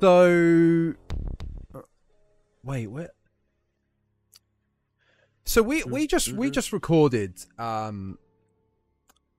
[0.00, 0.94] So,
[1.74, 1.80] uh,
[2.62, 3.10] wait, where?
[5.44, 8.18] So we we just we just recorded um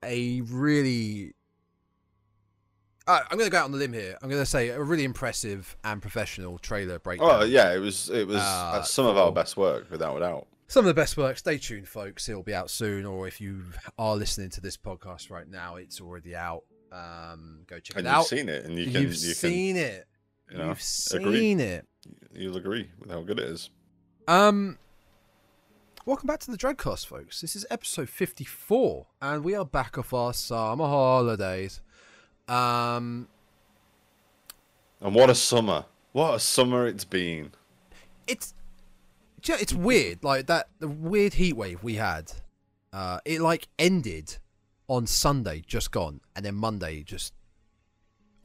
[0.04, 1.34] a really.
[3.08, 4.18] Uh, I'm going to go out on the limb here.
[4.24, 7.30] I'm going to say a really impressive and professional trailer breakdown.
[7.32, 10.20] Oh yeah, it was it was Uh, uh, some of our best work without a
[10.22, 10.48] doubt.
[10.68, 11.38] Some of the best work.
[11.38, 12.28] Stay tuned, folks.
[12.30, 13.62] It'll be out soon, or if you
[14.00, 16.64] are listening to this podcast right now, it's already out.
[16.92, 18.26] Um, go check And it you've out.
[18.26, 20.08] seen it, and you can You've you can seen it.
[20.52, 21.52] You know You've seen agree.
[21.62, 21.86] it.
[22.34, 23.70] you'll agree with how good it is.
[24.28, 24.78] Um,
[26.06, 27.42] welcome back to the Dreadcast, folks.
[27.42, 31.82] This is episode fifty-four, and we are back off our summer holidays.
[32.48, 33.28] Um,
[35.02, 35.86] And what a summer!
[36.12, 37.52] What a summer it's been.
[38.28, 38.54] it's
[39.42, 42.32] do you know, it's weird, like that the weird heat wave we had.
[42.92, 44.38] Uh, it like ended
[44.88, 47.34] on Sunday, just gone, and then Monday just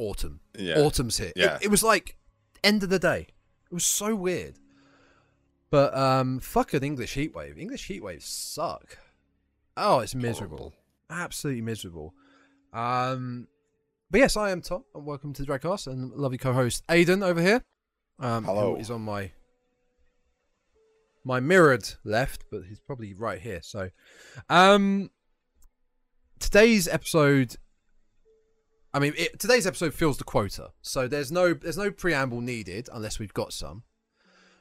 [0.00, 0.40] autumn.
[0.58, 0.78] Yeah.
[0.78, 1.34] Autumn's hit.
[1.36, 1.58] It- Yeah.
[1.60, 2.16] It, was like
[2.64, 3.28] end of the day.
[3.70, 4.54] It was so weird.
[5.70, 7.56] But um, fuck an English heat wave.
[7.58, 8.98] English heat waves suck.
[9.76, 10.56] Oh, it's miserable.
[10.58, 10.74] Horrible.
[11.10, 12.14] Absolutely miserable.
[12.72, 13.46] Um,
[14.10, 17.40] but yes, I am Tom, and welcome to the Dreadcast, and lovely co-host Aidan over
[17.40, 17.62] here.
[18.18, 18.74] Um, Hello.
[18.74, 19.30] Who is on my
[21.24, 23.60] my mirrored left, but he's probably right here.
[23.62, 23.90] So,
[24.48, 25.10] um,
[26.38, 27.56] today's episode.
[28.92, 32.88] I mean, it, today's episode fills the quota, so there's no there's no preamble needed
[32.92, 33.84] unless we've got some.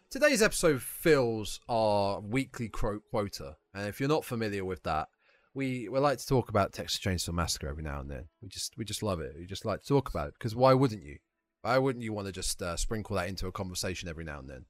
[0.09, 5.07] Today's episode fills our weekly quota, and if you're not familiar with that,
[5.53, 8.25] we we like to talk about Texas Chainsaw Massacre every now and then.
[8.41, 9.33] We just we just love it.
[9.38, 11.17] We just like to talk about it because why wouldn't you?
[11.61, 14.50] Why wouldn't you want to just uh, sprinkle that into a conversation every now and
[14.50, 14.66] then?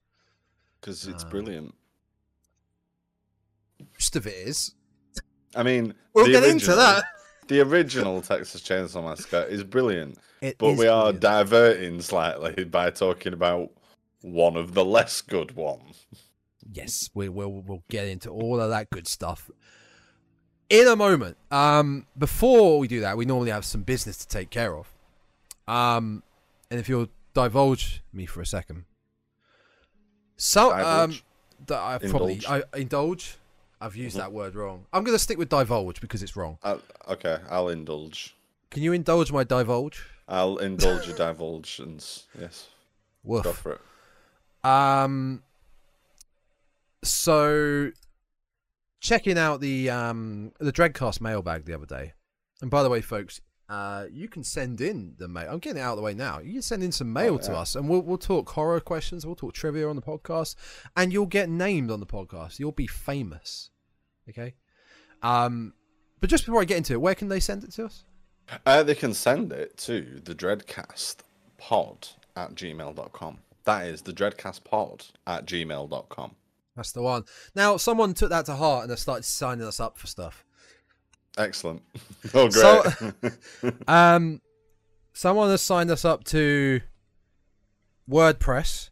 [0.81, 1.75] because it's Um, brilliant.
[3.93, 4.73] Most of it is.
[5.55, 7.03] I mean, We'll get into that.
[7.49, 11.19] The original Texas Chainsaw Massacre is brilliant, It but is we are brilliant.
[11.21, 13.71] diverting slightly by talking about
[14.21, 16.05] one of the less good ones.
[16.71, 19.49] yes, we will we'll get into all of that good stuff
[20.69, 21.37] in a moment.
[21.49, 24.87] Um, before we do that, we normally have some business to take care of.
[25.67, 26.21] Um,
[26.69, 28.85] and if you'll divulge me for a second,
[30.37, 31.17] so um.
[31.71, 32.39] I probably.
[32.47, 33.38] I indulge.
[33.81, 34.19] I've used Mhm.
[34.19, 34.85] that word wrong.
[34.91, 36.57] I'm gonna stick with divulge because it's wrong.
[36.63, 38.35] Uh, okay, I'll indulge.
[38.71, 40.05] Can you indulge my divulge?
[40.27, 42.25] I'll indulge your divulgence.
[42.39, 42.67] Yes,
[43.23, 43.43] Woof.
[43.43, 43.81] go for it.
[44.69, 45.43] Um.
[47.03, 47.91] So,
[48.99, 52.13] checking out the um the Dreadcast mailbag the other day,
[52.61, 55.47] and by the way, folks, uh, you can send in the mail.
[55.51, 56.39] I'm getting it out of the way now.
[56.39, 59.25] You can send in some mail Oh, to us, and we'll we'll talk horror questions.
[59.25, 60.55] We'll talk trivia on the podcast,
[60.97, 62.59] and you'll get named on the podcast.
[62.59, 63.69] You'll be famous.
[64.29, 64.55] Okay.
[65.21, 65.73] Um.
[66.21, 68.03] But just before I get into it, where can they send it to us?
[68.65, 71.17] Uh, they can send it to the Dreadcast
[71.57, 73.37] pod at gmail.com.
[73.63, 76.35] That is the Dreadcast pod at gmail.com.
[76.75, 77.23] That's the one.
[77.55, 80.43] Now, someone took that to heart and they started signing us up for stuff.
[81.39, 81.81] Excellent.
[82.33, 82.53] Oh, great.
[82.53, 84.41] So- Um,
[85.13, 86.81] someone has signed us up to
[88.09, 88.89] WordPress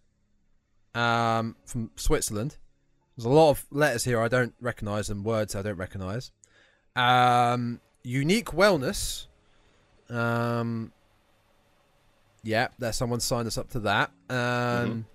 [0.96, 2.58] um, from Switzerland.
[3.16, 6.32] There's a lot of letters here I don't recognize and words I don't recognize.
[6.96, 9.28] Um, Unique Wellness.
[10.10, 10.94] Um,
[12.44, 14.12] yeah, there's someone signed us up to that.
[14.30, 15.06] Um,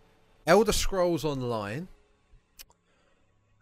[0.46, 1.88] Elder Scrolls Online.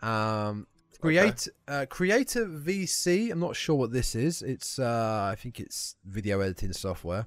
[0.03, 0.67] Um,
[1.01, 3.33] Create uh, Creator VC.
[3.33, 4.43] I'm not sure what this is.
[4.43, 7.27] It's uh, I think it's video editing software.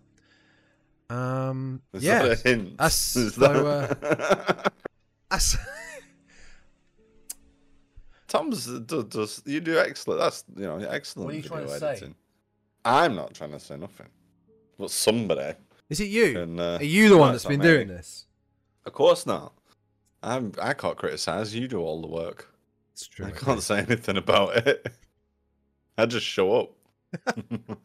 [1.09, 2.78] Um, Is yeah, that a hint?
[2.78, 4.72] that's Is so, that-
[5.29, 5.57] that's
[8.28, 10.22] Tom's does, does you do excellent.
[10.22, 11.25] That's you know excellent.
[11.25, 12.13] What are you video trying to say?
[12.85, 14.07] I'm not trying to say nothing,
[14.78, 15.53] but somebody
[15.89, 16.33] is it you?
[16.33, 16.59] can.
[16.59, 17.66] Uh, Are you the one no, that's it's been me.
[17.66, 18.25] doing this?
[18.86, 19.53] Of course not.
[20.21, 20.51] I'm.
[20.62, 21.56] I can't criticize.
[21.56, 22.52] You do all the work.
[22.94, 23.25] It's true.
[23.25, 24.88] I can't say anything about it.
[25.98, 26.72] I just show up.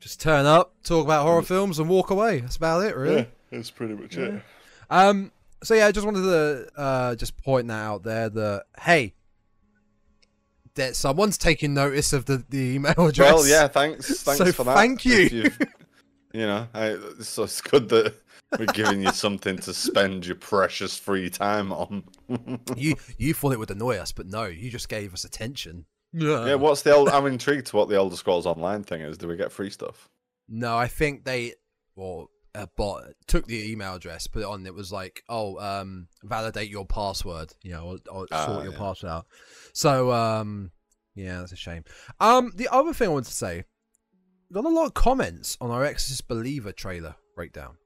[0.00, 2.38] Just turn up, talk about horror films, and walk away.
[2.40, 3.16] That's about it, really.
[3.16, 4.24] Yeah, that's pretty much Yeah.
[4.26, 4.42] it.
[4.90, 5.32] Um.
[5.64, 8.28] So yeah, I just wanted to uh just point that out there.
[8.28, 9.14] That hey,
[10.74, 13.34] that someone's taking notice of the the email address.
[13.34, 13.66] Well, yeah.
[13.66, 14.22] Thanks.
[14.22, 14.76] Thanks So for that.
[14.76, 15.50] thank you.
[16.32, 18.14] You know, I, so it's good that
[18.58, 22.04] we're giving you something to spend your precious free time on.
[22.76, 25.86] You you thought it would annoy us, but no, you just gave us attention.
[26.12, 26.54] yeah.
[26.54, 26.94] What's the?
[26.94, 29.18] Old, I'm intrigued to what the Elder Scrolls Online thing is.
[29.18, 30.08] Do we get free stuff?
[30.48, 31.54] No, I think they
[31.96, 34.66] or a bot took the email address, put it on.
[34.66, 38.72] It was like, oh, um, validate your password, you know, or, or Ah, sort your
[38.72, 38.78] yeah.
[38.78, 39.26] password out.
[39.74, 40.70] So, um,
[41.14, 41.84] yeah, that's a shame.
[42.20, 43.64] Um, the other thing I wanted to say,
[44.52, 47.76] got a lot of comments on our Exorcist Believer trailer breakdown.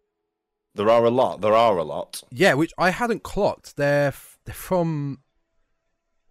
[0.74, 1.40] There are a lot.
[1.40, 2.22] There are a lot.
[2.30, 3.76] Yeah, which I hadn't clocked.
[3.76, 5.18] They're f- they're from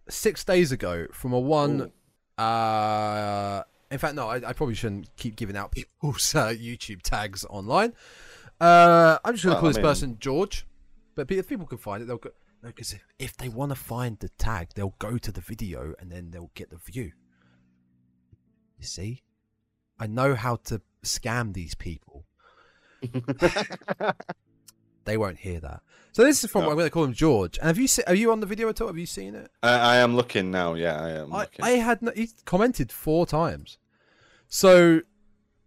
[0.08, 1.92] six days ago from a one.
[2.38, 7.44] Uh, in fact, no, I, I probably shouldn't keep giving out people's uh, YouTube tags
[7.48, 7.92] online.
[8.60, 10.66] Uh, I'm just going to Well, call I this mean- person George,
[11.14, 12.30] but if people can find it, they'll go.
[12.64, 16.12] Because if, if they want to find the tag, they'll go to the video and
[16.12, 17.10] then they'll get the view.
[18.78, 19.22] You see,
[19.98, 22.24] I know how to scam these people.
[25.04, 25.82] They won't hear that.
[26.12, 26.70] So this is from No.
[26.70, 27.58] I'm going to call him George.
[27.58, 28.86] And have you se- are you on the video at all?
[28.88, 29.50] Have you seen it?
[29.62, 30.74] I, I am looking now.
[30.74, 31.64] Yeah, I am I, looking.
[31.64, 33.78] I had no, he commented four times.
[34.48, 35.00] So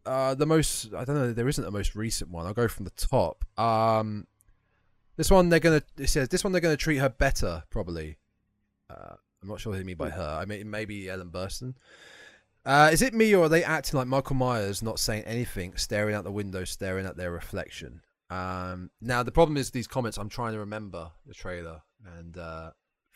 [0.06, 1.34] uh, the most I don't know.
[1.34, 2.46] There isn't a most recent one.
[2.46, 3.44] I'll go from the top.
[3.60, 4.28] Um,
[5.18, 5.82] this one they're gonna.
[5.98, 8.18] It says this one they're gonna treat her better probably.
[8.90, 10.38] Uh, I'm not sure what they mean by her.
[10.40, 11.74] I mean maybe Ellen Burstyn.
[12.66, 16.16] Uh, is it me or are they acting like Michael Myers, not saying anything, staring
[16.16, 18.02] out the window, staring at their reflection?
[18.30, 20.18] Um, now the problem is these comments.
[20.18, 21.82] I'm trying to remember the trailer
[22.18, 22.72] and uh,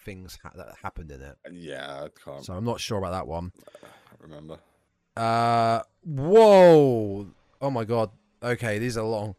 [0.05, 3.27] things ha- that happened in it, yeah, I can't so I'm not sure about that
[3.27, 3.51] one.
[3.83, 4.59] I remember.
[5.17, 7.27] Uh, whoa!
[7.61, 8.11] Oh my god.
[8.41, 9.35] Okay, these are long.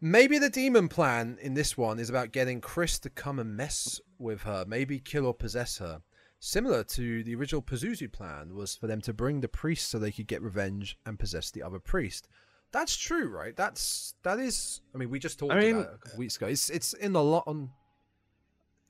[0.00, 4.00] Maybe the demon plan in this one is about getting Chris to come and mess
[4.18, 6.02] with her, maybe kill or possess her.
[6.44, 10.10] Similar to the original Pazuzu plan was for them to bring the priest so they
[10.10, 12.26] could get revenge and possess the other priest.
[12.72, 13.54] That's true, right?
[13.56, 14.80] That's that is.
[14.92, 16.48] I mean, we just talked I mean- about it a couple weeks ago.
[16.48, 17.70] It's it's in the lot on.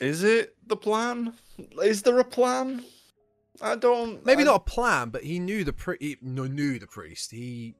[0.00, 1.34] Is it the plan?
[1.82, 2.87] Is there a plan?
[3.60, 4.25] I don't.
[4.25, 7.32] Maybe I- not a plan, but he knew the pri- he no, knew the priest.
[7.32, 7.75] He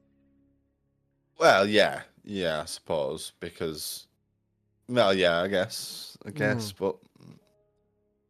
[1.39, 4.05] Well, yeah, yeah, I suppose because.
[4.87, 6.77] Well, yeah, I guess, I guess, Hmm.
[6.77, 6.97] but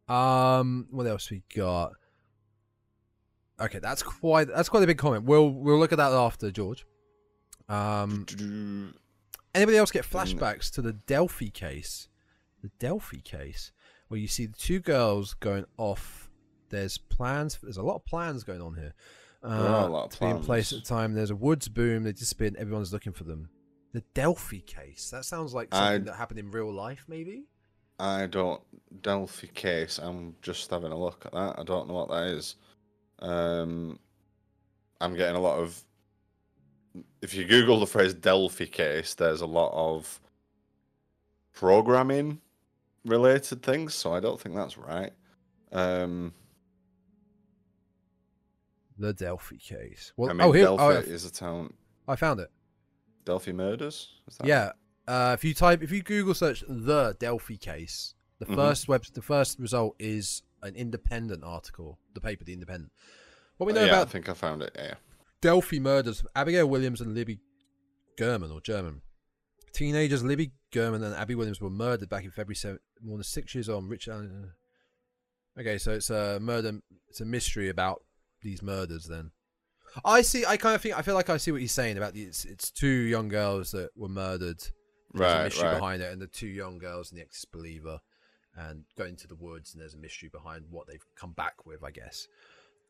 [0.07, 1.93] Um, what else we got?
[3.59, 5.25] Okay, that's quite that's quite a big comment.
[5.25, 6.85] We'll we'll look at that after, George.
[7.69, 8.25] Um,
[9.55, 12.09] anybody else get flashbacks to the Delphi case?
[12.61, 13.71] The Delphi case,
[14.07, 16.29] where you see the two girls going off.
[16.69, 17.59] There's plans.
[17.61, 18.93] There's a lot of plans going on here.
[19.43, 21.13] Uh, are a lot of be in place at the time.
[21.13, 22.03] There's a woods boom.
[22.03, 22.55] They disappeared.
[22.57, 23.49] Everyone's looking for them.
[23.93, 25.09] The Delphi case.
[25.11, 27.45] That sounds like I- something that happened in real life, maybe.
[27.99, 28.61] I don't
[29.01, 29.99] Delphi case.
[29.99, 31.59] I'm just having a look at that.
[31.59, 32.55] I don't know what that is.
[33.19, 33.99] Um,
[35.01, 35.83] I'm getting a lot of.
[37.21, 40.19] If you Google the phrase Delphi case, there's a lot of
[41.53, 42.39] programming
[43.05, 43.93] related things.
[43.93, 45.11] So I don't think that's right.
[45.71, 46.33] Um,
[48.97, 50.13] The Delphi case.
[50.17, 51.73] Well, I mean, oh here, Delphi oh, is a town.
[52.07, 52.51] I found it.
[53.25, 54.09] Delphi murders.
[54.27, 54.71] Is that Yeah.
[55.07, 58.55] Uh, if you type, if you Google search the Delphi case, the Mhm.
[58.55, 62.91] first web, the first result is an independent article, the paper, the Independent.
[63.57, 64.71] What we Uh, know yeah, I think I found it.
[64.75, 64.95] Yeah.
[65.41, 67.39] Delphi murders Abigail Williams and Libby
[68.17, 69.01] German or German.
[69.73, 73.53] Teenagers Libby German and Abby Williams were murdered back in February 7, more than six
[73.55, 73.87] years on.
[73.89, 74.53] Rich Allen.
[75.59, 76.79] Okay, so it's a murder.
[77.09, 78.03] It's a mystery about
[78.41, 79.05] these murders.
[79.05, 79.31] Then
[80.05, 80.45] I see.
[80.45, 80.97] I kind of think.
[80.97, 82.23] I feel like I see what he's saying about the.
[82.23, 84.63] It's, it's two young girls that were murdered.
[85.13, 85.73] There's a Right, mystery right.
[85.75, 87.99] behind it, and the two young girls and the ex-believer,
[88.55, 91.83] and go into the woods, and there's a mystery behind what they've come back with.
[91.83, 92.27] I guess.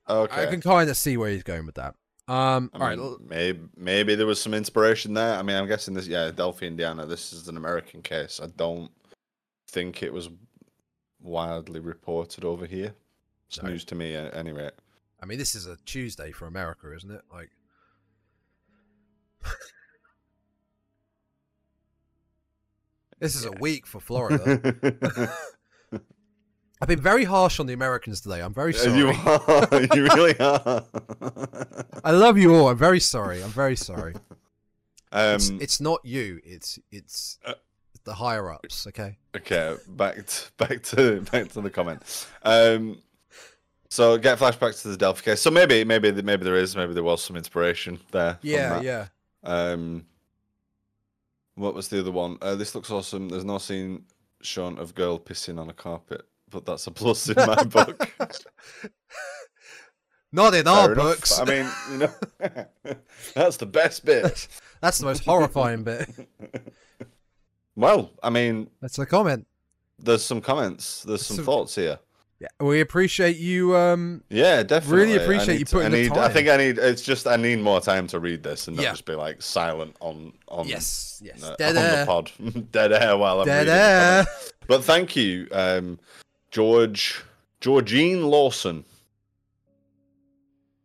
[0.09, 0.43] Okay.
[0.43, 1.95] I can kind of see where he's going with that.
[2.27, 2.97] Um, I all right.
[2.97, 5.37] mean, l- maybe maybe there was some inspiration there.
[5.37, 6.07] I mean, I'm guessing this.
[6.07, 7.05] Yeah, Delphi, Indiana.
[7.05, 8.39] This is an American case.
[8.41, 8.89] I don't
[9.69, 10.29] think it was
[11.19, 12.93] widely reported over here.
[13.47, 13.69] It's No.
[13.69, 14.73] news to me, at any rate.
[15.21, 17.21] I mean, this is a Tuesday for America, isn't it?
[17.31, 17.49] Like,
[23.23, 24.61] this is a week for Florida.
[26.81, 28.41] I've been very harsh on the Americans today.
[28.41, 28.97] I'm very sorry.
[28.97, 29.69] you are.
[29.95, 30.83] You really are.
[32.03, 32.67] I love you all.
[32.69, 33.41] I'm very sorry.
[33.41, 34.15] I'm very sorry.
[35.13, 36.41] um, It's, it's not you.
[36.43, 37.53] It's it's Uh,
[38.03, 38.85] the higher ups.
[38.87, 39.17] Okay.
[39.35, 42.01] Okay, back to, back to back to the comment.
[42.43, 43.01] Um,
[43.89, 45.39] so get flashbacks to the Delphi case.
[45.41, 48.33] So maybe maybe maybe there is maybe there was some inspiration there.
[48.41, 48.81] from Yeah.
[48.81, 49.07] Yeah.
[49.43, 50.05] Um,
[51.55, 52.37] what was the other one?
[52.41, 53.29] Uh, this looks awesome.
[53.29, 54.05] There's no scene
[54.41, 58.09] shown of girl pissing on a carpet, but that's a plus in my book.
[60.31, 61.03] Not in Fair our enough.
[61.05, 61.39] books.
[61.39, 62.11] I mean, you know,
[63.35, 64.47] that's the best bit.
[64.81, 66.09] That's the most horrifying bit.
[67.73, 69.47] Well, I mean, That's a comment.
[69.97, 71.03] there's some comments.
[71.03, 71.99] There's some Some- thoughts here.
[72.39, 73.75] Yeah, we appreciate you.
[73.75, 74.97] Um, Yeah, definitely.
[75.13, 76.11] Really appreciate need you to- putting I the need.
[76.17, 76.77] I think I need.
[76.77, 78.91] It's just I need more time to read this and not Yeah.
[78.91, 82.31] just be like silent on on yes, yes, uh, dead on air, the pod,
[82.71, 83.73] dead air while I'm dead reading.
[83.73, 84.25] air.
[84.67, 85.99] But thank you, um,
[86.51, 87.21] George
[87.61, 88.83] Georgine Lawson.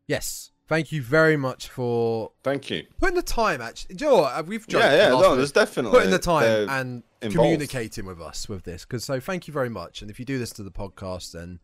[0.06, 2.86] Yes, Thank you very much for Thank you.
[3.00, 3.62] putting the time.
[3.62, 4.46] Actually, do you know what?
[4.46, 5.08] We've joked Yeah, yeah.
[5.08, 7.36] No, there's definitely putting the time and involved.
[7.36, 8.84] communicating with us with this.
[8.84, 10.02] Because so, thank you very much.
[10.02, 11.60] And if you do this to the podcast, then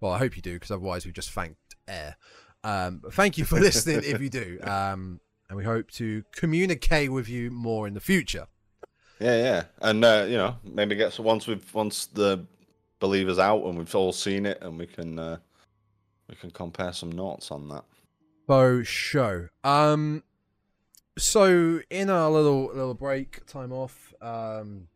[0.00, 2.16] well, I hope you do, because otherwise we've just thanked air.
[2.64, 4.58] Um, but thank you for listening if you do.
[4.62, 8.46] Um, and we hope to communicate with you more in the future.
[9.20, 12.44] Yeah, yeah, and uh, you know maybe get some once we've once the
[13.00, 15.38] believers out and we've all seen it and we can uh,
[16.28, 17.84] we can compare some notes on that.
[18.46, 19.48] So show.
[19.64, 20.22] Um
[21.18, 24.88] so in our little little break, time off, um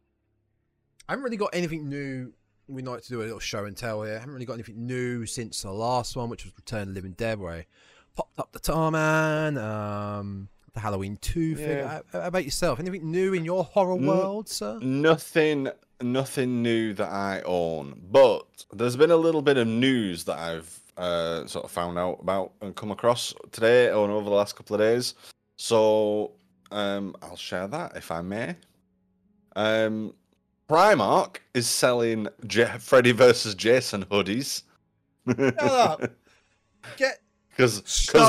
[1.08, 2.32] I haven't really got anything new.
[2.68, 4.14] We like to do a little show and tell here.
[4.14, 7.12] I haven't really got anything new since the last one, which was Return of Living
[7.12, 7.66] Dead, where I
[8.14, 11.78] popped up the Tarman, um the Halloween 2 thing.
[11.78, 12.00] Yeah.
[12.12, 12.78] How about yourself?
[12.78, 14.06] Anything new in your horror Mm.
[14.06, 14.78] world, sir?
[14.80, 15.68] Nothing,
[16.00, 20.78] nothing new that I own, but there's been a little bit of news that I've
[21.00, 24.74] uh, sort of found out about and come across today or over the last couple
[24.76, 25.14] of days.
[25.56, 26.32] So
[26.70, 28.54] um, I'll share that if I may.
[29.56, 30.14] Um,
[30.68, 34.62] Primark is selling J- Freddy versus Jason hoodies.
[35.26, 37.20] Get
[37.56, 37.82] because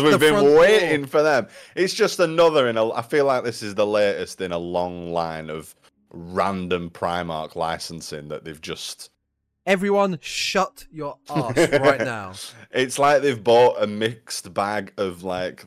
[0.04, 0.60] we've been front door.
[0.60, 1.48] waiting for them.
[1.76, 2.92] It's just another in a.
[2.92, 5.76] I feel like this is the latest in a long line of
[6.14, 9.10] random Primark licensing that they've just.
[9.66, 12.34] Everyone shut your ass right now.
[12.72, 15.66] It's like they've bought a mixed bag of like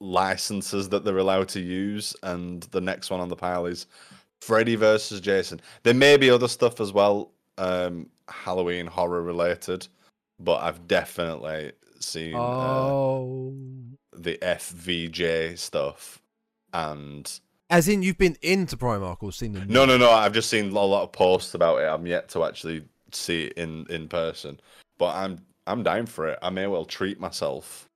[0.00, 3.86] licenses that they're allowed to use, and the next one on the pile is
[4.42, 5.60] Freddy versus Jason.
[5.82, 9.88] There may be other stuff as well, um, Halloween horror related,
[10.38, 12.34] but I've definitely seen.
[12.34, 13.54] Uh, Oh.
[14.16, 16.20] the FVJ stuff.
[16.72, 17.30] And
[17.70, 19.66] As in, you've been into Primark or seen them?
[19.68, 20.10] no, no, no.
[20.10, 21.84] I've just seen a lot of posts about it.
[21.86, 22.84] I'm yet to actually
[23.16, 24.60] see it in in person,
[24.98, 26.38] but I'm I'm down for it.
[26.42, 27.88] I may well treat myself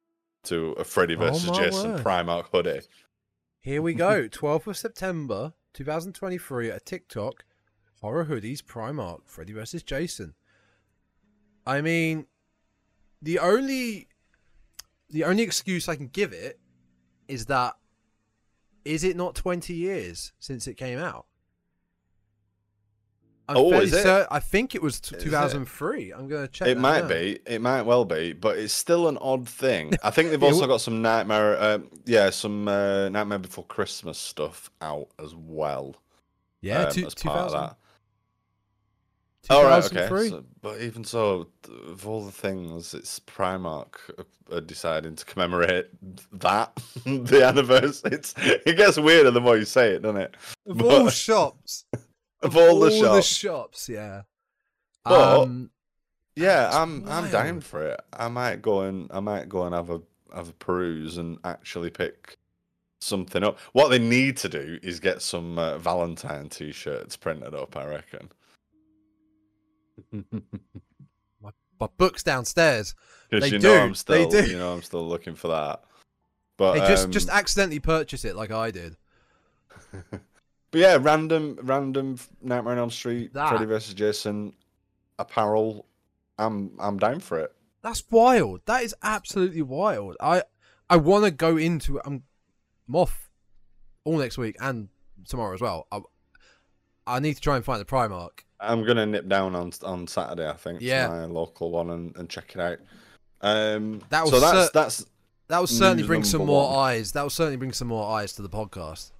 [0.44, 2.04] to a Freddy Oh versus my Jason word.
[2.04, 2.80] Primark hoodie.
[3.60, 4.28] Here we go.
[4.28, 7.44] 12th of September, 2023 at TikTok.
[8.00, 9.82] Horror hoodies, Primark, Freddy vs.
[9.82, 10.34] Jason.
[11.66, 12.26] I mean,
[13.20, 14.08] the only
[15.10, 16.60] the only excuse I can give it
[17.26, 17.74] is that
[18.84, 21.26] is it not 20 years since it came out?
[23.48, 24.26] I'm Oh, is it?
[24.30, 25.26] I think it was t- Is it?
[25.26, 26.12] 2003.
[26.12, 26.68] I'm going to check.
[26.68, 27.08] It might now.
[27.08, 29.94] be, it might well be, but it's still an odd thing.
[30.02, 34.70] I think they've also got some Nightmare, uh, yeah, some uh, Nightmare Before Christmas stuff
[34.82, 35.96] out as well.
[36.60, 37.76] Yeah, um, two, as 2000, that.
[39.50, 40.28] Oh right, okay.
[40.28, 41.48] So, but even so,
[41.88, 43.94] of all the things, it's Primark
[44.52, 45.88] are deciding to commemorate
[46.32, 46.76] that
[47.06, 48.10] the anniversary.
[48.12, 50.34] It's it gets weirder the more you say it, doesn't it?
[50.66, 51.86] Of but- all shops.
[52.42, 54.22] Of all the all shops, shops, yeah.
[55.04, 55.70] But- um,
[56.36, 58.00] yeah, I'm I'm down for it.
[58.12, 60.00] I might go and I might go and have a
[60.32, 62.36] have a peruse and actually pick
[63.00, 63.58] something up.
[63.72, 67.76] What they need to do is get some uh, Valentine t-shirts printed up.
[67.76, 68.30] I reckon.
[71.80, 72.94] my book's downstairs.
[73.28, 74.46] Because They you know do, I'm they still do.
[74.46, 75.82] you know I'm still looking for that.
[76.56, 78.96] But They just um, just accidentally purchase it like I did.
[80.70, 84.52] But yeah, random, random Nightmare on Elm Street, That- Freddy vs Jason
[85.18, 85.86] apparel.
[86.38, 87.52] I'm, I'm down for it.
[87.82, 88.60] That's wild.
[88.66, 90.16] That is absolutely wild.
[90.20, 90.42] I
[90.90, 92.02] I want to go into it.
[92.04, 92.22] I'm
[92.88, 93.30] I'm off
[94.04, 94.88] all next week and
[95.28, 95.86] tomorrow as well.
[95.92, 96.00] I,
[97.06, 98.40] I need to try and find the Primark.
[98.60, 101.06] I'm gonna nip down on on Saturday, I think, Yeah.
[101.06, 102.78] to my local one and, and check it out.
[103.40, 105.06] Um, That will so that's cer- that's
[105.46, 106.78] That will certainly News bring some number more one.
[106.90, 107.12] eyes.
[107.12, 109.12] That will certainly bring some more eyes to the podcast.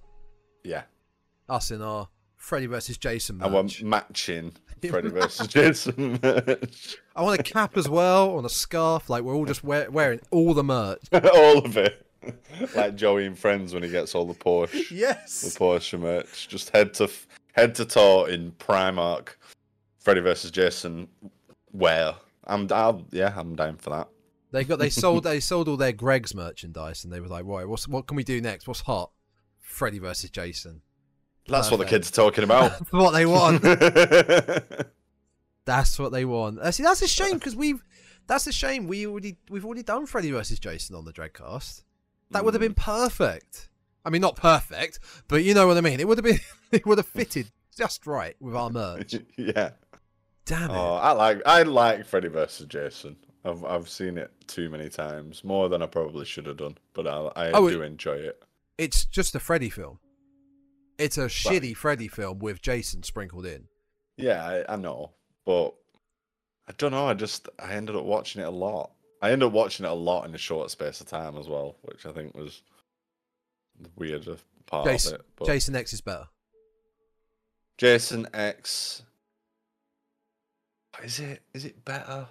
[0.63, 0.83] yeah.
[1.49, 3.81] Us in our Freddy versus Jason match.
[3.81, 4.53] Our matching
[4.87, 6.97] Freddy vs Jason merch.
[7.15, 9.09] I want a cap as well, on a scarf.
[9.09, 11.01] Like we're all just wear, wearing all the merch.
[11.13, 12.05] all of it,
[12.75, 16.69] like Joey and Friends when he gets all the Porsche, Yes, the Porsche merch, just
[16.69, 19.35] head to f- head to toe in Primark,
[19.99, 21.07] Freddy vs Jason
[21.73, 22.15] wear.
[22.47, 23.05] I'm down.
[23.11, 24.07] Yeah, I'm down for that.
[24.51, 27.67] They got they sold they sold all their Greggs merchandise, and they were like, right,
[27.67, 28.67] what's what can we do next?
[28.67, 29.11] What's hot?
[29.59, 30.81] Freddy versus Jason.
[31.49, 32.71] That's what the kids are talking about.
[32.79, 33.61] That's what they want.
[35.65, 36.59] That's what they want.
[36.59, 37.83] Uh, See, that's a shame because we've.
[38.27, 38.87] That's a shame.
[38.87, 41.83] We already we've already done Freddy versus Jason on the Dreadcast.
[42.31, 43.69] That would have been perfect.
[44.05, 45.99] I mean, not perfect, but you know what I mean.
[45.99, 46.39] It would have been.
[46.71, 49.15] It would have fitted just right with our merch.
[49.37, 49.71] yeah.
[50.45, 50.75] Damn it!
[50.75, 53.15] Oh, I like I like Freddy versus Jason.
[53.43, 57.07] I've I've seen it too many times, more than I probably should have done, but
[57.07, 58.43] I I Oh, do enjoy it.
[58.77, 59.99] It's just a Freddy film.
[60.99, 63.67] It's a shitty Freddy film with Jason sprinkled in.
[64.17, 65.11] Yeah, I, I know,
[65.45, 65.73] but
[66.67, 67.07] I don't know.
[67.07, 68.91] I just I ended up watching it a lot,
[69.21, 71.75] I ended up watching it a lot in a short space of time as well,
[71.81, 72.61] which I think was
[73.79, 75.25] the weirder part Jason, of it.
[75.35, 76.27] But Jason X is better.
[77.77, 79.03] Jason X.
[81.03, 81.41] Is it?
[81.53, 82.27] Is it better?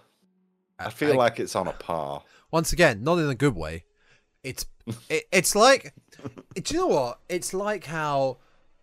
[0.79, 2.23] I feel like it's on a par.
[2.51, 3.85] once again, not in a good way.
[4.43, 4.67] It's
[5.11, 5.93] it, it's like
[6.55, 7.21] do you know what?
[7.29, 8.39] It's like how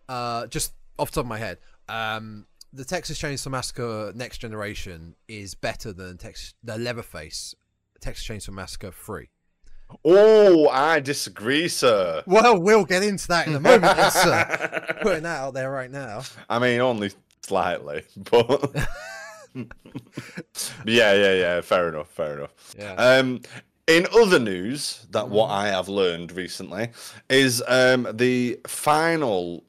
[0.08, 1.58] uh just off the top of my head,
[1.88, 7.54] um the Texas Chainsaw Massacre Next Generation is better than Tex the Leatherface
[8.00, 9.28] Texas Chainsaw Massacre 3.
[10.04, 12.22] Oh, I disagree, sir.
[12.26, 14.96] Well, we'll get into that in a moment, sir.
[15.02, 16.22] Putting that out there right now.
[16.50, 18.74] I mean, only slightly, but
[19.54, 19.64] yeah,
[20.84, 21.60] yeah, yeah.
[21.60, 22.08] Fair enough.
[22.08, 22.74] Fair enough.
[22.76, 22.94] Yeah.
[22.94, 23.42] Um,
[23.86, 26.90] in other news, that what I have learned recently
[27.30, 29.62] is um, the final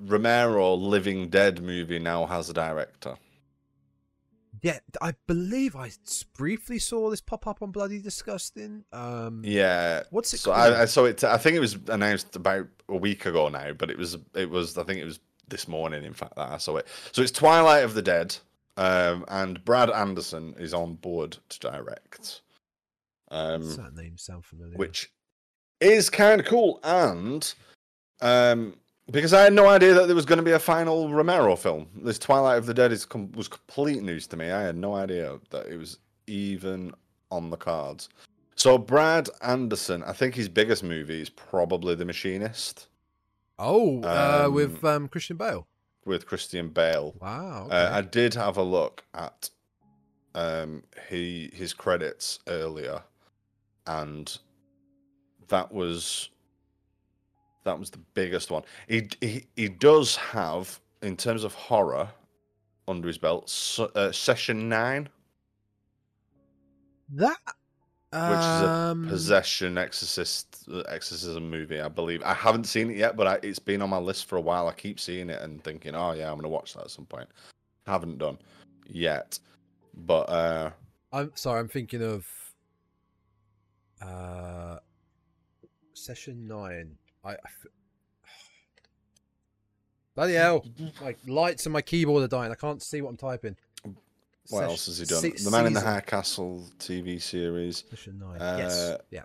[0.00, 3.16] Romero Living Dead movie now has a director.
[4.62, 5.90] Yeah, I believe I
[6.36, 8.84] briefly saw this pop up on Bloody Disgusting.
[8.92, 10.02] Um, Yeah.
[10.10, 10.72] What's it so called?
[10.74, 11.22] I, I saw it.
[11.22, 14.76] I think it was announced about a week ago now, but it was it was
[14.76, 16.04] I think it was this morning.
[16.04, 16.86] In fact, that I saw it.
[17.12, 18.36] So it's Twilight of the Dead,
[18.76, 22.42] um, and Brad Anderson is on board to direct.
[23.30, 24.76] Um, Does that name sound familiar?
[24.76, 25.12] which
[25.80, 26.80] is kind of cool.
[26.82, 27.54] And
[28.20, 28.74] um,
[29.10, 31.88] because I had no idea that there was going to be a final Romero film.
[31.96, 34.50] This Twilight of the Dead is com- was complete news to me.
[34.50, 36.92] I had no idea that it was even
[37.30, 38.08] on the cards.
[38.54, 42.88] So Brad Anderson, I think his biggest movie is probably The Machinist
[43.58, 45.66] Oh, uh, Um, with um, Christian Bale.
[46.04, 47.14] with Christian Bale.
[47.20, 47.64] Wow.
[47.66, 47.76] Okay.
[47.76, 49.50] Uh, I did have a look at
[50.34, 53.02] um, he his credits earlier,
[53.86, 54.36] and
[55.48, 56.28] that was
[57.64, 58.62] that was the biggest one.
[58.88, 62.08] He he, he does have in terms of horror
[62.86, 65.08] under his belt S- uh, Session Nine,
[67.10, 67.36] that.
[68.12, 72.22] which is a um, possession exorcist uh, exorcism movie, I believe.
[72.22, 74.68] I haven't seen it yet, but I, it's been on my list for a while.
[74.68, 77.28] I keep seeing it and thinking, oh yeah, I'm gonna watch that at some point.
[77.86, 78.38] Haven't done
[78.86, 79.38] yet,
[79.94, 80.70] but uh,
[81.12, 81.60] I'm sorry.
[81.60, 82.26] I'm thinking of.
[84.00, 84.78] Uh,
[85.94, 86.96] session nine.
[87.24, 87.30] I.
[87.32, 87.66] I f-
[90.14, 90.64] Bloody hell!
[91.00, 92.50] My lights and my keyboard are dying.
[92.50, 93.56] I can't see what I'm typing.
[93.84, 95.20] what Sesh- else has he done?
[95.20, 97.84] se- the Man in the season- High Castle TV series.
[97.88, 98.40] Session nine.
[98.40, 98.96] Uh, yes.
[99.10, 99.22] Yeah.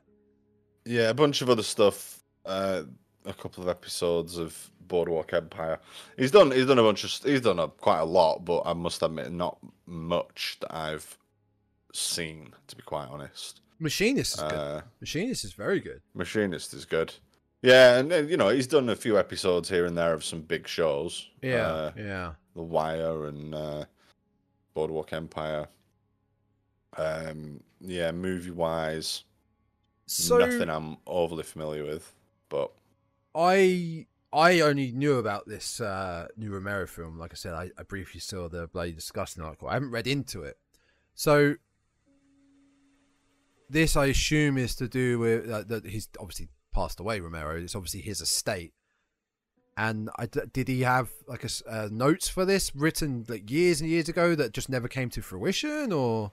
[0.86, 2.20] Yeah, a bunch of other stuff.
[2.46, 2.84] Uh,
[3.26, 5.80] a couple of episodes of Boardwalk Empire.
[6.18, 6.52] He's done.
[6.52, 7.12] He's done a bunch of.
[7.28, 11.18] He's done a, quite a lot, but I must admit, not much that I've
[11.94, 12.54] seen.
[12.68, 14.52] To be quite honest, Machinist is good.
[14.54, 16.02] uh, Machinist is very good.
[16.14, 17.14] Machinist is good.
[17.64, 20.42] Yeah, and then, you know he's done a few episodes here and there of some
[20.42, 21.30] big shows.
[21.42, 21.68] Yeah.
[21.68, 22.34] uh, yeah.
[22.56, 23.86] The Wire and uh,
[24.74, 25.68] Boardwalk Empire.
[26.98, 29.24] Um, yeah, movie wise,
[30.06, 32.14] So nothing I'm overly familiar with,
[32.50, 32.72] but
[33.34, 37.18] I I only knew about this uh, new Romero film.
[37.18, 39.70] Like I said, I, I briefly saw the bloody disgusting article.
[39.70, 40.58] I haven't read into it.
[41.16, 41.56] So
[43.70, 47.20] this, I assume, is to do with uh, that he's obviously passed away.
[47.20, 47.56] Romero.
[47.58, 48.74] It's obviously his estate.
[49.76, 53.90] And I did he have like a uh, notes for this written like years and
[53.90, 56.32] years ago that just never came to fruition, or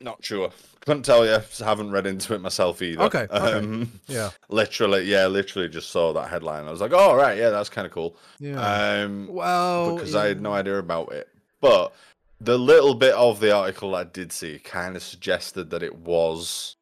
[0.00, 0.50] Not sure.
[0.86, 1.40] Couldn't tell you.
[1.58, 3.02] Haven't read into it myself either.
[3.02, 3.52] Okay, okay.
[3.52, 6.66] Um, yeah, literally, yeah, literally just saw that headline.
[6.66, 8.16] I was like, oh, right, yeah, that's kind of cool.
[8.38, 8.58] yeah.
[9.02, 11.28] Um, well, because I had no idea about it.
[11.60, 11.92] But
[12.40, 16.76] the little bit of the article I did see kind of suggested that it was.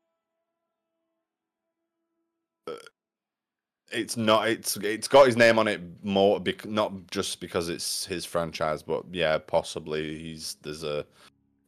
[3.91, 4.49] It's not.
[4.49, 8.83] It's it's got his name on it more, bec- not just because it's his franchise,
[8.83, 11.07] but yeah, possibly he's there's a.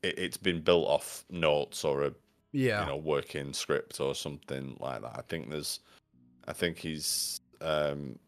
[0.02, 2.12] It, it's been built off notes or a
[2.52, 5.12] Yeah, you know working script or something like that.
[5.16, 5.80] I think there's,
[6.46, 8.18] I think he's, um,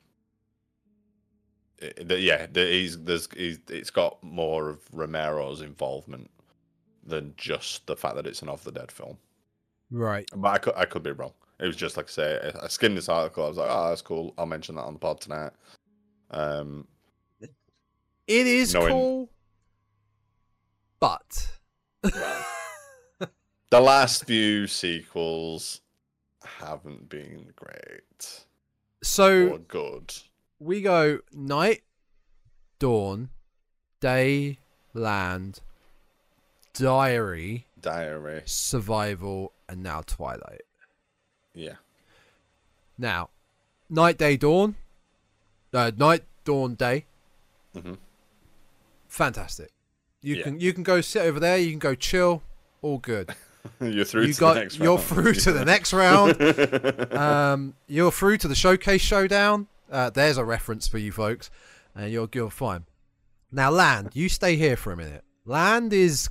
[1.83, 6.31] i- the- yeah, the, he's there's he's, it's got more of Romero's involvement
[7.05, 9.19] than just the fact that it's an Off the Dead film.
[9.91, 10.29] right.
[10.35, 11.33] But I could I could be wrong.
[11.63, 13.45] It was just like I say, I- skimmed this article.
[13.45, 14.35] I was like, oh, that's cool.
[14.37, 15.53] I'll mention that on the pod tonight.
[16.31, 16.87] Um,
[17.41, 19.31] It is Knowing- cool,
[21.01, 21.51] but
[22.03, 25.81] the last few sequels
[26.45, 28.45] haven't been great
[29.03, 30.15] so good.
[30.61, 31.83] we go night,
[32.79, 33.31] dawn,
[34.01, 34.59] day,
[34.95, 35.61] land,
[36.75, 40.63] diary, Diary, survival, and now twilight.
[41.55, 41.75] Yeah.
[42.99, 43.31] Now,
[43.91, 44.77] night, day, dawn,
[45.73, 47.07] uh, night, dawn, day.
[47.75, 47.99] Mhm.
[49.09, 49.71] Fantastic.
[50.21, 50.43] You Yeah.
[50.45, 51.59] can you can go sit over there.
[51.59, 52.43] You can go chill.
[52.81, 53.35] All good.
[53.81, 54.85] you're through you to got the next round.
[54.85, 55.09] you're round.
[55.09, 57.13] through to the next round.
[57.17, 59.69] um, you're through to the showcase showdown.
[59.91, 61.51] Uh, there's a reference for you folks,
[61.95, 62.85] and you're you're fine.
[63.51, 65.23] Now, land, you stay here for a minute.
[65.45, 66.31] Land is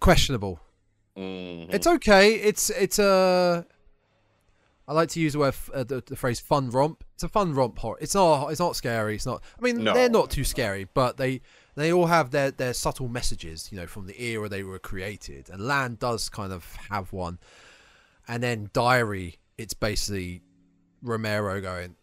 [0.00, 0.60] questionable.
[1.18, 1.74] Mhm.
[1.74, 2.34] It's okay.
[2.34, 3.66] It's it's a.
[4.86, 7.54] I like to use the word uh, the, the phrase "fun romp." It's a fun
[7.54, 7.98] romp horror.
[8.00, 8.48] It's not.
[8.50, 9.16] It's not scary.
[9.16, 9.42] It's not.
[9.58, 9.92] I mean, No.
[9.92, 11.40] they're not too scary, but they
[11.74, 13.68] they all have their their subtle messages.
[13.70, 15.50] You know, from the era they were created.
[15.50, 17.38] And Land does kind of have one.
[18.26, 20.42] And then Diary, it's basically
[21.02, 21.96] Romero going.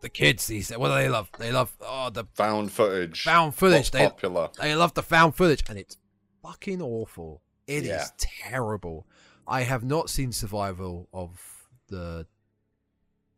[0.00, 1.30] The kids these what do they love?
[1.38, 3.22] They love oh the found footage.
[3.22, 3.78] found footage.
[3.78, 4.48] What's They popular.
[4.60, 5.96] they love the found footage, and it's
[6.42, 7.40] fucking awful.
[7.66, 8.06] It is Yeah.
[8.18, 9.06] terrible.
[9.46, 12.26] I have not seen Survival of the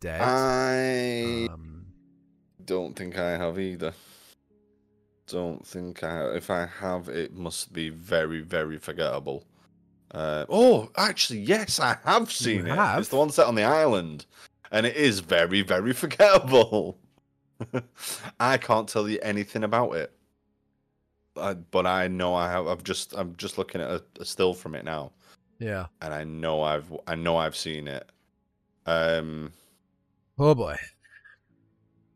[0.01, 0.21] Dead.
[0.21, 1.87] I um,
[2.65, 3.93] don't think I have either.
[5.27, 6.37] Don't think I have.
[6.37, 9.45] If I have, it must be very, very forgettable.
[10.13, 12.75] Uh, oh, actually, yes, I have seen it.
[12.75, 13.01] have?
[13.01, 14.27] It's the one set on the island,
[14.71, 16.99] and it is very, very forgettable.
[18.41, 20.13] I can't tell you anything about it,
[21.39, 22.67] I, but I know I have.
[22.67, 25.13] I've just, I'm just looking at a, a still from it now,
[25.59, 25.87] yeah.
[26.03, 28.11] and I know I've, I know I've seen it.
[28.87, 29.53] Um,
[30.39, 30.77] Oh boy.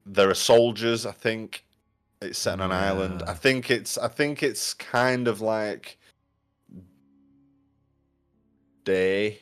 [0.06, 1.64] there are soldiers i think
[2.20, 5.98] it's set on an island i think it's i think it's kind of like
[8.84, 9.40] day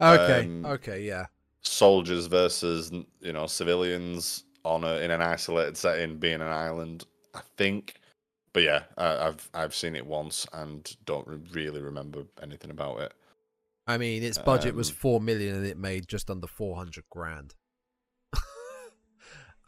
[0.00, 0.44] Okay.
[0.44, 1.02] Um, okay.
[1.02, 1.24] Yeah.
[1.62, 7.40] soldiers versus you know civilians on a in an isolated setting being an island i
[7.56, 7.94] think
[8.56, 13.00] but yeah I, i've i've seen it once and don't re- really remember anything about
[13.02, 13.12] it
[13.88, 17.04] I mean, its budget was Um, four million, and it made just under four hundred
[17.10, 17.54] grand.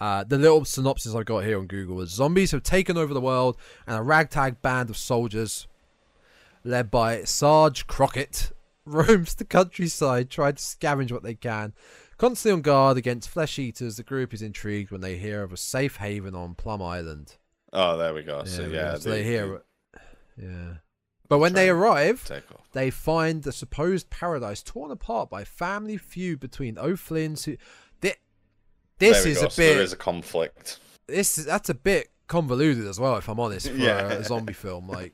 [0.00, 3.20] Uh, the little synopsis I got here on Google was: zombies have taken over the
[3.20, 5.66] world, and a ragtag band of soldiers,
[6.62, 8.52] led by Sarge Crockett,
[8.84, 11.72] roams the countryside trying to scavenge what they can.
[12.16, 15.56] Constantly on guard against flesh eaters, the group is intrigued when they hear of a
[15.56, 17.36] safe haven on Plum Island.
[17.72, 19.62] Oh there we go so yeah so they the- hear,
[20.36, 20.74] yeah.
[21.28, 22.26] But when they arrive,
[22.72, 27.44] they find the supposed paradise torn apart by family feud between O'Flynn's.
[27.44, 27.58] Who,
[28.00, 28.14] thi-
[28.98, 29.74] this is go, a so bit.
[29.74, 33.68] there is a conflict This is that's a bit convoluted as well, if I'm honest,
[33.68, 34.08] for Yeah.
[34.10, 34.88] a zombie film.
[34.88, 35.12] Like,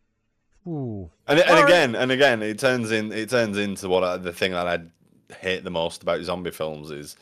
[0.66, 4.32] ooh, And, and again, and again, it turns in it turns into what I, the
[4.32, 4.80] thing that I
[5.34, 7.16] hate the most about zombie films is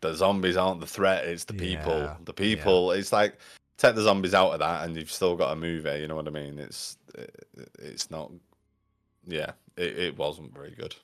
[0.00, 1.98] the zombies aren't the threat; it's the people.
[1.98, 2.92] Yeah, The people.
[2.92, 3.38] It's like
[3.80, 6.00] take the zombies out of that, and you've still got a movie.
[6.00, 6.58] You know what I mean?
[6.58, 8.30] It's it, it's not.
[9.26, 10.94] Yeah, it, it wasn't very good.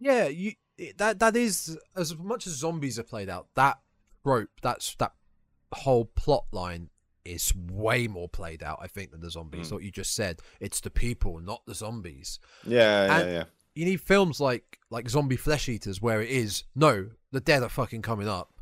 [0.00, 0.52] yeah, you
[0.96, 3.48] that that is as much as zombies are played out.
[3.54, 3.78] That
[4.24, 5.12] rope, that's that
[5.72, 6.90] whole plot line
[7.24, 9.68] is way more played out, I think, than the zombies.
[9.68, 9.72] Mm.
[9.72, 12.40] What you just said, it's the people, not the zombies.
[12.66, 13.44] Yeah, yeah, And- yeah.
[13.74, 17.68] you need films like like zombie flesh eaters where it is no the dead are
[17.68, 18.52] fucking coming up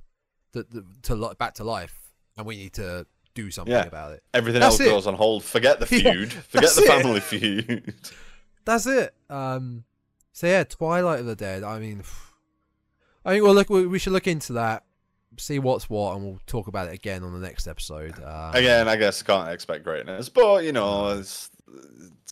[0.53, 2.00] to to, to back to life
[2.41, 3.87] and we need to do something Yeah.
[3.87, 4.91] about it Everything That's else it.
[4.91, 5.45] goes on hold.
[5.45, 6.33] Forget the Yeah, feud.
[6.33, 6.87] Forget that's the it.
[6.89, 7.95] family feud.
[8.65, 9.85] that's it um
[10.33, 12.03] so yeah twilight of the dead i mean
[13.25, 14.85] i think well look we should look into that
[15.39, 18.87] see what's what and we'll talk about it again on the next episode um, Again,
[18.89, 21.51] I guess I can't expect greatness, but you know, it's,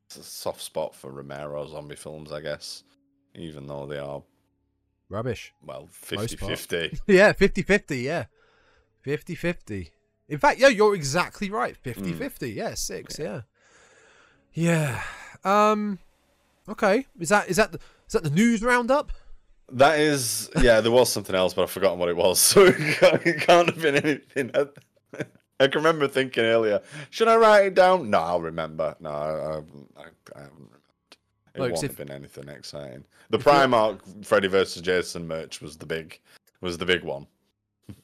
[0.06, 2.82] it's a soft spot for Romero zombie films, I guess.
[3.34, 4.22] Even though they are,
[5.08, 6.46] rubbish well, Most 50
[6.88, 6.98] 50.
[7.06, 8.24] yeah 50-50 yeah
[9.06, 9.90] 50-50
[10.28, 13.42] in fact yeah you're exactly right 50-50 yeah six yeah
[14.52, 15.02] yeah
[15.44, 15.98] um
[16.68, 19.12] okay is that is that the, is that the news roundup
[19.70, 23.40] That is, yeah, there was something else, but I've forgotten what it was, so it
[23.42, 24.50] can't, have been anything.
[24.54, 24.64] I,
[25.60, 28.08] I can remember thinking earlier, should I write it down?
[28.08, 28.96] No, I'll remember.
[28.98, 30.04] No, I, I,
[30.38, 30.80] I, haven't remembered.
[31.54, 33.04] It Look, won't if- have been anything exciting.
[33.28, 36.18] The Primark Freddy versus Jason merch was the big,
[36.62, 37.26] was the big one.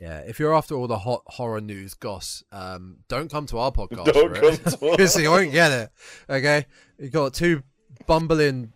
[0.01, 3.71] Yeah if you're after all the hot horror news goss um don't come to our
[3.71, 5.91] podcast Don't come to because you won't get it
[6.29, 6.67] okay
[6.99, 7.63] you got two
[8.07, 8.73] bumbling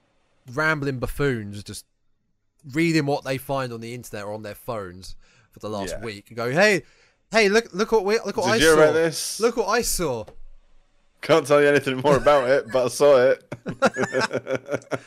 [0.53, 1.87] rambling buffoons just
[2.73, 5.17] reading what they find on the internet or on their phones
[5.51, 6.05] for the last Yeah.
[6.05, 6.83] week and go hey
[7.31, 9.41] hey look look what we, look what Did I you saw read this?
[9.41, 10.25] Look what I saw.
[11.21, 13.45] Can't tell you anything more about it, but I saw it.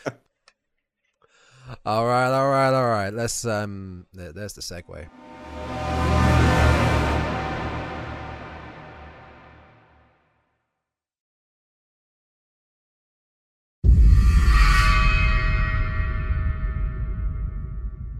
[1.85, 3.13] All right, all right, all right.
[3.13, 4.05] Let's um.
[4.13, 5.07] There's the segue.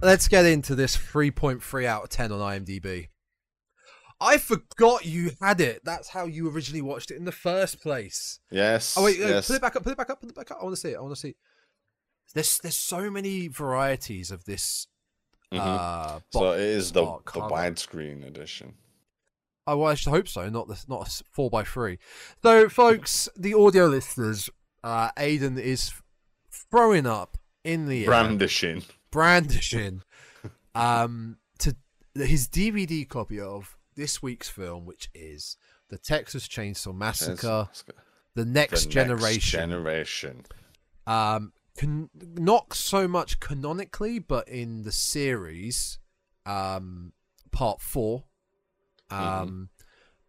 [0.04, 3.10] Let's get into this 3.3 out of 10 on IMDb.
[4.20, 5.82] I forgot you had it.
[5.84, 8.40] That's how you originally watched it in the first place.
[8.50, 8.96] Yes.
[8.98, 9.48] Oh wait, yes.
[9.48, 9.84] put it back up.
[9.84, 10.22] Put it back up.
[10.22, 10.58] Put it back up.
[10.60, 10.98] I want to see it.
[10.98, 11.36] I want to see.
[12.34, 14.88] There's there's so many varieties of this.
[15.52, 15.60] Mhm.
[15.60, 18.76] Uh, so it is the, the widescreen edition.
[19.68, 20.50] Oh, well, I should hope so.
[20.50, 22.00] Not the not a four by three.
[22.42, 24.50] So, folks, the audio listeners,
[24.84, 25.92] uh, Aiden is
[26.50, 28.84] throwing up in the air, Brandishing.
[29.12, 30.02] brandishing,
[30.76, 31.76] um, to
[32.16, 35.58] his DVD copy of this week's film, which is
[35.90, 37.70] the Texas Chainsaw Massacre:
[38.36, 39.60] The Next The Generation.
[39.60, 40.46] generation.
[41.06, 46.00] um, can, not so much canonically, but in the series,
[46.46, 47.14] um,
[47.52, 48.26] part four,
[49.10, 49.70] um,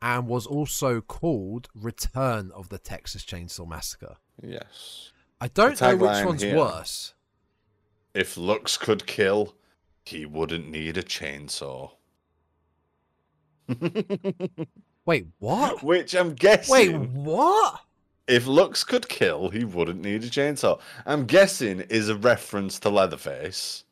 [0.00, 4.16] and was also called Return of the Texas Chainsaw Massacre.
[4.42, 5.12] Yes.
[5.40, 6.56] I don't know which one's here.
[6.56, 7.14] worse.
[8.14, 9.54] If looks could kill,
[10.04, 11.92] he wouldn't need a chainsaw.
[15.04, 15.82] Wait, what?
[15.82, 16.72] Which I'm guessing.
[16.72, 17.80] Wait, what?
[18.28, 20.80] If looks could kill, he wouldn't need a chainsaw.
[21.04, 23.84] I'm guessing is a reference to Leatherface,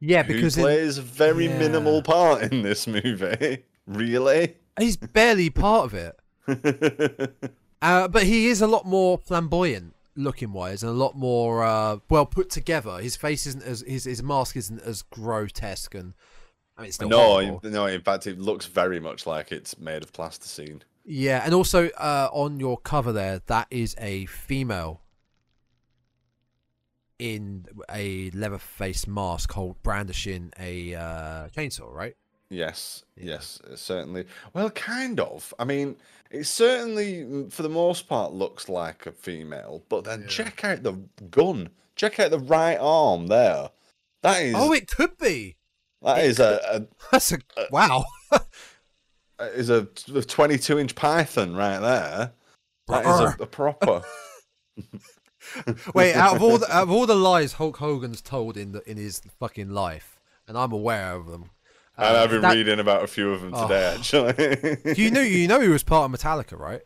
[0.00, 1.58] Yeah, because in- plays a very yeah.
[1.58, 3.64] minimal part in this movie.
[3.86, 4.56] really?
[4.78, 6.16] he's barely part of it.
[7.82, 11.96] Uh, but he is a lot more flamboyant looking wise and a lot more uh,
[12.10, 12.98] well put together.
[12.98, 16.12] His face isn't as his his mask isn't as grotesque and
[16.76, 17.86] I mean no, in, no.
[17.86, 20.82] In fact, it looks very much like it's made of plasticine.
[21.04, 25.00] Yeah, and also uh, on your cover there, that is a female
[27.18, 32.16] in a leather face mask, hold brandishing a uh, chainsaw, right?
[32.48, 33.24] Yes, Yeah.
[33.34, 34.24] yes, certainly.
[34.54, 35.54] Well, kind of.
[35.58, 35.96] I mean,
[36.30, 39.84] it certainly, mm, for the most part, looks like a female.
[39.88, 40.26] But then Yeah.
[40.28, 40.92] check out the
[41.30, 41.70] gun.
[41.94, 43.70] Check out the right arm there.
[44.22, 44.54] That is.
[44.56, 45.56] Oh, it could be.
[46.02, 47.38] that is a, That's a
[47.70, 48.04] wow.
[49.40, 52.32] a is a twenty-two inch python right there.
[52.88, 54.02] That is a, a proper.
[55.94, 58.88] Wait, out of all the, out of all the lies Hulk Hogan's told in the
[58.90, 61.50] in his fucking life, and I'm aware of them.
[61.96, 63.66] and uh, I've been that- reading about a few of them Oh.
[63.66, 64.94] today, actually.
[65.02, 66.82] You knew you know he was part of Metallica, right?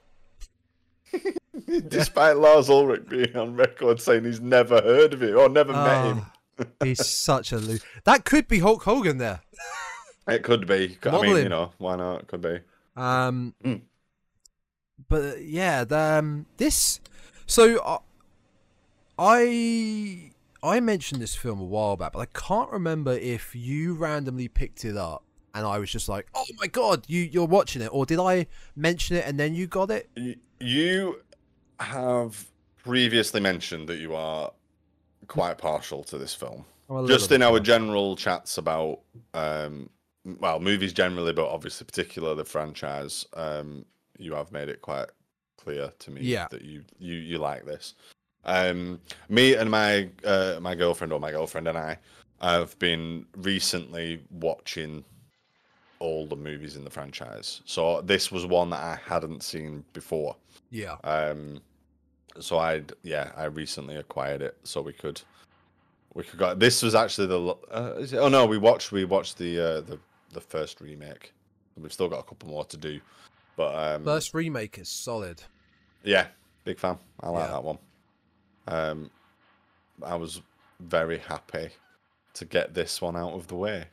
[1.89, 6.05] Despite Lars Ulrich being on record saying he's never heard of it or never met
[6.07, 6.27] him.
[6.59, 9.41] Oh, he's such a lo- that could be Hulk Hogan there.
[10.27, 10.99] It could be.
[11.05, 12.23] I Model mean, you know, why not?
[12.23, 12.61] It could be.
[12.97, 13.83] Um, Mm.
[15.09, 17.01] but uh, yeah, the, um, this.
[17.47, 17.99] So uh,
[19.19, 20.31] I
[20.63, 24.85] I mentioned this film a while back, but I can't remember if you randomly picked
[24.85, 25.23] it up
[25.55, 28.47] and I was just like, "Oh my god, you you're watching it," or did I
[28.75, 30.09] mention it and then you got it?
[30.61, 31.21] You
[31.81, 32.47] have
[32.83, 34.53] previously mentioned that you are
[35.29, 36.65] quite partial to this film.
[36.89, 39.01] I'm a little Just in our general chats about,
[39.33, 39.89] um,
[40.25, 43.85] well, movies generally, but obviously particular the franchise, um,
[44.19, 45.09] you have made it quite
[45.57, 46.47] clear to me Yeah.
[46.51, 47.95] that you you you like this.
[48.45, 51.99] Um, me and my uh, my girlfriend or my girlfriend and I
[52.41, 55.05] have been recently watching
[55.99, 57.63] all the movies in the franchise.
[57.65, 60.37] So this was one that I hadn't seen before.
[60.71, 60.97] yeah.
[61.05, 61.61] Um,
[62.41, 65.21] so I'd yeah, I recently acquired it so we could
[66.15, 66.55] we could go.
[66.55, 69.81] This was actually the uh, is it, oh no, we watched we watched the uh,
[69.83, 69.99] the
[70.35, 71.33] the first remake.
[71.77, 73.01] We've still got a couple more to do,
[73.57, 75.43] but um, First remake is solid.
[76.03, 76.27] yeah,
[76.65, 76.99] big fan.
[77.21, 77.53] I like Yeah.
[77.53, 77.79] that one.
[78.69, 79.11] Um,
[80.03, 80.41] I was
[80.81, 81.71] very happy
[82.35, 83.87] to get this one out of the way.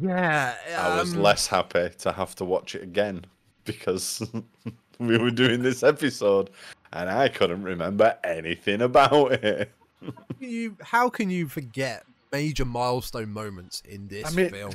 [0.00, 3.24] Yeah, I was um, less happy to have to watch it again
[3.64, 4.22] because
[4.98, 6.50] we were doing this episode
[6.92, 9.70] and I couldn't remember anything about it.
[10.38, 14.72] You, how can you forget major milestone moments in this I mean, film?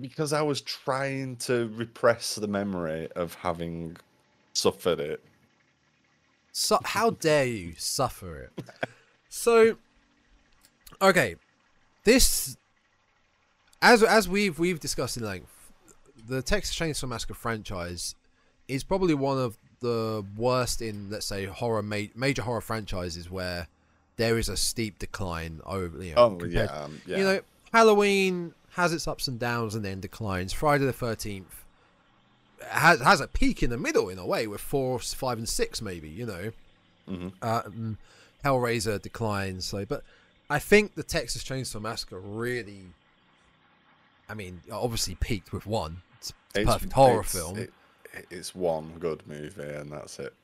[0.00, 3.96] because I was trying to repress the memory of having
[4.52, 5.22] suffered it.
[6.52, 8.64] So, how dare you suffer it?
[9.32, 9.76] So,
[11.00, 11.36] okay,
[12.02, 12.56] this,
[13.80, 15.72] as as we've we've discussed in length,
[16.26, 18.16] the Texas Chainsaw Massacre franchise
[18.66, 23.68] is probably one of the worst in, let's say, horror ma- major horror franchises where
[24.20, 26.02] there is a steep decline over.
[26.04, 27.16] You know, Oh compared- yeah, um, yeah.
[27.18, 27.40] You know,
[27.72, 30.52] Halloween has its ups and downs and then declines.
[30.52, 31.64] Friday the Thirteenth
[32.68, 35.80] has has a peak in the middle in a way with four, five, and six
[35.80, 36.08] maybe.
[36.08, 36.52] You know,
[37.08, 37.32] Mhm.
[37.42, 37.98] um,
[38.44, 39.64] Hellraiser declines.
[39.66, 40.02] So, but
[40.48, 42.86] I think the Texas Chainsaw Massacre really,
[44.28, 46.02] I mean, obviously peaked with one.
[46.18, 47.58] It's a It's- perfect horror it's- film.
[47.58, 47.72] it-
[48.30, 50.34] it's one good movie and that's it.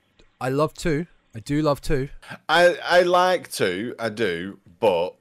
[0.41, 1.07] I love two.
[1.37, 2.09] I do love two.
[2.49, 5.15] I I like to, I do, but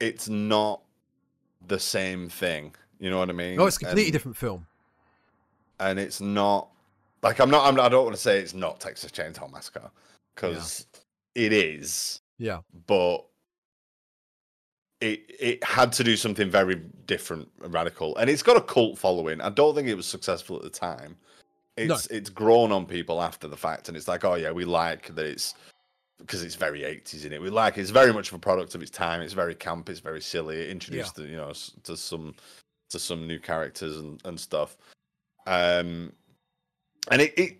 [0.00, 0.80] it's not
[1.66, 2.74] the same thing.
[2.98, 3.60] You know what I mean?
[3.60, 4.66] Oh, it's a completely And- different film.
[5.80, 6.70] and it's not
[7.22, 7.66] like I'm not.
[7.66, 9.90] I'm, I don't want to say it's not Texas Chainsaw Massacre
[10.34, 10.86] because
[11.34, 12.60] it is, Yeah.
[12.86, 13.26] but
[15.00, 18.98] it it had to do something very different and radical, and it's got a cult
[18.98, 19.40] following.
[19.42, 21.16] I don't think it was successful at the time.
[21.86, 21.94] No.
[21.94, 25.14] It's it's grown on people after the fact, and it's like, oh yeah, we like
[25.14, 25.54] that it's
[26.18, 27.40] because it's very 80s in it.
[27.40, 27.82] We like it.
[27.82, 29.20] it's very much of a product of its time.
[29.20, 29.88] It's very camp.
[29.88, 30.56] It's very silly.
[30.62, 31.52] It introduced the, you know
[31.84, 32.34] to some
[32.90, 34.76] to some new characters and, and stuff.
[35.46, 36.12] Um,
[37.10, 37.56] and it, it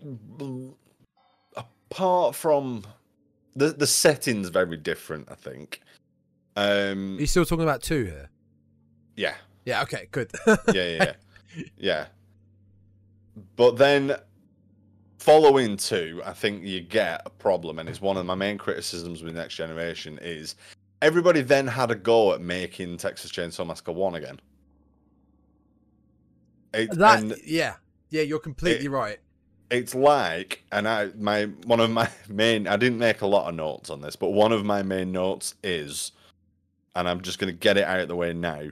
[1.57, 2.85] apart from
[3.57, 5.29] the the setting's very different.
[5.31, 5.81] I think.
[6.57, 8.31] Um, Are you still talking about two here?
[9.17, 9.83] yeah, Yeah.
[9.83, 10.09] Okay.
[10.11, 10.33] Good.
[10.47, 11.13] yeah, yeah, yeah.
[11.77, 12.07] yeah.
[13.57, 14.17] But then
[15.19, 19.23] following two, I think you get a problem, and it's one of my main criticisms
[19.23, 20.57] with Next Generation is
[21.03, 24.41] everybody then had a go at making Texas Chainsaw Massacre one again.
[26.75, 27.39] It, that.
[27.47, 27.75] yeah.
[28.11, 28.23] Yeah.
[28.23, 29.19] You're completely right.
[29.71, 33.55] it's like, and I my one of my main I didn't make a lot of
[33.55, 36.13] notes on this, but one of my main notes is,
[36.95, 38.69] and I'm just gonna get it out of the way now,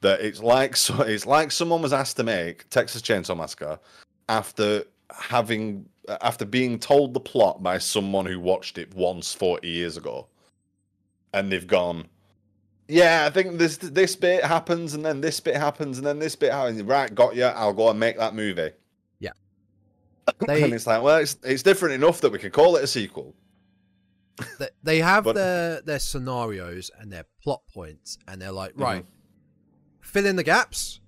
[0.00, 3.78] that it's like so it's like someone was asked to make Texas Chainsaw Massacre
[4.30, 5.86] after having
[6.22, 10.26] after being told the plot by someone who watched it once 40 years ago,
[11.34, 12.06] and they've gone.
[12.88, 16.34] Yeah, I think this this bit happens, and then this bit happens, and then this
[16.36, 16.82] bit happens.
[16.82, 17.44] Right, got you.
[17.44, 18.70] I'll go and make that movie.
[20.46, 22.86] They- and it's like, well, it's it's different enough that we can call it a
[22.86, 23.34] sequel.
[24.60, 29.02] They, they have But- their their scenarios and their plot points, and they're like, right,
[29.02, 30.02] Mm-hmm.
[30.02, 31.00] fill in the gaps,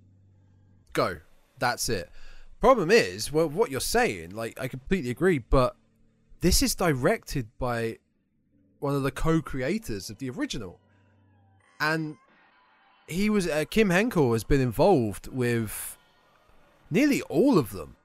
[0.92, 1.18] go.
[1.58, 2.10] That's it.
[2.62, 5.74] Problem is, well, what you're saying, like, I completely agree, but
[6.42, 7.98] this is directed by
[8.78, 10.78] one of the co-creators of the original,
[11.80, 12.16] and
[13.08, 15.98] he was uh, Kim Henkel has been involved with
[16.88, 17.96] nearly all of them,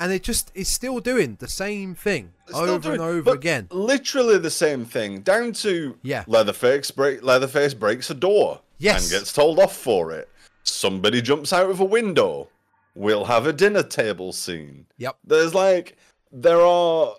[0.00, 3.68] and it just is still doing the same thing Still over doing- and over again.
[3.70, 6.24] Literally the same thing, down to Yeah.
[6.26, 9.02] Leatherface break Leatherface breaks a door Yes.
[9.02, 10.30] and gets told off for it.
[10.62, 12.48] Somebody jumps out of a window.
[12.94, 14.86] We'll have a dinner table scene.
[14.98, 15.16] Yep.
[15.24, 15.96] There's like
[16.30, 17.14] there are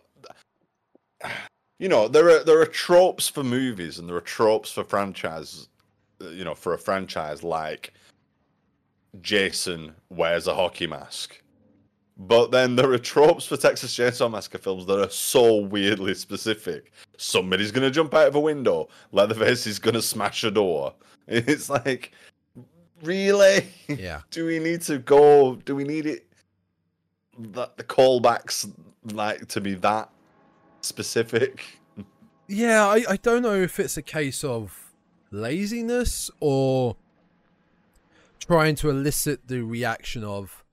[1.79, 5.67] you know, there are there are tropes for movies and there are tropes for franchise
[6.21, 7.93] you know, for a franchise like
[9.21, 11.41] Jason wears a hockey mask.
[12.17, 16.93] But then there are tropes for Texas Chainsaw Massacre films that are so weirdly specific.
[17.17, 18.87] Somebody's gonna jump out of a window.
[19.11, 20.93] Leatherface is gonna smash a door.
[21.27, 22.11] It's like,
[23.05, 23.67] really?
[23.87, 24.21] Yeah.
[24.31, 25.55] do we need to go?
[25.55, 26.25] Do we need it?
[27.37, 28.71] That the callbacks
[29.11, 30.09] like to be that
[30.81, 31.79] specific?
[32.47, 34.93] Yeah, I, I don't know if it's a case of
[35.31, 36.95] laziness or
[38.39, 40.63] trying to elicit the reaction of,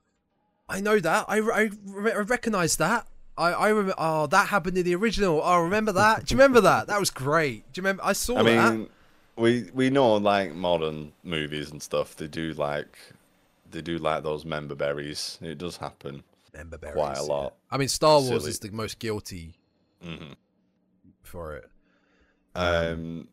[0.68, 3.06] I know that, I, I, re- I recognize that.
[3.36, 5.40] I, I remember, oh, that happened in the original.
[5.42, 6.26] Oh, remember that?
[6.26, 6.86] Do you remember that?
[6.88, 7.72] That was great.
[7.72, 8.02] Do you remember?
[8.04, 8.88] I saw I that.
[9.36, 12.16] Mean, we we know like modern movies and stuff.
[12.16, 12.98] They do like
[13.70, 15.38] they do like those member berries.
[15.42, 16.24] It does happen.
[16.52, 17.48] Remember quite a berries, yeah.
[17.48, 17.54] lot.
[17.70, 18.50] I mean, Star Wars Silly.
[18.50, 19.54] is the most guilty
[20.02, 20.32] hmm
[21.22, 21.70] for it.
[22.54, 23.28] Um,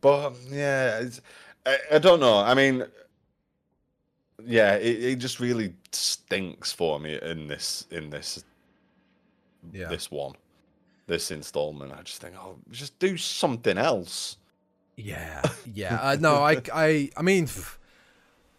[0.00, 1.20] but yeah, it's,
[1.66, 2.38] I, I don't know.
[2.38, 2.84] I mean,
[4.44, 8.44] yeah, it, it just really stinks for me in this in this
[9.72, 9.88] Yeah.
[9.88, 10.34] this one,
[11.06, 11.92] this installment.
[11.92, 14.36] I just think, oh, just do something else.
[15.04, 15.96] Yeah, yeah.
[16.00, 17.48] Uh, no, I, I, I mean,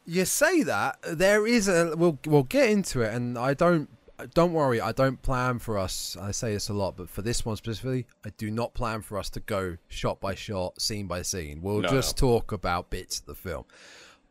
[0.05, 1.95] you say that there is a.
[1.95, 3.89] We'll we'll get into it, and I don't.
[4.35, 6.15] Don't worry, I don't plan for us.
[6.21, 9.17] I say this a lot, but for this one specifically, I do not plan for
[9.17, 11.59] us to go shot by shot, scene by scene.
[11.63, 13.65] We'll No, just talk about bits of the film.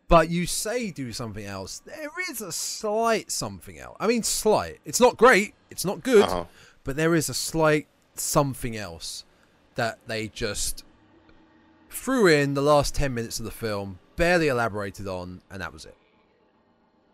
[0.07, 1.81] But you say do something else.
[1.85, 3.97] There is a slight something else.
[3.99, 4.79] I mean, slight.
[4.85, 5.55] It's not great.
[5.73, 6.45] It's not good Uh-huh.
[6.85, 9.25] but there is a slight something else
[9.75, 10.85] that they just
[11.91, 15.85] threw in the last 10 minutes of the film barely elaborated on and that was
[15.85, 15.97] it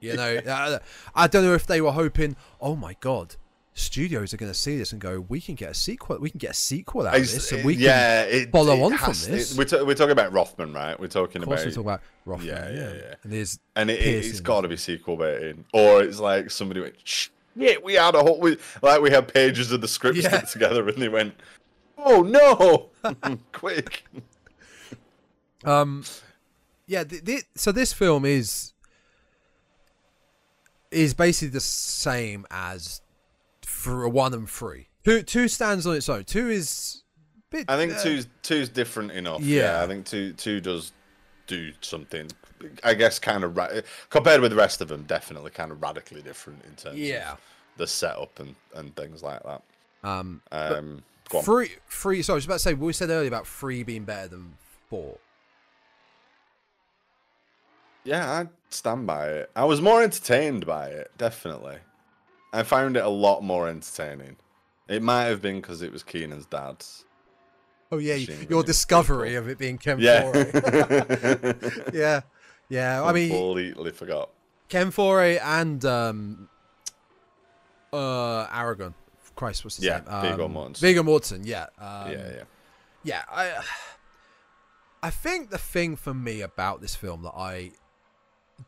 [0.00, 0.38] you know
[1.14, 3.36] i don't know if they were hoping oh my god
[3.72, 6.38] studios are going to see this and go we can get a sequel we can
[6.38, 9.06] get a sequel out of this and we can yeah, it, follow it on from
[9.08, 9.56] has- this.
[9.56, 10.98] we're, ta- we're talking about Rothman, right?
[10.98, 13.14] We're talking about we talk about Rothman, Yeah, yeah, yeah.
[13.22, 17.28] and there's and it, it's got to be sequel baiting, or it's like somebody went,
[17.54, 20.40] "Yeah, we had a whole we, like we had pages of the script Yeah.
[20.40, 21.34] together," and they went,
[21.98, 22.88] "Oh no,
[23.52, 24.04] quick!"
[25.66, 26.04] Um,
[26.86, 27.04] yeah.
[27.04, 28.72] Th- th- so this film is
[30.90, 33.00] is basically the same as
[33.64, 34.88] for one and three.
[35.04, 36.24] Two two stands on its own.
[36.24, 37.02] Two is
[37.50, 37.66] bit.
[37.68, 39.40] I think uh, two's two's different enough.
[39.42, 39.62] Yeah.
[39.78, 39.82] Yeah.
[39.82, 40.92] I think two two does
[41.46, 42.28] do something
[42.82, 43.68] I guess, kind of ra-
[44.08, 47.32] compared with the rest of them, definitely kind of radically different in terms Yeah.
[47.32, 47.38] of
[47.76, 49.62] the setup and, and things like that.
[50.02, 51.02] Um, Um,
[51.42, 52.22] three, three.
[52.22, 54.54] Sorry, I was about to say what we said earlier about three being better than
[54.88, 55.18] four.
[58.06, 59.50] Yeah, I stand by it.
[59.56, 61.76] I was more entertained by it, definitely.
[62.52, 64.36] I found it a lot more entertaining.
[64.88, 67.04] It might have been because it was Keenan's dad's.
[67.92, 70.22] Oh yeah, your discovery of it being Ken Yeah.
[70.22, 70.50] Foray.
[71.92, 72.20] yeah,
[72.68, 73.02] yeah.
[73.02, 74.30] I mean, completely forgot.
[74.68, 76.48] Ken Foree and um,
[77.92, 78.94] uh, Aragorn.
[79.36, 80.22] Christ, what's his Yeah, name?
[80.32, 80.78] Viggo Um, Mortensen.
[80.80, 81.42] Viggo Mortensen.
[81.44, 81.66] Yeah.
[81.78, 82.42] Um, yeah, yeah.
[83.04, 83.22] yeah.
[83.30, 83.62] I,
[85.02, 87.72] I think the thing for me about this film that I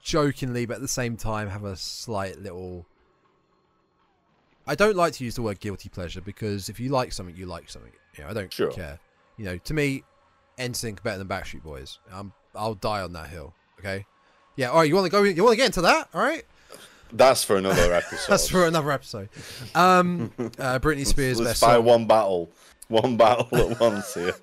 [0.03, 2.87] jokingly, but at the same time, have a slight little.
[4.67, 7.47] I don't like to use the word guilty pleasure because if you like something, you
[7.47, 7.93] like something.
[8.17, 8.71] You know, I don't Sure.
[8.71, 8.99] care.
[9.37, 10.05] You know, to me,
[10.59, 11.99] NSYNC better than Backstreet Boys.
[12.13, 13.55] Um, I'll die on that hill.
[13.79, 14.05] Okay.
[14.57, 14.69] Yeah.
[14.71, 14.89] All right.
[14.89, 15.23] You want to go?
[15.23, 16.09] You want to get into that?
[16.13, 16.45] All right.
[17.13, 18.29] That's for another episode.
[18.31, 19.29] That's for another episode.
[19.75, 21.85] Um, uh, Britney Spears' Let's best song.
[21.85, 22.51] one battle.
[22.89, 24.35] One battle at once here.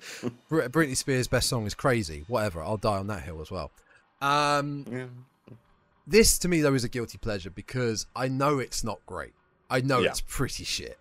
[0.50, 2.62] Britney Spears' best song is "Crazy." Whatever.
[2.62, 3.70] I'll die on that hill as well.
[4.22, 5.04] Um, Yeah.
[6.06, 9.32] This to me though is a guilty pleasure because I know it's not great.
[9.70, 10.10] I know Yeah.
[10.10, 10.98] it's pretty shit,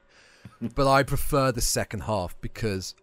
[0.75, 2.95] but I prefer the second half because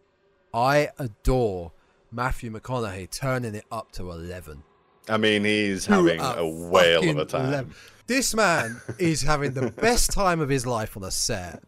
[0.52, 1.72] I adore
[2.10, 4.62] Matthew McConaughey turning it up to eleven.
[5.08, 7.48] I mean, he's having a whale of a time.
[7.48, 7.74] 11.
[8.06, 11.62] This man is having the best time of his life on a set.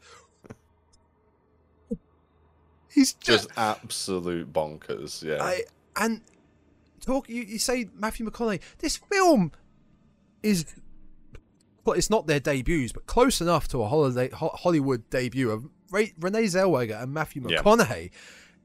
[2.92, 5.22] He's just, Just absolute bonkers.
[5.22, 5.42] Yeah.
[5.42, 5.64] I
[5.96, 6.20] and
[7.00, 7.28] talk.
[7.28, 8.60] You, you say Matthew McConaughey.
[8.78, 9.50] This film
[10.44, 10.66] is
[11.84, 15.66] well, it's not their debuts, but close enough to a holiday Ho- Hollywood debut of
[15.90, 17.62] Ray, Renee Zellweger and Matthew Yeah.
[17.62, 18.10] McConaughey.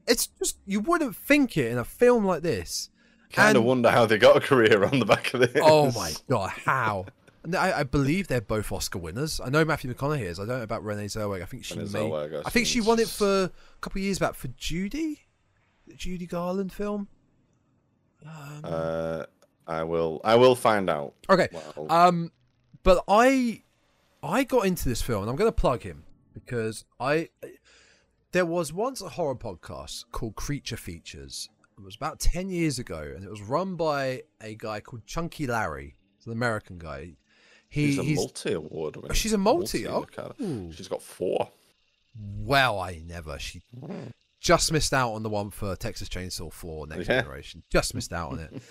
[0.06, 2.88] It's just you wouldn't think it in a film like this.
[3.32, 5.52] kind of wonder how they got a career on the back of this.
[5.62, 7.06] Oh my god, how?
[7.56, 9.40] I, I believe they're both Oscar winners.
[9.42, 10.38] I know Matthew McConaughey is.
[10.38, 11.42] I don't know about Renee Zellweger.
[11.42, 11.98] I think she Renee may.
[12.00, 13.50] Zellweger I think she won it for a
[13.80, 15.20] couple of years back for Judy,
[15.86, 17.08] the Judy Garland film.
[18.26, 19.24] Um, Uh,
[19.70, 20.20] I will.
[20.24, 21.14] I will find out.
[21.30, 22.32] okay, Well, um,
[22.82, 23.62] but I,
[24.22, 26.02] I got into this film, and I'm going to plug him
[26.34, 27.28] because I,
[28.32, 31.48] there was once a horror podcast called Creature Features.
[31.78, 35.46] It was about ten years ago, and it was run by a guy called Chunky
[35.46, 35.94] Larry.
[36.16, 37.12] It's an American guy.
[37.68, 39.08] He, he's a he's multi award winner.
[39.10, 40.02] Oh, she's a multi, oh.
[40.02, 40.72] Academy.
[40.72, 41.48] She's got four.
[42.18, 43.38] Well, I never.
[43.38, 43.62] She
[44.40, 47.20] just missed out on the one for Texas Chainsaw 4 Next Yeah.
[47.20, 47.62] Generation.
[47.70, 48.52] Just missed out on it.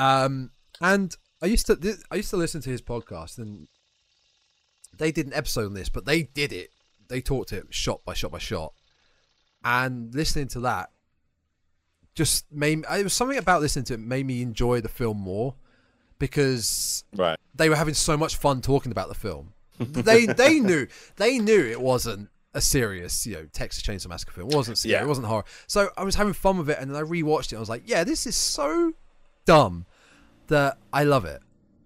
[0.00, 3.68] um, and I used to I used to listen to his podcast, and
[4.96, 6.70] they did an episode on this, but they did it.
[7.08, 8.72] They talked it shot by shot by shot,
[9.64, 10.90] and listening to that
[12.14, 15.54] just made it was something about listening to it made me enjoy the film more
[16.18, 17.38] because Right.
[17.54, 19.52] they were having so much fun talking about the film.
[19.78, 20.86] they they knew
[21.16, 24.50] they knew it wasn't a serious, you know, Texas Chainsaw Massacre film.
[24.50, 25.02] It wasn't scary, Yeah.
[25.02, 25.44] it wasn't horror.
[25.68, 27.56] So I was having fun with it, and then I rewatched it.
[27.56, 28.92] I was like, yeah, this is so
[29.46, 29.86] dumb
[30.50, 31.40] that I love it.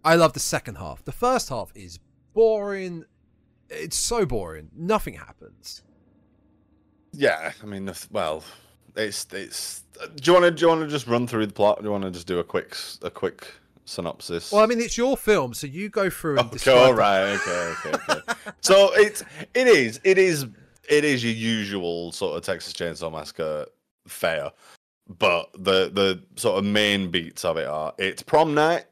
[0.05, 1.03] I love the second half.
[1.05, 1.99] The first half is
[2.35, 3.05] boring.
[3.71, 4.69] It's so boring.
[4.77, 5.83] Nothing happens.
[7.13, 7.53] Yeah.
[7.63, 8.43] I mean, well,
[8.97, 9.83] it's it's.
[10.17, 11.79] Do you want to do you want to just run through the plot?
[11.79, 13.47] Do you want to just do a quick a quick
[13.85, 14.51] synopsis?
[14.53, 16.77] Well, I mean, it's your film, so you go through and Okay, describe.
[16.79, 18.21] all right, okay, okay, okay.
[18.61, 19.23] so it's
[19.55, 20.47] it is it is
[20.89, 23.67] it is your usual sort of Texas Chainsaw Massacre
[24.09, 24.51] fare,
[25.19, 28.87] but the the sort of main beats of it are it's prom night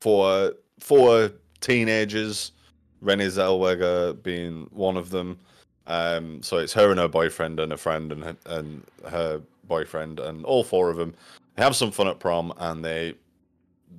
[0.00, 2.52] for four teenagers,
[3.00, 5.38] Renee Zellweger being one of them.
[5.86, 10.20] Um, so it's her and her boyfriend and a friend and her, and her boyfriend
[10.20, 11.14] and all four of them.
[11.56, 13.14] They have some fun at prom and they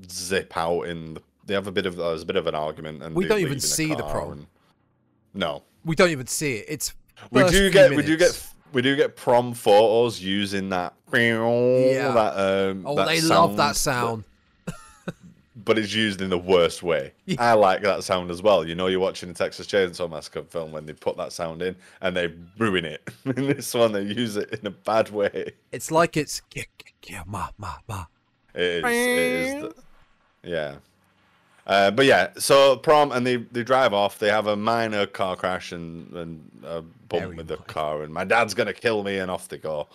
[0.09, 3.01] zip out in the, they have a bit of there's a bit of an argument
[3.03, 4.31] and We don't even see the prom.
[4.33, 4.47] and-
[5.33, 6.65] no We don't even see it.
[6.69, 6.93] It's
[7.31, 8.33] we do get we do get
[8.73, 12.11] we do get prom photos using that Yeah.
[12.11, 14.23] that um Oh, that they love that sound.
[15.55, 17.13] but it's used in the worst way.
[17.25, 17.37] Yeah.
[17.39, 18.67] I like that sound as well.
[18.67, 21.75] You know, you're watching a Texas Chainsaw Massacre film when they put that sound in
[22.01, 23.07] and they ruin it.
[23.25, 25.51] in this one, they use it in a bad way.
[25.71, 26.63] It's like it's yeah,
[27.05, 28.05] yeah, ma ma ma.
[28.53, 28.83] It is.
[28.83, 29.75] It is the,
[30.43, 30.75] yeah.
[31.67, 34.17] Uh, but yeah, so prom and they, they drive off.
[34.17, 37.65] They have a minor car crash and, and a bump with the minor.
[37.67, 39.87] car, and my dad's gonna kill me, and off they go.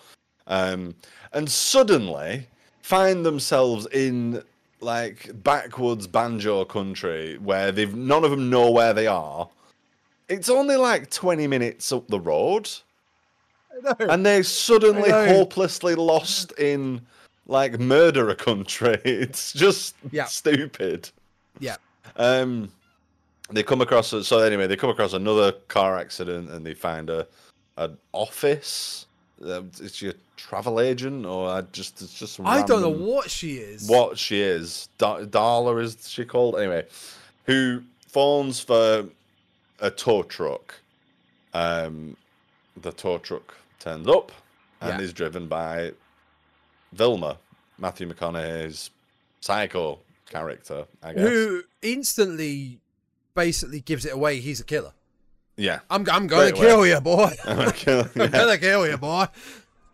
[0.46, 0.94] Um,
[1.32, 2.46] and suddenly
[2.82, 4.42] find themselves in
[4.80, 9.48] like backwoods banjo country where they've none of them know where they are.
[10.28, 12.70] It's only like twenty minutes up the road,
[14.00, 17.00] and they're suddenly hopelessly lost in
[17.46, 18.98] like murderer country.
[19.04, 20.24] It's just Yeah.
[20.26, 21.10] stupid.
[21.60, 21.76] Yeah.
[22.16, 22.70] Um,
[23.51, 27.26] they come across so anyway they come across another car accident and they find a
[27.76, 29.07] an office.
[29.45, 33.57] Uh, it's your travel agent or I just it's just I don't know what she
[33.57, 33.88] is.
[33.88, 34.88] what she is.
[34.99, 36.86] Da- Darla is she called anyway?
[37.47, 39.07] Who phones for
[39.80, 40.74] a tow truck?
[41.53, 42.16] Um,
[42.80, 44.32] the tow truck turns up
[44.80, 45.05] and Yeah.
[45.05, 45.92] is driven by
[46.97, 47.36] Vilmer,
[47.78, 48.90] Matthew McConaughey's
[49.40, 49.99] psycho
[50.30, 50.86] character.
[51.03, 51.22] I guess.
[51.28, 52.78] Who instantly,
[53.35, 54.41] basically gives it away.
[54.41, 54.93] He's a killer.
[55.57, 55.80] Yeah.
[55.91, 56.66] I'm, I'm gonna Straight away.
[56.66, 57.32] kill you, boy.
[57.45, 58.28] I'm Yeah.
[58.28, 59.26] gonna kill you, boy.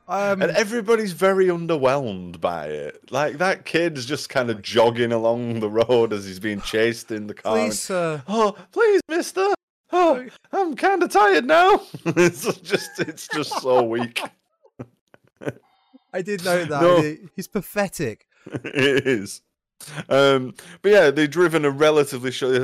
[0.08, 3.10] Um, And everybody's very underwhelmed by it.
[3.12, 7.26] Like that kid's just kind of jogging along the road as he's being chased in
[7.26, 7.56] the car.
[7.58, 9.46] and- please, uh, Oh, please, mister.
[9.92, 11.80] Oh, I'm kind of tired now.
[12.06, 14.20] it's just, it's just so weak.
[16.12, 16.82] I did know that.
[16.82, 17.16] No.
[17.36, 18.26] He's pathetic.
[18.46, 19.42] it is.
[20.08, 22.54] Um, but yeah, they've driven a relatively short.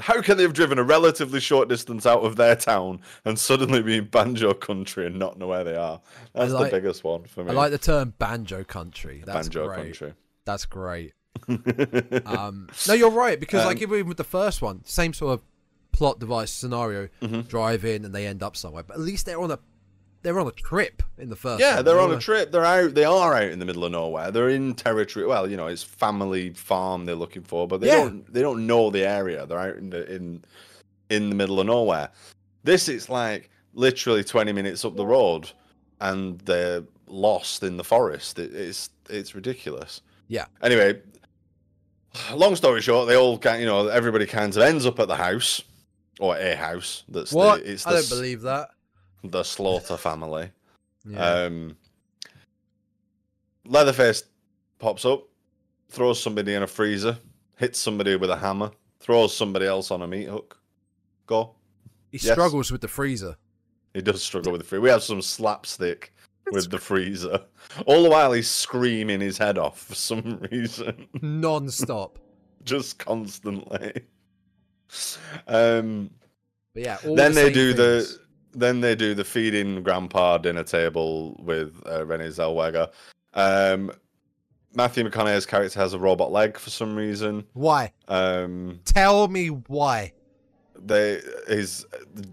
[0.00, 3.82] How can they have driven a relatively short distance out of their town and suddenly
[3.82, 6.00] be in banjo country and not know where they are?
[6.34, 7.50] That's like- the biggest one for me.
[7.50, 9.22] I like the term banjo country.
[9.24, 9.76] That's banjo great.
[9.76, 10.14] country.
[10.44, 11.12] That's great.
[12.26, 15.40] Um, no, you're right because like Um, even with the first one, same sort of
[15.92, 17.48] plot device scenario, Mhm.
[17.48, 18.82] drive in and they end up somewhere.
[18.82, 19.58] But at least they're on a
[20.24, 21.60] they're on a trip in the first.
[21.60, 21.84] Yeah, one.
[21.84, 22.50] they're on a trip.
[22.50, 22.94] They're out.
[22.94, 24.30] They are out in the middle of nowhere.
[24.32, 25.26] They're in territory.
[25.26, 27.98] Well, you know, it's family farm they're looking for, but they Yeah.
[28.04, 28.32] don't.
[28.32, 29.46] They don't know the area.
[29.46, 30.42] They're out in the in
[31.10, 32.08] in the middle of nowhere.
[32.64, 35.50] This it's like literally twenty minutes up the road,
[36.00, 38.38] and they're lost in the forest.
[38.38, 40.00] It, it's it's ridiculous.
[40.28, 40.46] Yeah.
[40.62, 41.00] Anyway,
[42.32, 43.60] long story short, they all kind.
[43.60, 45.62] You know, everybody kind of ends up at the house
[46.18, 47.04] or a house.
[47.08, 47.62] That's What?
[47.62, 48.70] The, it's I the, don't believe that.
[49.24, 50.50] The Slaughter family.
[51.08, 51.18] Yeah.
[51.24, 51.76] Um,
[53.66, 54.24] Leatherface
[54.78, 55.26] pops up,
[55.88, 57.16] throws somebody in a freezer,
[57.56, 58.70] hits somebody with a hammer,
[59.00, 60.58] throws somebody else on a meat hook.
[61.26, 61.54] Go.
[62.12, 62.32] he yes.
[62.32, 63.36] struggles with the freezer.
[63.94, 64.82] He does struggle with the freezer.
[64.82, 66.12] We have some slapstick
[66.52, 67.40] with the freezer.
[67.86, 72.18] All the while he's screaming his head off for some reason, non-stop.
[72.64, 73.92] just constantly.
[75.48, 76.10] Um,
[76.74, 78.16] But yeah, all then the they do things.
[78.18, 78.23] the
[78.54, 82.90] then they do the feeding grandpa dinner table with uh, Renee Zellweger.
[83.34, 83.92] Um,
[84.74, 87.44] Matthew McConaughey's character has a robot leg for some reason.
[87.52, 87.92] why.
[88.08, 90.12] Um, Tell me why.
[90.84, 91.86] they his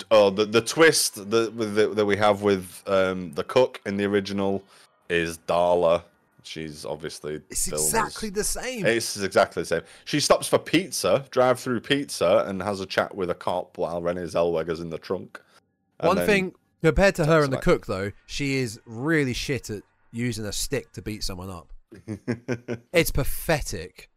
[0.10, 4.06] oh the the twist that that, that we have with um, the cook in the
[4.06, 4.64] original
[5.10, 6.04] is Darla.
[6.44, 8.86] She's obviously It's exactly the same.
[8.86, 9.82] It's exactly the same.
[10.06, 14.02] She stops for pizza, drive through pizza, and has a chat with a cop while
[14.02, 15.40] Renee Zellweger's in the trunk.
[16.02, 19.34] And One then- thing compared to her and the like- cook, though, she is really
[19.34, 21.72] shit at using a stick to beat someone up.
[22.94, 24.10] It's pathetic.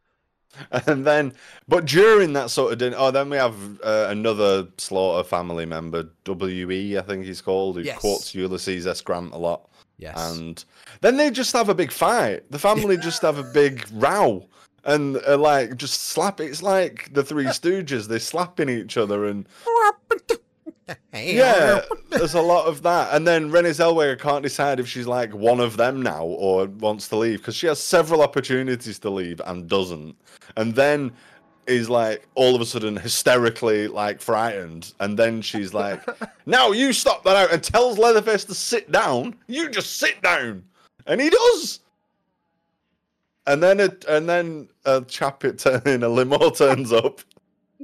[0.70, 1.32] and then,
[1.66, 6.08] but during that sort of dinner, oh, then we have uh, another Slaughter family member,
[6.28, 7.98] We, I think he's called, who Yes.
[7.98, 9.00] quotes Ulysses S.
[9.00, 9.68] Grant a lot.
[9.98, 10.16] Yes.
[10.32, 10.64] And
[11.00, 12.50] then they just have a big fight.
[12.50, 14.48] The family just have a big row.
[14.84, 16.40] And uh, like just slap.
[16.40, 18.06] It's like the Three Stooges.
[18.06, 19.48] They're slapping each other, and
[21.14, 21.80] yeah,
[22.10, 23.14] there's a lot of that.
[23.14, 27.08] And then Renée Zellweger can't decide if she's like one of them now or wants
[27.08, 30.16] to leave because she has several opportunities to leave and doesn't.
[30.56, 31.12] And then
[31.66, 34.92] is like all of a sudden hysterically like frightened.
[35.00, 36.02] And then she's like,
[36.46, 39.34] "Now you stop that out!" and tells Leatherface to sit down.
[39.46, 40.64] You just sit down,
[41.06, 41.80] and he does.
[43.46, 47.20] And then it, and then a chap it in a limo turns up.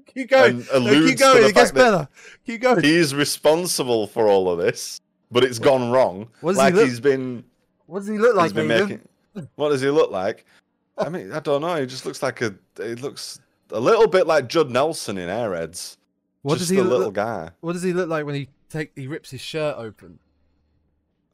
[0.06, 0.58] Keep going.
[0.72, 1.44] No, keep going.
[1.44, 2.08] It gets better.
[2.46, 2.82] Keep going.
[2.82, 6.28] He's responsible for all of this, but it's gone wrong.
[6.40, 7.44] What does he like look- he's been,
[7.86, 8.88] What does he look like, he's been Nathan?
[9.34, 9.48] making.
[9.56, 10.46] What does he look like?
[10.98, 11.76] I mean, I don't know.
[11.80, 12.54] He just looks like a.
[12.76, 15.96] He looks a little bit like Judd Nelson in Airheads.
[16.42, 16.98] What just does he a look?
[16.98, 17.50] little guy.
[17.60, 20.18] What does he look like when he take he rips his shirt open?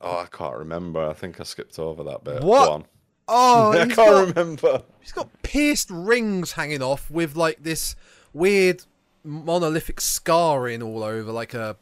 [0.00, 1.09] Oh, I can't remember.
[1.09, 2.42] I think I skipped over that bit.
[2.42, 2.84] What?
[3.28, 4.82] Oh, I can't got, remember.
[5.00, 7.96] he's got pierced rings hanging off with like this
[8.37, 8.82] weird
[9.24, 11.76] monolithic scarring all over, like a.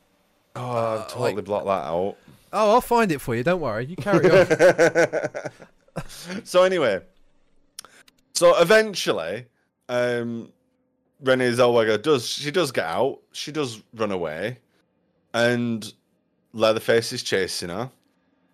[0.56, 2.16] Oh, Uh, I've totally like- blocked that out.
[2.56, 3.42] Oh, I'll find it for you.
[3.42, 3.84] Don't worry.
[3.86, 4.46] You carry on.
[6.44, 7.00] so anyway,
[8.34, 9.46] so eventually,
[9.88, 10.52] um,
[11.20, 13.18] Renee Zellweger does she does get out.
[13.32, 14.58] She does run away,
[15.32, 15.92] and
[16.52, 17.90] Leatherface is chasing her,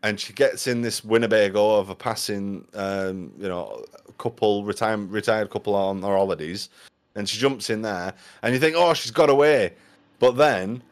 [0.03, 3.85] and she gets in this Winnebago of a passing, um, you know,
[4.19, 6.71] couple retired retired couple on their holidays,
[7.15, 9.75] and she jumps in there, and you think, oh, she's got away,
[10.19, 10.83] but then.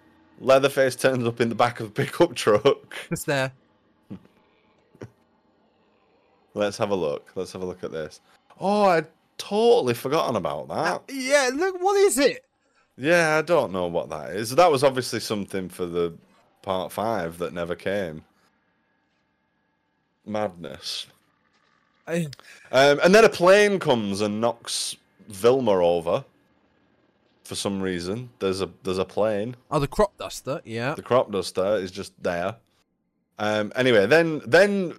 [0.40, 3.50] Leatherface turns up in the back of a pickup truck It's there.
[6.54, 7.30] Let's have a look.
[7.34, 8.20] Let's have a look at this.
[8.60, 9.06] Oh, I'd
[9.36, 11.02] totally forgotten about that.
[11.08, 12.44] Yeah, look, what is it?
[12.96, 14.50] Yeah, I don't know what that is.
[14.50, 16.14] That was obviously something for the
[16.62, 18.24] part five that never came.
[20.26, 21.06] Madness.
[22.06, 22.28] I,
[22.72, 24.96] Um, and then a plane comes and knocks
[25.30, 26.24] Vilmer over.
[27.44, 29.56] For some reason, there's a there's a plane.
[29.70, 30.60] oh, the crop duster.
[30.64, 30.94] Yeah.
[30.94, 32.56] The crop duster is just there.
[33.38, 34.98] Um, anyway, then then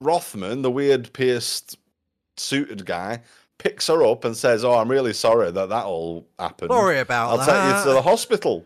[0.00, 1.76] Rothman, the weird pierced
[2.38, 3.20] suited guy,
[3.58, 6.70] picks her up and says, "Oh, I'm really sorry that that all happened.
[6.70, 7.46] Sorry about I'll that.
[7.46, 8.64] take you to the hospital."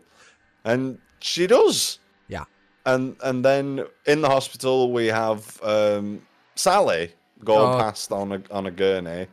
[0.63, 1.99] And she does.
[2.29, 2.45] Yeah.
[2.85, 6.21] And and then in the hospital we have um,
[6.55, 7.11] Sally
[7.43, 7.79] going Oh.
[7.79, 9.27] past on a on a gurney,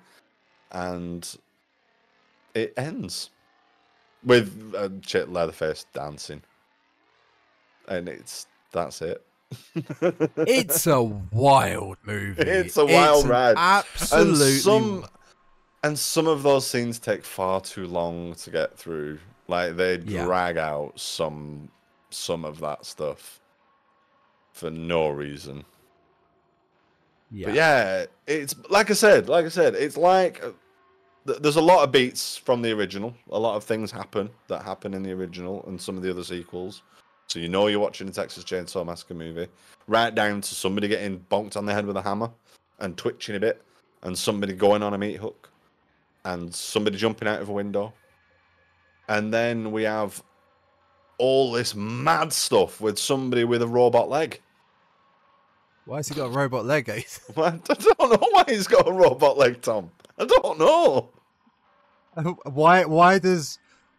[0.72, 1.36] and
[2.55, 3.30] it ends
[4.24, 4.88] with uh,
[5.26, 6.42] Leatherface dancing,
[7.88, 9.24] and it's that's it.
[10.36, 12.42] It's a wild movie.
[12.42, 13.55] It's a wild an ride.
[13.59, 14.46] Absolutely.
[14.53, 15.07] And some
[15.84, 19.18] and some of those scenes take far too long to get through.
[19.48, 20.24] Like they Yeah.
[20.24, 21.68] drag out some
[22.11, 23.40] some of that stuff
[24.53, 25.64] for no reason.
[27.30, 27.46] yeah.
[27.46, 30.42] But yeah, it's like I said, like I said, it's like
[31.24, 33.14] there's a lot of beats from the original.
[33.30, 36.24] A lot of things happen that happen in the original and some of the other
[36.24, 36.82] sequels.
[37.28, 39.48] So you know you're watching a Texas Chainsaw Massacre movie,
[39.86, 42.30] right down to somebody getting bonked on the head with a hammer
[42.80, 43.62] and twitching a bit,
[44.02, 45.48] and somebody going on a meat hook,
[46.24, 47.94] and somebody jumping out of a window,
[49.08, 50.22] and then we have
[51.18, 54.40] all this mad stuff with somebody with a robot leg.
[55.84, 56.88] Why has he got a robot leg?
[56.88, 57.20] Ace?
[57.36, 59.90] I don't know why he's got a robot leg, Tom.
[60.18, 61.10] I don't know.
[62.44, 62.84] why?
[62.84, 63.58] Why does?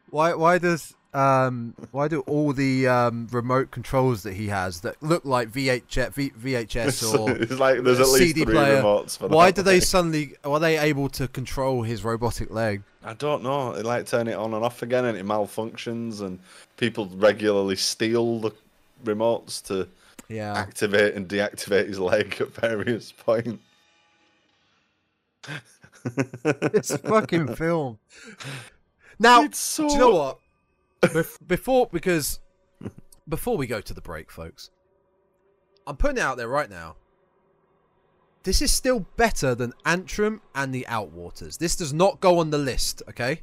[0.10, 0.34] Why?
[0.34, 0.94] Why does?
[1.16, 6.12] Um, why do all the um, remote controls that he has that look like VHS,
[6.14, 8.82] v, VHS or it's like there's at least CD three player.
[8.82, 9.28] remotes for.
[9.28, 9.82] Why do they thing.
[9.86, 10.36] suddenly?
[10.44, 12.82] Are they able to control his robotic leg?
[13.04, 13.74] I don't know.
[13.76, 16.40] They like turn it on and off again, and it malfunctions, and
[16.78, 18.52] people regularly steal the
[19.06, 19.88] remotes to
[20.30, 20.54] Yeah.
[20.58, 23.60] activate and deactivate his leg at various points.
[26.04, 28.00] This fucking film.
[29.20, 29.88] Now, it's so.
[29.88, 30.40] do you know what?
[31.02, 32.40] Bef- before, because
[33.28, 34.70] before we go to the break, folks,
[35.88, 36.96] I'm putting it out there right now.
[38.44, 41.58] This is still better than Antrum and the Outwaters.
[41.58, 43.42] This does not go on the list, okay?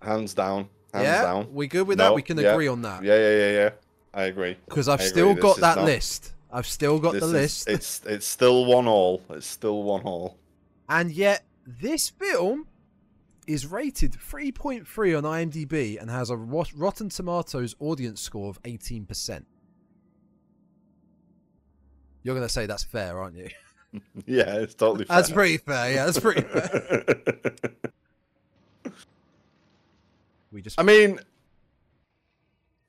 [0.00, 0.68] Hands down.
[0.94, 1.52] Hands yeah, down.
[1.52, 2.14] we good with No, that?
[2.14, 2.52] We can yeah.
[2.52, 3.70] agree on that Yeah, yeah, yeah, yeah.
[4.14, 4.56] I agree.
[4.66, 5.10] because I've I agree.
[5.10, 6.32] still This got is that not- list.
[6.52, 9.22] I've still got This the is- list, It's it's still one all.
[9.30, 10.36] It's still one all.
[10.88, 12.66] and yet this film
[13.46, 19.44] is rated 3.3 on IMDb and has a Rotten Tomatoes audience score of 18%.
[22.22, 23.48] You're going to say that's fair, aren't you?
[24.24, 25.04] Yeah, it's totally.
[25.04, 25.16] Fair.
[25.16, 25.92] That's pretty fair.
[25.92, 27.04] Yeah, that's pretty fair.
[30.52, 31.20] We just I mean,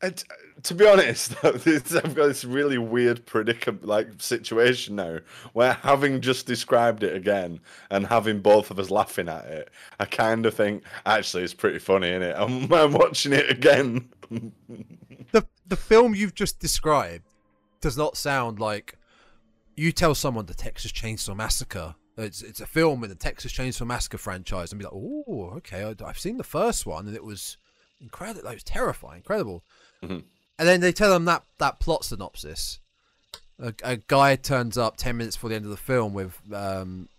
[0.01, 0.24] it,
[0.64, 5.20] to be honest, this- I've got this really weird predicament, like situation now,
[5.53, 7.59] where having just described it again
[7.89, 11.80] and having both of us laughing at it, I kind of think actually it's pretty
[11.80, 12.36] funny, isn't it?
[12.38, 14.09] I'm, I'm watching it again.
[15.32, 17.24] the the film you've just described
[17.82, 18.97] does not sound like
[19.76, 21.95] you tell someone the Texas Chainsaw Massacre.
[22.18, 25.84] It's it's a film in the Texas Chainsaw Massacre franchise, and be like, oh, okay,
[25.84, 27.57] I, I've seen the first one, and it was
[28.01, 28.47] incredible.
[28.49, 29.64] It was terrifying, incredible.
[30.03, 30.24] Mhm.
[30.59, 32.79] And then they tell them that that plot synopsis.
[33.59, 37.09] A, a guy turns up ten minutes before the end of the film with um,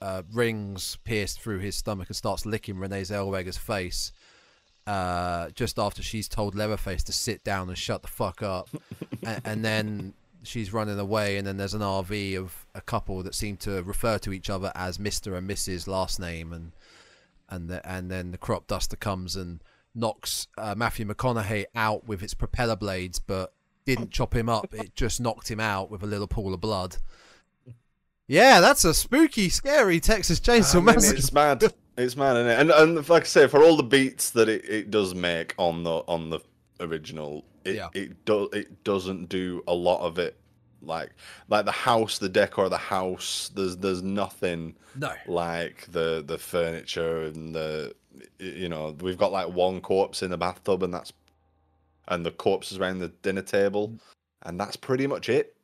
[0.00, 4.12] uh, rings pierced through his stomach and starts licking Renee Zellweger's face
[4.86, 8.68] uh, just after she's told Leatherface to sit down and shut the fuck up,
[9.22, 13.34] and, and then she's running away, and then there's an RV of a couple that
[13.34, 15.86] seem to refer to each other as Mister and Mrs.
[15.86, 16.72] last name, and
[17.48, 19.62] and the, and then the crop duster comes and
[19.94, 23.52] knocks uh, Matthew McConaughey out with its propeller blades, but
[23.84, 24.72] didn't chop him up.
[24.74, 26.96] It just knocked him out with a little pool of blood.
[28.28, 31.16] Yeah, that's a spooky, scary Texas Chainsaw I mean, Massacre.
[31.18, 31.74] it's mad.
[31.98, 32.60] It's mad, isn't it?
[32.60, 35.82] And and like I say, for all the beats that it, it does make on
[35.82, 36.40] the on the
[36.80, 37.88] original, it Yeah.
[37.92, 40.36] it do, it doesn't do a lot of it.
[40.80, 41.10] Like
[41.48, 43.50] like the house, the decor of the house.
[43.54, 45.12] There's there's nothing No.
[45.26, 47.94] like the the furniture and the
[48.38, 51.12] you know we've got like one corpse in the bathtub and that's
[52.08, 53.94] and the corpses around the dinner table
[54.42, 55.54] and that's pretty much it.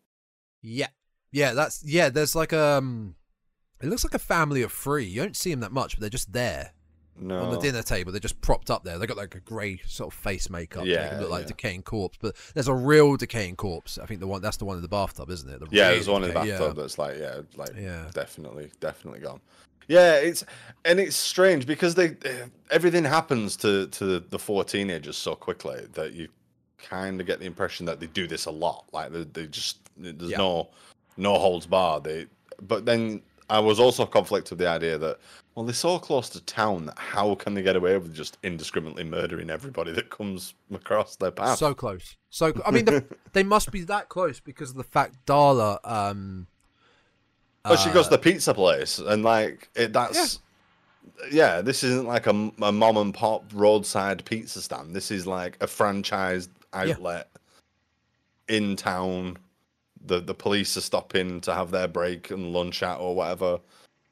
[0.63, 0.89] Yeah,
[1.31, 2.09] yeah, that's yeah.
[2.09, 3.15] There's like um,
[3.81, 5.05] it looks like a family of three.
[5.05, 6.73] You don't see them that much, but they're just there.
[7.21, 7.41] No.
[7.41, 8.13] on the dinner table.
[8.13, 8.97] They're just propped up there.
[8.97, 10.87] They got like a grey sort of face makeup.
[10.87, 11.49] Yeah, look like yeah.
[11.49, 12.17] decaying corpse.
[12.21, 13.99] But there's a real decaying corpse.
[13.99, 15.59] I think the one that's the one in the bathtub, isn't it?
[15.59, 18.05] The Yeah, there's one in the bathtub that's like, yeah, like Yeah.
[18.15, 19.41] definitely, definitely gone.
[19.89, 20.45] Yeah, it's
[20.85, 22.17] and it's strange because they
[22.71, 26.29] everything happens to to the four teenagers so quickly that you
[26.79, 28.85] kind of get the impression that they do this a lot.
[28.93, 30.39] Like they, they just there's Yeah.
[30.39, 30.69] no
[31.17, 32.05] no holds barred.
[32.05, 32.27] They
[32.63, 35.19] but then I was also conflicted with the idea that
[35.55, 39.05] well they're so close to town that how can they get away with just indiscriminately
[39.05, 41.59] murdering everybody that comes across their path?
[41.59, 42.17] So close.
[42.31, 45.79] So I mean, the, they must be that close because of the fact Darla.
[45.83, 46.47] Um,
[47.65, 50.41] Oh, she goes uh, to the pizza place, and like it, that's
[51.31, 51.61] yeah.
[51.61, 54.95] This isn't like a mom and pop roadside pizza stand.
[54.95, 57.29] This is like a franchised outlet
[58.49, 59.37] in town.
[60.07, 63.59] The the police are stopping to have their break and lunch at or whatever.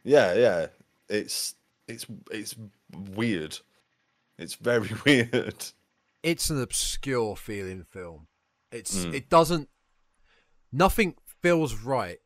[0.05, 0.67] Yeah, yeah.
[1.09, 1.55] It's
[1.89, 2.57] it's it's
[3.15, 3.59] weird.
[4.39, 5.65] It's very weird.
[6.23, 8.27] it's an obscure feeling film.
[8.73, 9.15] It's Mm.
[9.15, 9.69] it doesn't
[10.73, 12.19] nothing feels right.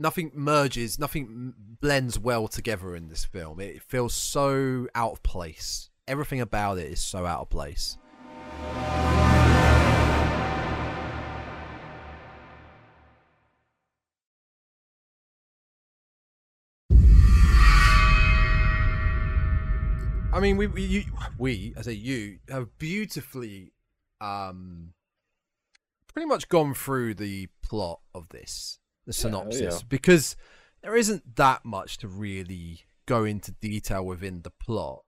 [0.00, 3.58] Nothing merges, nothing blends well together in this film.
[3.58, 5.90] It feels so out of place.
[6.06, 7.98] Everything about it is so out of place.
[20.30, 21.04] I mean, we we, you,
[21.36, 23.72] we I say you have beautifully,
[24.20, 24.92] um,
[26.06, 28.78] pretty much gone through the plot of this,
[29.08, 29.86] the synopsis, yeah.
[29.88, 30.36] because
[30.82, 35.02] there isn't that much to really go into detail within the plot.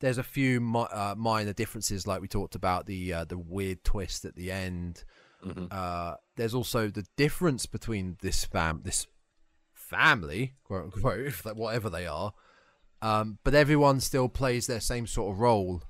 [0.00, 3.84] There's a few mi- uh, minor differences, like we talked about the uh, the weird
[3.84, 5.04] twist at the end.
[5.46, 5.68] Mhm.
[5.72, 9.06] Uh, there's also the difference between this fam this
[9.72, 12.32] family, quote unquote, whatever they are.
[13.02, 15.82] Um, but everyone still plays their same sort of role.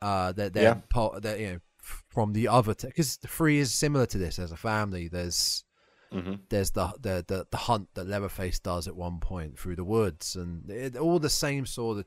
[0.00, 0.80] Uh, they're, they're Yeah.
[0.90, 4.38] part, they're, you know, f- from the other because the three is similar to this
[4.38, 5.06] as a family.
[5.08, 5.64] There's
[6.12, 6.40] Mhm.
[6.50, 10.36] there's the, the the the hunt that Leatherface does at one point through the woods,
[10.36, 12.04] and it, all the same sort of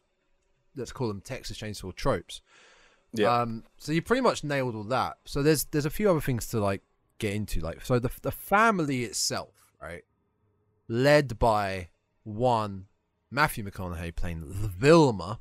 [0.75, 2.41] let's call them Texas Chainsaw tropes.
[3.13, 3.33] Yeah.
[3.41, 5.17] Um, so you pretty much nailed all that.
[5.25, 6.81] So there's there's a few other things to like
[7.17, 10.03] get into, like so the the family itself, right,
[10.87, 11.89] led by
[12.23, 12.87] one
[13.31, 15.39] Matthew McConaughey playing the Vilmer.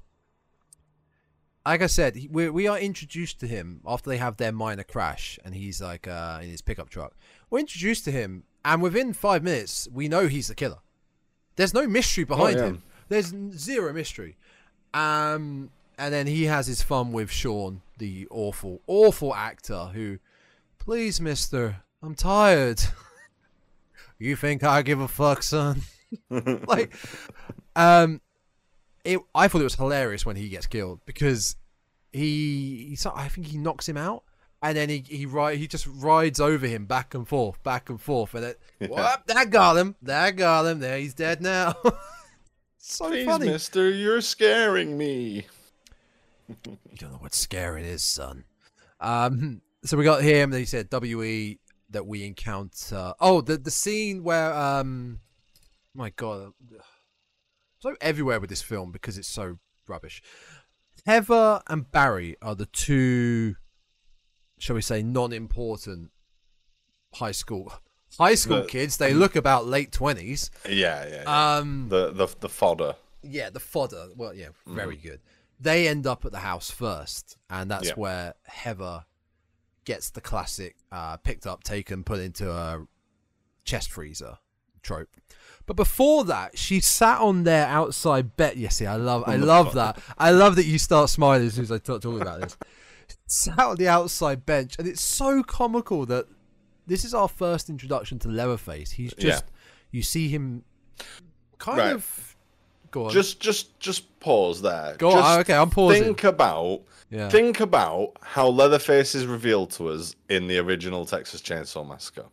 [1.66, 5.38] Like I said, we we are introduced to him after they have their minor crash,
[5.44, 7.16] and he's like uh, in his pickup truck.
[7.50, 10.78] We're introduced to him, and within five minutes, we know he's the killer.
[11.56, 12.64] There's no mystery behind yeah.
[12.64, 12.82] him.
[13.08, 14.36] There's zero mystery.
[14.92, 20.18] Um, and then he has his fun with Sean, the awful, awful actor who,
[20.78, 22.80] please, Mister, I'm tired.
[24.18, 25.82] you think I give a fuck, son?
[26.30, 26.94] like,
[27.76, 28.20] um,
[29.04, 29.20] it.
[29.34, 31.56] I thought it was hilarious when he gets killed because
[32.12, 34.24] he, he I think he knocks him out.
[34.64, 38.00] And then he he ride he just rides over him back and forth, back and
[38.00, 40.78] forth, and it whoop, that got him, that got him.
[40.78, 41.74] There, he's dead now.
[42.78, 43.48] so Please, funny.
[43.48, 45.46] Mister, you're scaring me.
[46.66, 48.44] You don't know what scaring is, son.
[49.00, 50.50] Um, so we got him.
[50.50, 51.58] They said We
[51.90, 53.14] that we encounter.
[53.20, 55.20] Oh, the the scene where um,
[55.94, 56.52] my god,
[57.80, 60.22] so everywhere with this film because it's so rubbish.
[61.06, 63.56] Heather and Barry are the two,
[64.64, 66.10] shall we say, non-important
[67.14, 67.70] high school
[68.18, 68.96] high school The- kids.
[68.96, 70.50] They look about late twenties.
[70.68, 71.22] Yeah, yeah.
[71.26, 71.56] yeah.
[71.58, 72.94] Um, the the the fodder.
[73.22, 74.06] yeah, the fodder.
[74.16, 75.20] Well, yeah, very good.
[75.60, 77.94] They end up at the house first, and that's Yeah.
[77.96, 79.04] where Heather
[79.84, 82.86] gets the classic uh, picked up, taken, put into a
[83.64, 84.38] chest freezer
[84.82, 85.08] trope.
[85.66, 88.56] But before that, she sat on their outside bed.
[88.56, 89.98] Yes, see, I love, I love that.
[90.18, 92.56] I love that you start smiling as soon as I start talking about this.
[93.26, 96.26] Sat on the outside bench, and it's so comical that
[96.86, 98.92] this is our first introduction to Leatherface.
[98.92, 99.24] He's Yeah.
[99.30, 99.44] just,
[99.90, 100.64] you see him
[101.58, 101.92] kind Right.
[101.92, 102.30] of.
[102.90, 103.12] Go on.
[103.12, 104.94] Just just just pause there.
[104.98, 105.40] Go just on.
[105.40, 106.04] Okay, I'm pausing.
[106.04, 107.28] Think about Yeah.
[107.28, 112.26] think about how Leatherface is revealed to us in the original Texas Chainsaw Massacre.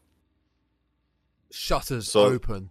[1.51, 2.69] Shutters So- open.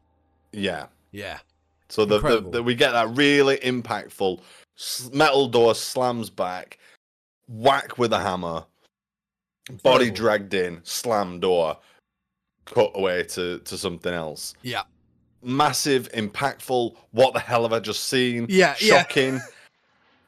[0.52, 0.86] Yeah.
[1.10, 1.40] Yeah.
[1.88, 4.40] So the we get that really impactful
[5.12, 6.78] metal door slams back,
[7.50, 8.64] whack with a hammer,
[9.82, 10.16] body Incredible.
[10.16, 11.76] dragged in, slam door,
[12.64, 14.54] cut away to to something else.
[14.62, 14.82] Yeah.
[15.42, 16.96] Massive, impactful.
[17.12, 18.46] What the hell have I just seen?
[18.48, 18.98] Yeah, yeah.
[19.02, 19.40] Shocking.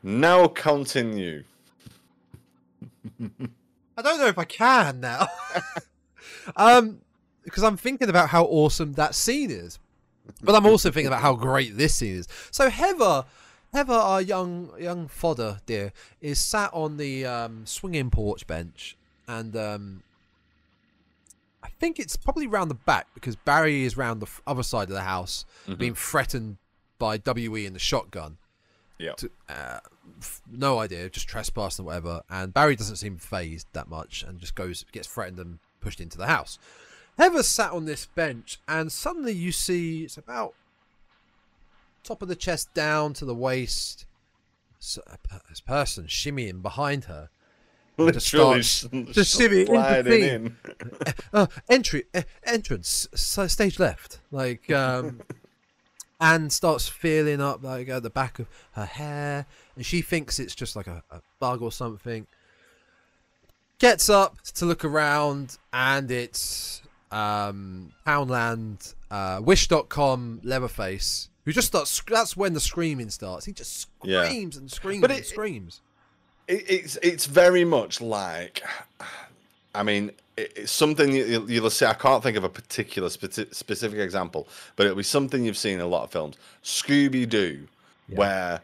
[0.02, 1.44] now continue.
[3.96, 5.26] I don't know if I can now.
[6.56, 7.00] um,
[7.44, 9.78] because I'm thinking about how awesome that scene is,
[10.42, 12.28] but I'm also thinking about how great this scene is.
[12.50, 13.24] So Heather
[13.72, 18.96] Heather, our young young fodder dear, is sat on the um, swinging porch bench,
[19.26, 20.02] and um,
[21.62, 24.94] I think it's probably round the back because Barry is round the other side of
[24.94, 25.74] the house, Mm-hmm.
[25.78, 26.56] being threatened
[26.98, 28.36] by We and the shotgun.
[28.98, 29.12] Yeah.
[29.14, 29.80] To, uh,
[30.20, 32.22] f- no idea, just trespassing or whatever.
[32.30, 36.18] And Barry doesn't seem phased that much, and just goes gets threatened and pushed into
[36.18, 36.58] the house.
[37.18, 40.54] Heather sat on this bench, and suddenly you see it's about
[42.04, 44.06] top of the chest down to the waist.
[44.78, 45.02] So
[45.48, 47.30] this person shimmying behind her.
[47.98, 50.56] And just Literally, starts- just sliding in.
[51.32, 55.20] uh, entry uh, entrance so stage left like um
[56.20, 59.44] and starts feeling up like at the back of her hair
[59.76, 62.26] and she thinks it's just like a, a bug or something
[63.78, 66.80] gets up to look around and it's
[67.10, 73.88] um poundland uh wish.com leatherface who just starts that's when the screaming starts he just
[74.02, 74.24] Yeah.
[74.24, 75.80] screams and screams But and it- screams
[76.48, 78.62] It, it's it's very much like,
[79.74, 81.86] I mean, it, it's something you, you'll- you'll see.
[81.86, 85.74] I can't think of a particular speci- specific example, but it'll be something you've seen
[85.74, 86.36] in a lot of films.
[86.64, 87.68] Scooby Doo,
[88.08, 88.60] where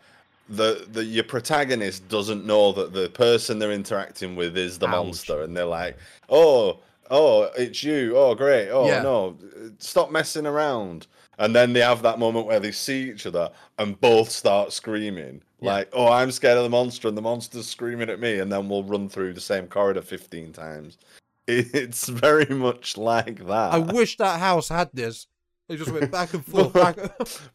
[0.48, 4.92] the the your protagonist doesn't know that the person they're interacting with is the Ouch.
[5.06, 5.96] monster, and they're like,
[6.28, 6.78] oh.
[7.10, 8.18] Oh, it's you.
[8.18, 8.68] Oh, great.
[8.68, 9.00] Oh, Yeah.
[9.00, 9.34] no.
[9.78, 11.06] Stop messing around.
[11.38, 15.42] And then they have that moment where they see each other and both start screaming.
[15.60, 15.72] Yeah.
[15.72, 18.38] Like, oh, I'm scared of the monster and the monster's screaming at me.
[18.38, 20.98] And then we'll run through the same corridor 15 times.
[21.50, 23.72] It's very much like that.
[23.72, 25.26] i wish that house had this
[25.66, 26.98] they just went back and forth back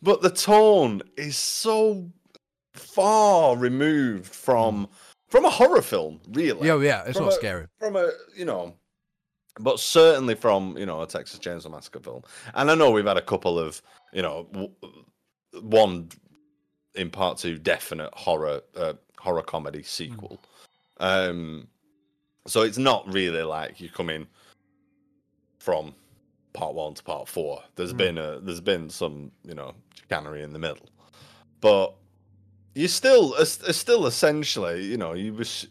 [0.02, 2.10] but the tone is so
[2.74, 4.94] far removed from hmm.
[5.28, 6.68] from a horror film, really.
[6.68, 8.74] yeah yeah it's From not a- scary from a you know
[9.60, 12.24] but certainly from you know a texas chainsaw massacre film.
[12.56, 13.82] And i know we've had a couple of
[14.12, 14.72] you know w-
[15.62, 16.10] one
[16.96, 20.40] in part two definite horror uh, horror comedy sequel.
[20.98, 21.68] Um
[22.48, 24.28] so it's not really like you come in
[25.60, 25.94] from
[26.54, 27.64] part one to part four.
[27.76, 27.98] There's Mm.
[27.98, 30.90] been a there's been some you know chicanery in the middle.
[31.62, 31.94] But
[32.76, 35.68] you still it's, it's still essentially you know you was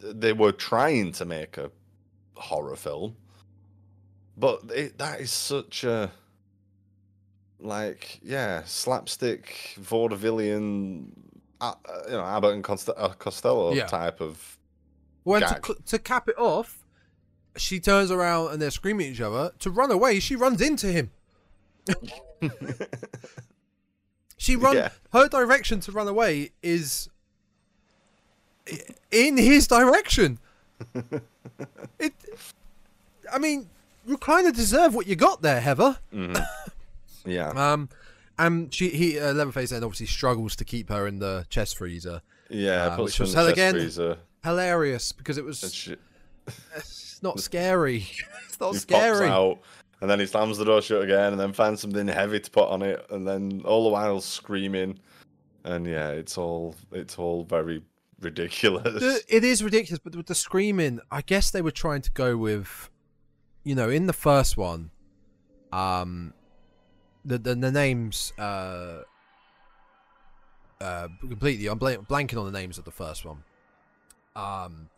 [0.00, 1.70] they were trying to make a
[2.36, 3.16] horror film
[4.36, 6.10] but it, that is such a
[7.58, 11.06] like yeah slapstick vaudevillian
[11.60, 11.72] uh,
[12.06, 13.86] you know abbott and Costa- uh, costello Yeah.
[13.86, 14.58] type of
[15.22, 16.84] When to, to cap it off,
[17.56, 19.52] she turns around and they're screaming at each other.
[19.60, 21.10] To run away, she runs into him.
[24.36, 24.90] She run Yeah.
[25.12, 27.08] her direction to run away is
[29.10, 30.38] in his direction.
[31.98, 32.12] it,
[33.32, 33.68] I mean,
[34.06, 35.98] you kind of deserve what you got there, Heather.
[36.12, 36.40] Mhm.
[37.24, 37.88] yeah Um,
[38.38, 42.22] and she he uh, Leatherface then obviously struggles to keep her in the chest freezer.
[42.48, 43.74] yeah uh, which was hell again.
[43.74, 45.96] freezer Hilarious because it was she,
[46.76, 48.06] it's not scary.
[48.46, 49.26] it's not he scary.
[49.28, 49.58] pops out
[50.00, 52.68] and then he slams the door shut again and then finds something heavy to put
[52.68, 54.98] on it and then all the while screaming
[55.64, 57.82] and yeah it's all it's all very
[58.20, 62.10] ridiculous The- it is ridiculous, but with the screaming, I guess they were trying to
[62.12, 62.90] go with,
[63.64, 64.90] you know, in the first one,
[65.72, 66.32] um,
[67.24, 69.02] the the, the names, uh,
[70.80, 71.66] uh, completely.
[71.68, 73.42] I'm blank, blanking on the names of the first one.
[74.34, 74.88] Um,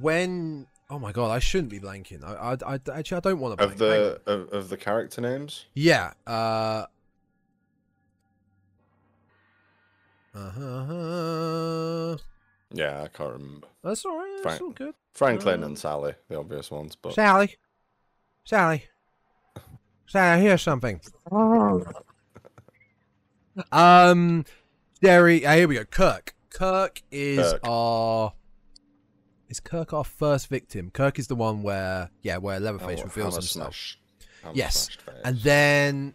[0.00, 2.24] when oh my god, I shouldn't be blanking.
[2.24, 3.72] I I, I actually I don't want to blank.
[3.74, 6.12] of the of, of the character names Yeah.
[6.26, 6.86] Uh.
[10.36, 12.16] Uh-huh.
[12.72, 14.30] yeah i can't remember That's all right.
[14.42, 14.94] That's Frank- all good.
[15.12, 17.56] franklin Uh, and sally the obvious ones but Sally.
[18.44, 18.84] Sally.
[20.06, 21.00] Sally, here's something.
[23.72, 24.44] um,
[25.02, 25.44] Derry.
[25.44, 25.84] Uh, here we go.
[25.84, 26.34] Kirk.
[26.50, 27.60] Kirk is Kirk.
[27.64, 28.32] our.
[29.48, 30.90] Is Kirk our first victim?
[30.90, 33.74] Kirk is the one where, yeah, where Leatherface Oh, reveals himself.
[33.74, 33.98] smash-
[34.54, 34.90] Yes.
[35.24, 36.14] And then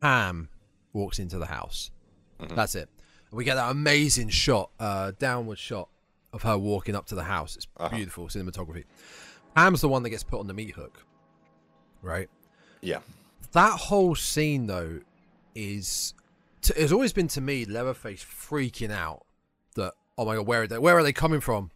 [0.00, 0.48] Pam
[0.92, 1.90] walks into the house.
[2.42, 2.54] Mhm.
[2.56, 2.88] That's it.
[3.30, 5.88] We get that amazing shot, uh, downward shot
[6.32, 7.56] of her walking up to the house.
[7.56, 7.94] It's Uh-huh.
[7.96, 8.84] beautiful cinematography.
[9.54, 11.04] Pam's the one that gets put on the meat hook,
[12.02, 12.28] right?
[12.80, 12.98] yeah
[13.52, 15.00] That whole scene, though,
[15.54, 16.14] is
[16.62, 19.24] t- it's always been to me Leatherface freaking out
[19.74, 20.78] that oh my god, where are they?
[20.78, 21.70] Where are they coming from?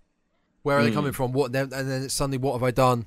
[0.62, 0.94] Where are they Hmm.
[0.96, 1.32] coming from?
[1.32, 1.54] What?
[1.54, 3.06] And then it's suddenly, what have I done?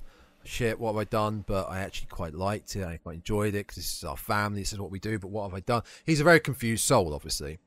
[0.50, 1.44] Shit, what have I done?
[1.46, 2.84] But I actually quite liked it.
[2.84, 4.62] I quite enjoyed it because this is our family.
[4.62, 5.20] This is what we do.
[5.20, 5.84] But what have I done?
[6.06, 7.60] He's a very confused soul, obviously.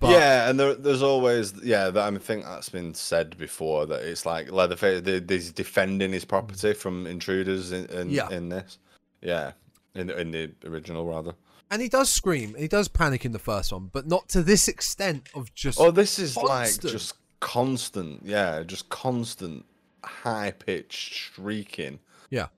[0.00, 1.90] But, yeah, and there, there's always yeah.
[1.90, 5.06] That, I think that's been said before that it's like Leatherface.
[5.28, 8.28] He's defending his property from intruders in in, Yeah.
[8.30, 8.78] in this.
[9.22, 9.52] Yeah,
[9.94, 11.34] in in the original rather.
[11.70, 12.56] And he does scream.
[12.58, 15.78] He does panic in the first one, but not to this extent of just.
[15.80, 18.22] Oh, this is like just constant.
[18.24, 19.64] Yeah, just constant
[20.02, 22.00] high pitched shrieking.
[22.30, 22.48] Yeah.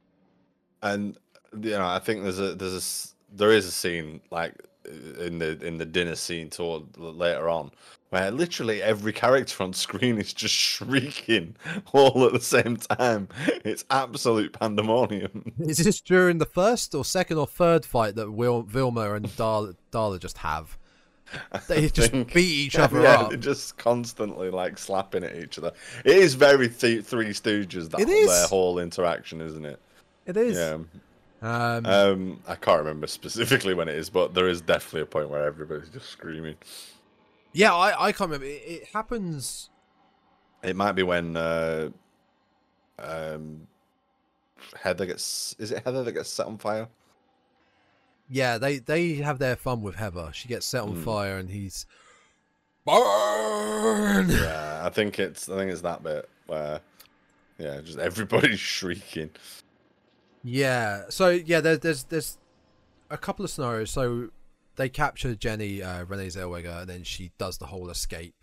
[0.82, 1.16] And
[1.60, 4.54] you know, I think there's a there's a there is a scene like
[4.84, 7.70] in the in the dinner scene toward later on
[8.10, 11.56] where literally every character on screen is just shrieking
[11.92, 13.28] all at the same time.
[13.64, 15.52] It's absolute pandemonium.
[15.60, 19.76] Is this during the first or second or third fight that Wil- Vilmer and Darla,
[19.92, 20.76] Darla just have?
[21.68, 23.38] They just think- beat each other yeah, up.
[23.40, 25.72] just constantly like slapping at each other.
[26.04, 29.80] It is very th- Three Stooges that their whole interaction, isn't it?
[30.26, 30.56] It is.
[30.56, 30.78] Yeah.
[31.42, 35.30] Um, Um, I can't remember specifically when it is, but there is definitely a point
[35.30, 36.56] where everybody's just screaming.
[37.52, 38.46] yeah, I, I can't remember.
[38.46, 39.70] It, it happens.
[40.62, 41.88] It might be when uh,
[42.98, 43.66] um,
[44.78, 45.54] Heather gets.
[45.58, 46.88] Is it Heather that gets set on fire?
[48.32, 50.30] Yeah, they they have their fun with Heather.
[50.32, 51.02] She gets set on Hmm.
[51.02, 51.84] fire, and he's
[52.86, 54.30] burn.
[54.30, 55.48] Yeah, I think it's.
[55.48, 56.80] I think it's that bit where,
[57.58, 59.30] yeah, just everybody's shrieking.
[60.42, 61.04] Yeah.
[61.08, 62.38] So yeah, there's there's there's
[63.10, 63.90] a couple of scenarios.
[63.90, 64.28] So
[64.76, 68.36] they capture Jenny uh, Renee Zellweger, and then she does the whole escape,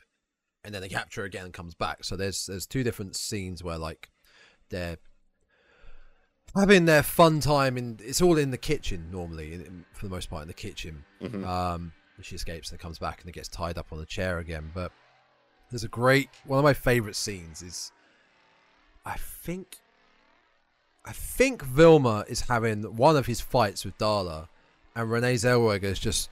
[0.63, 2.03] and then they capture her again and comes back.
[2.03, 4.09] So there's there's two different scenes where like
[4.69, 4.97] they're
[6.55, 10.09] having their fun time, and it's all in the kitchen normally, in- in- for the
[10.09, 11.03] most part in the kitchen.
[11.21, 11.45] Mhm.
[11.45, 14.71] Um, she escapes and comes back and it gets tied up on the chair again.
[14.73, 14.91] But
[15.69, 17.91] there's a great one of my favorite scenes is
[19.05, 19.77] I think
[21.05, 24.49] I think Vilmer is having one of his fights with Darla,
[24.95, 26.29] and Renee Zellweger is just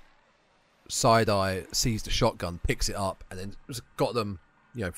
[0.89, 3.55] side eye sees the shotgun, picks it up, and then
[3.97, 4.39] got them,
[4.73, 4.91] you know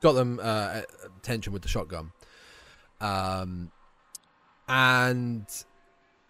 [0.00, 0.82] got them uh,
[1.18, 2.12] attention with the shotgun.
[3.00, 3.72] Um,
[4.70, 5.44] and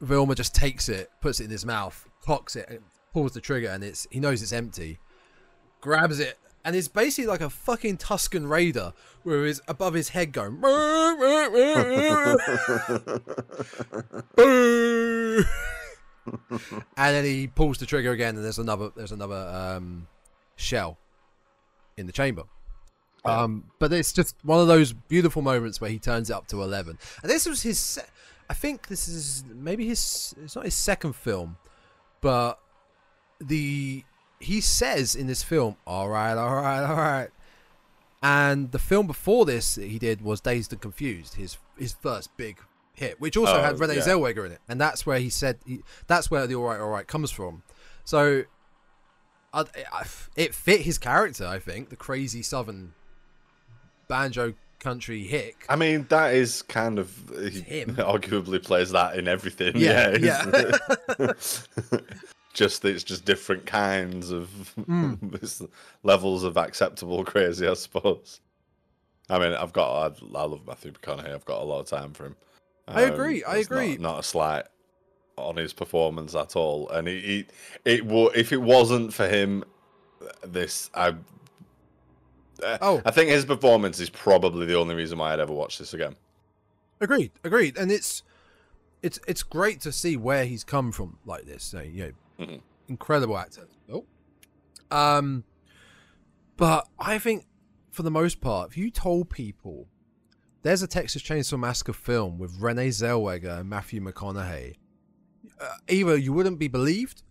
[0.03, 2.81] Vilmer just takes it, puts it in his mouth, cocks it, and
[3.13, 4.99] pulls the trigger, and it's he knows it's empty.
[5.83, 10.33] Grabs it, and it's basically like a fucking Tusken Raider, where he's above his head
[10.33, 10.57] going.
[14.37, 15.45] "Boo!"
[16.51, 20.07] and then he pulls the trigger again, and there's another there's another um,
[20.57, 20.97] shell
[21.97, 22.45] in the chamber.
[23.23, 26.63] Um, but it's just one of those beautiful moments where he turns it up to
[26.63, 27.79] eleven, and this was his.
[27.79, 28.07] Se-
[28.51, 30.35] I think this is maybe his.
[30.43, 31.57] It's not his second film,
[32.21, 32.59] but
[33.41, 34.03] the
[34.41, 37.29] he says in this film, "All right, all right, all right,"
[38.25, 42.37] and the film before this that he did was Dazed and Confused, his his first
[42.37, 42.59] big
[42.93, 44.01] hit, which also Oh, had Renee yeah.
[44.01, 46.89] Zellweger in it, and that's where he said he, that's where the "All right, all
[46.91, 47.63] right" comes from.
[48.05, 48.43] So,
[49.55, 52.95] I, I, it fit his character, I think, the crazy Southern
[54.09, 55.65] banjo country hick.
[55.69, 57.95] I mean, that is kind of he him.
[57.99, 59.77] arguably plays that in everything.
[59.77, 61.69] Yeah, Yeah, it's-
[62.53, 64.49] just it's just different kinds of
[64.87, 65.15] hmm.
[65.23, 65.63] this-
[66.03, 68.41] levels of acceptable crazy, I suppose.
[69.29, 71.33] I mean, I've got I, I love Matthew McConaughey.
[71.33, 72.37] I've got a lot of time for him.
[72.89, 73.97] I agree, um, I it's not- agree.
[73.99, 74.65] Not, a slight
[75.37, 77.47] on his performance at all, and he, he
[77.85, 79.63] it would if it wasn't for him,
[80.45, 81.15] this I.
[82.63, 83.03] uh, Oh.
[83.05, 86.17] I think his performance is probably the only reason why I'd ever watch this again.
[87.01, 88.23] Agreed, agreed, and it's
[89.03, 91.65] it's it's great to see where he's come from like this.
[91.65, 92.61] So, you know, Mhm.
[92.89, 93.67] incredible actor.
[93.91, 94.05] Oh,
[94.91, 95.45] um,
[96.57, 97.47] but I think
[97.91, 99.89] for the most part, if you told people
[100.63, 104.75] there's a Texas Chainsaw Massacre film with Renee Zellweger and Matthew McConaughey,
[105.59, 107.23] uh, either you wouldn't be believed,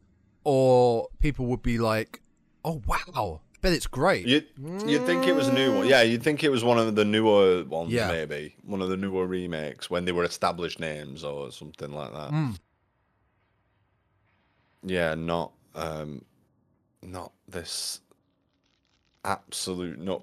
[0.43, 2.21] or people would be like,
[2.65, 4.47] "Oh wow, bet it's great." You'd,
[4.85, 5.87] you'd think it was a new one.
[5.87, 8.07] Yeah, you'd think it was one of the newer ones, Yeah.
[8.07, 8.55] maybe.
[8.63, 12.31] One of the newer remakes when they were established names or something like that.
[12.31, 12.57] Mm.
[14.83, 16.23] Yeah, not um
[17.01, 18.01] not this
[19.25, 20.21] absolute nut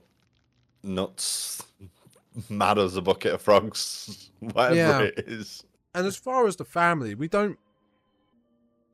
[0.83, 1.63] nuts
[2.49, 5.01] mad as a bucket of frogs, whatever Yeah.
[5.03, 5.65] it is.
[5.95, 7.59] And as far as the family, we don't.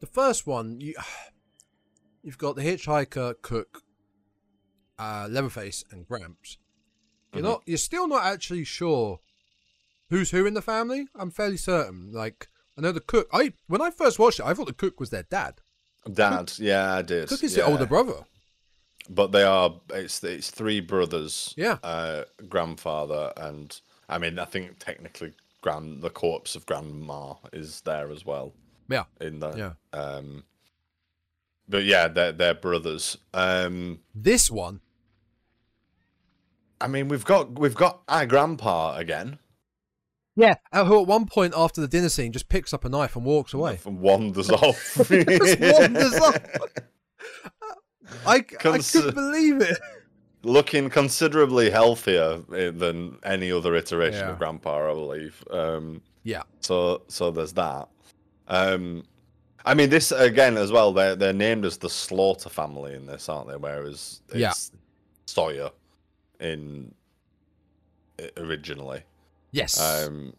[0.01, 0.95] The first one, you
[2.23, 3.83] you've got the hitchhiker, cook,
[4.99, 6.59] uh, Leatherface, and Gramps.
[7.33, 7.47] You're Mhm.
[7.47, 7.63] not.
[7.67, 9.21] You're still not actually sure
[10.11, 11.07] who's who in the family.
[11.15, 12.13] I'm fairly certain.
[12.13, 13.29] Like I know the cook.
[13.33, 15.61] I when I first watched it, I thought the cook was their dad.
[16.13, 17.29] Dad, yeah, I did.
[17.29, 17.65] Cook is yeah.
[17.65, 18.25] the older brother.
[19.09, 21.55] But they are it's it's three brothers.
[21.57, 21.79] Yeah.
[21.83, 28.11] Uh grandfather and I mean I think technically grand the corpse of grandma is there
[28.11, 28.53] as well
[28.89, 29.99] Yeah, in the yeah.
[29.99, 30.45] um
[31.69, 33.17] but yeah, they're they're brothers.
[33.35, 34.81] Um This one,
[36.81, 39.39] I mean we've got we've got our grandpa again.
[40.35, 43.17] Yeah, uh, who at one point after the dinner scene just picks up a knife
[43.17, 43.79] and walks away.
[43.85, 44.97] And wanders off.
[45.11, 46.39] Wanders off.
[48.27, 49.79] I, I couldn't believe it.
[50.43, 54.31] Looking considerably healthier eh, than any other iteration Yeah.
[54.33, 55.45] of Grandpa, I believe.
[55.51, 56.43] Um, Yeah.
[56.61, 57.89] So so there's that.
[58.49, 59.05] Um,
[59.65, 60.93] I mean, this again as well.
[60.93, 63.57] They're they're named as the Slaughter family in this, aren't they?
[63.57, 64.53] Whereas it's Yeah.
[65.27, 65.71] Sawyer
[66.41, 66.95] in
[68.37, 69.03] originally.
[69.53, 69.81] Yes.
[69.81, 70.35] Um,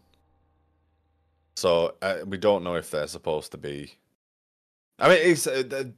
[1.56, 3.94] so uh, we don't know if they're supposed to be.
[4.98, 5.92] I mean, it's uh, the-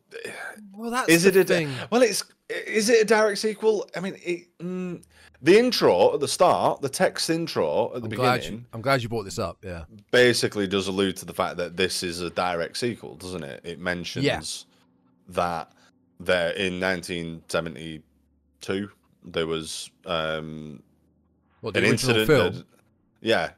[0.72, 1.70] well, that's is the it a thing.
[1.90, 2.02] well?
[2.02, 3.88] It's is it a direct sequel?
[3.96, 5.02] I mean, it, mm,
[5.42, 8.80] the intro at the start, the text intro at the I'm glad, beginning, you, I'm
[8.80, 9.58] glad you brought this up.
[9.62, 9.84] Yeah.
[10.10, 13.60] basically does allude to the fact that this is a direct sequel, doesn't it?
[13.64, 14.66] It mentions
[15.28, 15.72] that
[16.20, 18.90] there in 1972
[19.24, 20.82] there was um,
[21.60, 22.26] What the an incident.
[22.26, 22.54] film?
[22.54, 22.64] That,
[23.20, 23.50] yeah,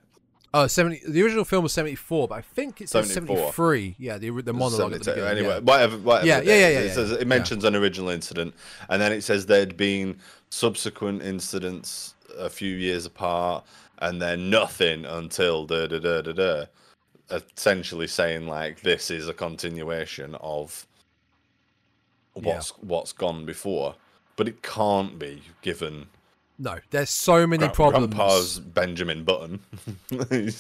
[0.55, 3.97] Oh, 70, the original film was 74, but I think it's 73.
[3.99, 5.39] Yeah, the, the monologue at the beginning.
[5.39, 5.59] Anyway, yeah.
[5.59, 5.99] whatever.
[5.99, 7.19] whatever Yeah, it yeah, yeah, yeah, It, says, yeah.
[7.19, 8.55] it mentions an original incident,
[8.89, 10.19] and then it says there'd been
[10.49, 13.67] subsequent incidents a few years apart,
[13.99, 16.65] and then nothing until da da da da da.
[17.31, 20.87] Essentially saying like this is a continuation of
[22.33, 23.97] what's what's gone before,
[24.37, 26.07] but it can't be given
[26.59, 28.15] No, there's so many Gra- problems.
[28.15, 29.61] Grandpa's Benjamin Button.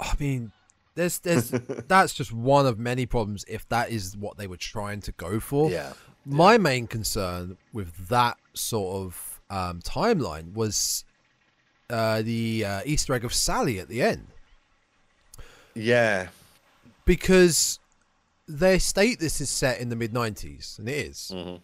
[0.00, 0.52] I mean,
[0.94, 1.50] there's there's
[1.88, 5.40] that's just one of many problems if that is what they were trying to go
[5.40, 5.70] for.
[5.70, 5.92] yeah.
[6.26, 11.04] My main concern with that sort of um, timeline was
[11.90, 14.28] uh, the uh, Easter egg of Sally at the end
[15.74, 16.28] Yeah.
[17.04, 17.78] because
[18.48, 21.60] they state this is set in the mid 90s, and it is, Mhm.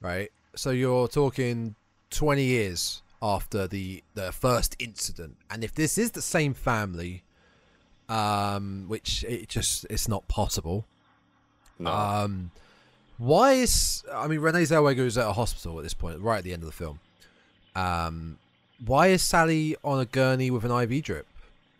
[0.00, 0.30] right?
[0.56, 1.76] So you're talking
[2.10, 7.22] 20 years after the the first incident, and if this is the same family,
[8.08, 10.84] um, which it just it's not possible.
[11.78, 11.90] No.
[11.92, 12.50] Um,
[13.18, 16.44] why is I mean Renee Zellweger is at a hospital at this point, right at
[16.44, 17.00] the end of the film.
[17.76, 18.38] Um,
[18.84, 21.26] why is Sally on a gurney with an IV drip?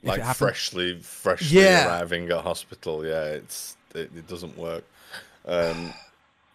[0.02, 1.86] Like freshly freshly Yeah.
[1.88, 4.82] arriving at hospital yeah it's it, it doesn't work
[5.44, 5.92] um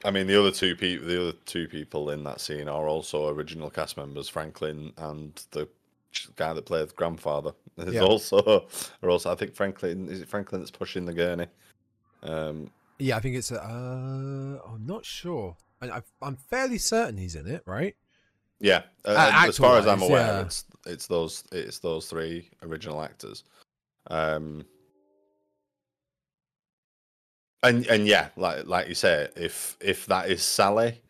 [0.05, 3.27] i mean the other two people the other two people in that scene are also
[3.29, 5.67] original cast members franklin and the
[6.37, 8.03] guy that played the grandfather is Yeah.
[8.03, 8.67] also
[9.03, 11.47] are also i think franklin is it franklin that's pushing the gurney
[12.23, 13.51] um Yeah, I think it's.
[13.51, 15.57] Uh, I'm not sure.
[15.81, 17.93] I, I, I'm fairly certain he's in it, right?
[18.61, 20.41] yeah uh, Uh, as far as i'm aware yeah.
[20.43, 23.43] it's it's those it's those three original actors
[24.07, 24.65] um
[27.67, 31.01] and and yeah like like you say if if that is sally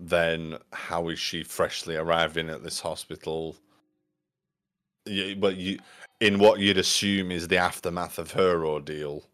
[0.00, 3.56] then how is she freshly arriving at this hospital?
[5.06, 5.78] You, but you
[6.20, 9.24] in what you'd assume is the aftermath of her ordeal.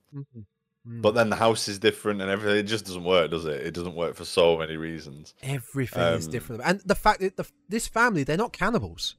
[0.87, 1.01] Mm.
[1.03, 3.67] but then the house is different and everything it just doesn't work does it?
[3.67, 5.35] It doesn't work for so many reasons.
[5.43, 9.17] Everything is um, different, and the fact that the, this family they're not cannibals.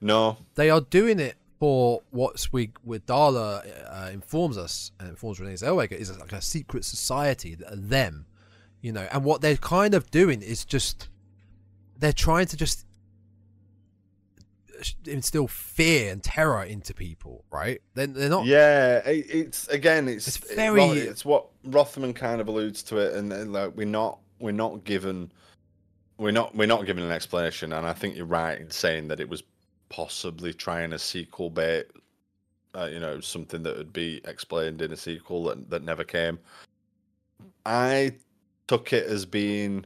[0.00, 0.38] no.
[0.54, 5.52] They are doing it for what's we with Darla uh, informs us and informs Renee
[5.54, 8.24] Zellweger is like a secret society them,
[8.80, 11.08] you know, and what they're kind of doing is just
[11.98, 12.86] they're trying to just
[15.06, 17.82] instill fear and terror into people, right?
[17.92, 18.46] They're, they're not.
[18.46, 22.96] Yeah, it, it's again, it's It's very- well, it's what Rothman kind of alludes to
[22.96, 25.30] it, and, and like we're not we're not given
[26.16, 29.20] we're not we're not given an explanation, and I think you're right in saying that
[29.20, 29.42] it was
[29.90, 31.84] possibly trying a sequel bait,
[32.74, 36.38] uh, you know, something that would be explained in a sequel that that never came.
[37.66, 38.14] I
[38.66, 39.84] took it as being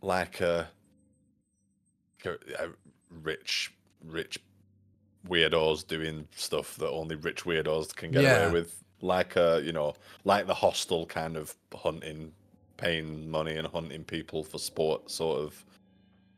[0.00, 0.68] like a,
[2.24, 2.68] a,
[3.22, 3.72] rich
[4.04, 4.38] rich
[5.28, 8.46] weirdos doing stuff that only rich weirdos can get Yeah.
[8.46, 9.94] away with like a you know
[10.24, 12.32] like the hostel kind of hunting
[12.76, 15.64] paying money and hunting people for sport sort of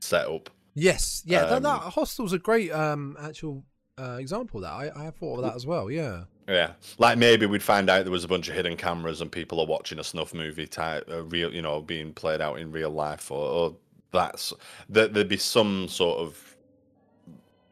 [0.01, 0.49] setup
[0.81, 1.45] Yes, yeah.
[1.47, 3.65] that, that Um, hostel's a great um actual
[3.99, 4.97] uh, example of that.
[4.97, 5.91] I, I thought of that as well.
[5.91, 6.25] Yeah.
[6.49, 9.61] yeah like maybe we'd find out there was a bunch of hidden cameras and people
[9.61, 12.91] are watching a snuff movie type uh, real you know being played out in real
[12.91, 13.77] life or, or
[14.11, 14.53] that's
[14.89, 16.57] that there'd be some sort of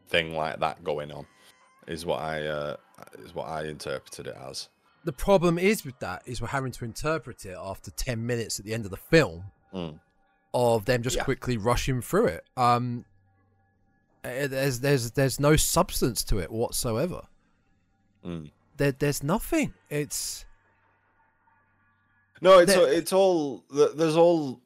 [0.09, 1.27] thing like that going on
[1.87, 2.77] is what i uh
[3.25, 4.69] is what i interpreted it as
[5.05, 8.65] the problem is with that is we're having to interpret it after 10 minutes at
[8.67, 9.45] the end of the film
[9.75, 9.99] Mm.
[10.55, 11.25] Of them just Yeah.
[11.25, 13.05] quickly rushing through it um
[14.25, 17.23] eh, there's there's there's no substance to it whatsoever
[18.25, 18.51] Mm.
[18.77, 20.45] there, there's nothing it's
[22.41, 24.61] No, it's There- all, it's all there's all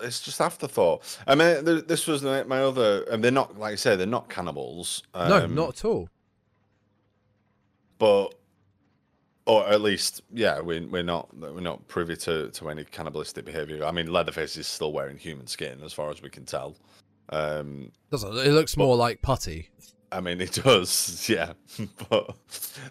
[0.00, 1.02] it's just afterthought.
[1.26, 5.02] I mean, this was my other, and they're not like I say they're not cannibals.
[5.14, 6.08] no um, not at all
[7.98, 8.34] but
[9.48, 13.84] or at least yeah, we we're not we're not privy to to any cannibalistic behavior.
[13.84, 16.76] I mean, Leatherface is still wearing human skin as far as we can tell.
[17.30, 18.52] Um, Doesn't it?
[18.52, 19.70] Looks more like putty.
[20.10, 21.52] I mean, it does, yeah.
[22.08, 22.34] but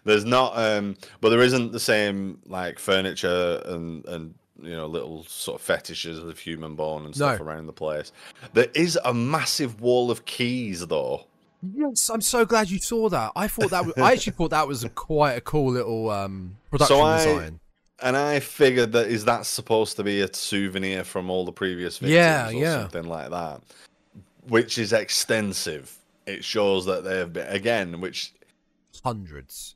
[0.04, 5.24] there's not, um, but there isn't the same like furniture and and you know little
[5.24, 7.46] sort of fetishes of human bone and stuff No.
[7.46, 8.12] around the place.
[8.54, 11.28] There is a massive wall of keys, though.
[11.62, 13.32] Yes, I'm so glad you saw that.
[13.36, 16.58] I thought that was, I actually thought that was a, quite a cool little um,
[16.70, 17.60] production I- design.
[18.00, 21.98] And I figured that is that supposed to be a souvenir from all the previous
[21.98, 22.82] victims Yeah, or yeah.
[22.82, 23.62] something like that,
[24.48, 25.98] which is extensive.
[26.28, 28.34] It shows that they have been again, which
[29.04, 29.74] Hundreds.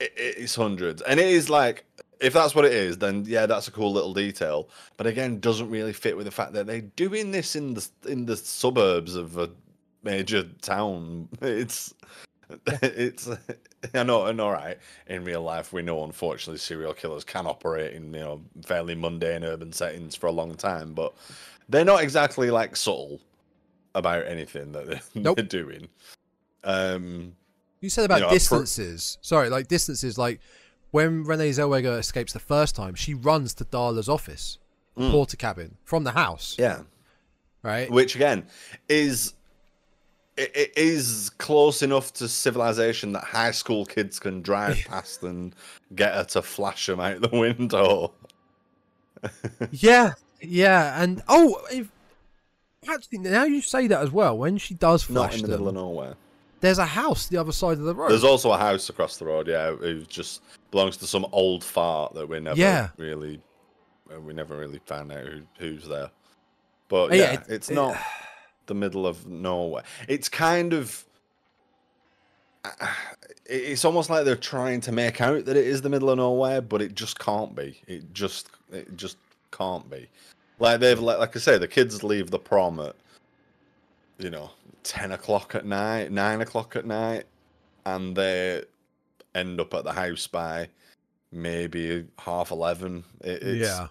[0.00, 1.84] it, it's hundreds, and it is like
[2.20, 4.70] if that's what it is, then yeah, that's a cool little detail.
[4.96, 8.24] But again, doesn't really fit with the fact that they're doing this in the in
[8.24, 9.50] the suburbs of a
[10.02, 11.28] major town.
[11.42, 11.94] It's
[12.66, 13.28] it's
[13.94, 14.78] I know, and all right.
[15.06, 19.44] In real life, we know unfortunately serial killers can operate in you know fairly mundane
[19.44, 21.14] urban settings for a long time, but
[21.68, 23.20] they're not exactly like subtle
[23.94, 25.36] about anything that they're, Nope.
[25.36, 25.88] they're doing.
[26.64, 27.34] Um,
[27.80, 29.18] You said about You know, a pro- distances.
[29.20, 30.16] Sorry, like distances.
[30.18, 30.40] Like
[30.90, 34.58] when Renee Zellweger escapes the first time, she runs to Darla's office,
[34.96, 35.10] Mm.
[35.12, 36.56] porter cabin from the house.
[36.58, 36.80] yeah,
[37.62, 37.88] Right.
[37.90, 38.46] which again
[38.88, 39.34] is
[40.38, 45.54] it, it is close enough to civilization that high school kids can drive past and
[45.94, 48.12] get her to flash them out the window.
[49.72, 51.88] Yeah, yeah, and oh, if,
[52.88, 54.38] actually, now you say that as well.
[54.38, 56.14] When she does flash, Not in the them, middle of nowhere.
[56.60, 58.10] there's a house the other side of the road.
[58.12, 62.14] There's also a house across the road, yeah, who just belongs to some old fart
[62.14, 62.90] that we never Yeah.
[62.96, 63.40] really,
[64.24, 66.10] we never really found out who, who's there.
[66.88, 67.96] But yeah, yeah, it- it's it- not
[68.68, 69.82] the middle of nowhere.
[70.06, 71.04] It's kind of,
[73.44, 76.60] it's almost like they're trying to make out that it is the middle of nowhere,
[76.60, 77.80] but it just can't be.
[77.88, 79.16] It just, it just
[79.50, 80.08] can't be.
[80.60, 82.94] Like they've, like, like I say, the kids leave the prom at,
[84.18, 84.50] you know,
[84.82, 87.24] ten o'clock at night, nine o'clock at night,
[87.86, 88.64] and they
[89.34, 90.68] end up at the house by
[91.30, 93.04] maybe half eleven.
[93.20, 93.88] It, yeah,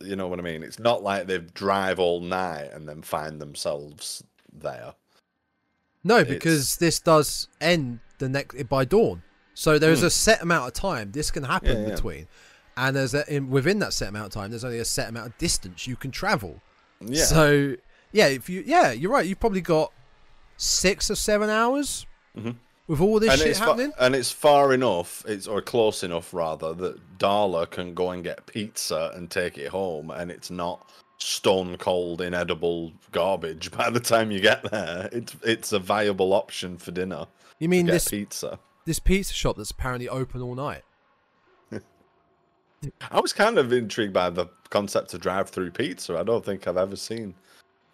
[0.00, 0.62] you know what I mean.
[0.62, 4.22] It's not like they drive all night and then find themselves
[4.52, 4.94] there.
[6.02, 9.22] no, because this does end the next by dawn.
[9.54, 10.06] So there's Hmm.
[10.06, 11.94] a set amount of time this can happen Yeah, yeah.
[11.94, 12.28] between,
[12.76, 15.26] and there's a, in, within that set amount of time, there's only a set amount
[15.26, 16.62] of distance you can travel.
[17.00, 17.76] Yeah, So
[18.12, 19.26] yeah, if you yeah, you're right.
[19.26, 19.92] You've probably got
[20.56, 22.06] six or seven hours
[22.36, 22.56] Mhm.
[22.90, 26.74] With all this and shit fa- and it's far enough, it's or close enough rather
[26.74, 31.76] that Darla can go and get pizza and take it home, and it's not stone
[31.76, 35.08] cold inedible garbage by the time you get there.
[35.12, 37.26] It's it's a viable option for dinner.
[37.60, 38.58] you mean this pizza.
[38.86, 40.82] this pizza shop that's apparently open all night?
[43.12, 46.18] I was kind of intrigued by the concept of drive-through pizza.
[46.18, 47.34] I don't think I've ever seen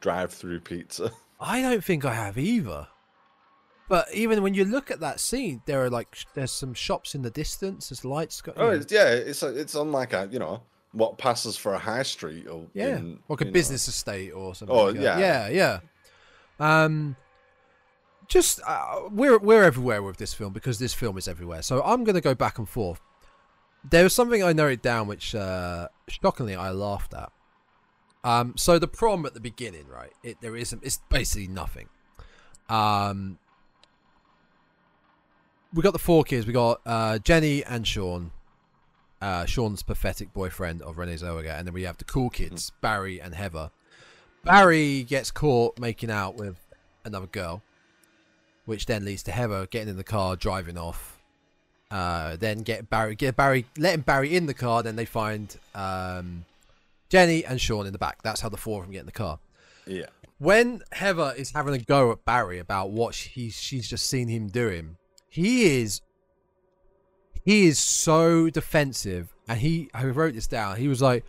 [0.00, 1.12] drive-through pizza.
[1.38, 2.86] I don't think I have either.
[3.88, 7.22] But even when you look at that scene, there are like there's some shops in
[7.22, 7.88] the distance.
[7.88, 8.40] There's lights.
[8.40, 8.82] Go- Oh, know.
[8.88, 12.48] yeah, it's a, it's on like a you know what passes for a high street
[12.48, 14.76] or yeah, in, like a know- business estate or something.
[14.76, 15.18] Oh, like that.
[15.20, 15.48] yeah.
[15.48, 15.80] yeah,
[16.58, 16.84] yeah.
[16.84, 17.16] Um,
[18.28, 21.62] just uh, we're we're everywhere with this film because this film is everywhere.
[21.62, 23.00] So I'm gonna go back and forth.
[23.88, 27.30] There was something I noted down which uh, shockingly I laughed at.
[28.24, 30.10] Um, so the prom at the beginning, right?
[30.24, 30.82] It there isn't.
[30.82, 31.88] It's basically nothing.
[32.68, 33.38] Um,
[35.74, 36.46] we got the four kids.
[36.46, 38.30] We got uh, Jenny and Sean.
[39.20, 43.20] Uh, Sean's pathetic boyfriend of Renee Zellweger, and then we have the cool kids, Barry
[43.20, 43.70] and Heather.
[44.44, 46.58] Barry gets caught making out with
[47.04, 47.62] another girl,
[48.66, 51.18] which then leads to Heather getting in the car, driving off.
[51.90, 54.82] Uh, then get Barry, get Barry, letting Barry in the car.
[54.82, 56.44] Then they find um,
[57.08, 58.22] Jenny and Sean in the back.
[58.22, 59.38] That's how the four of them get in the car.
[59.86, 60.06] Yeah,
[60.38, 64.48] When Heather is having a go at Barry about what she, she's just seen him
[64.48, 64.96] doing,
[65.28, 66.00] he is
[67.44, 70.76] he is so defensive, and he I wrote this down.
[70.76, 71.24] He was like,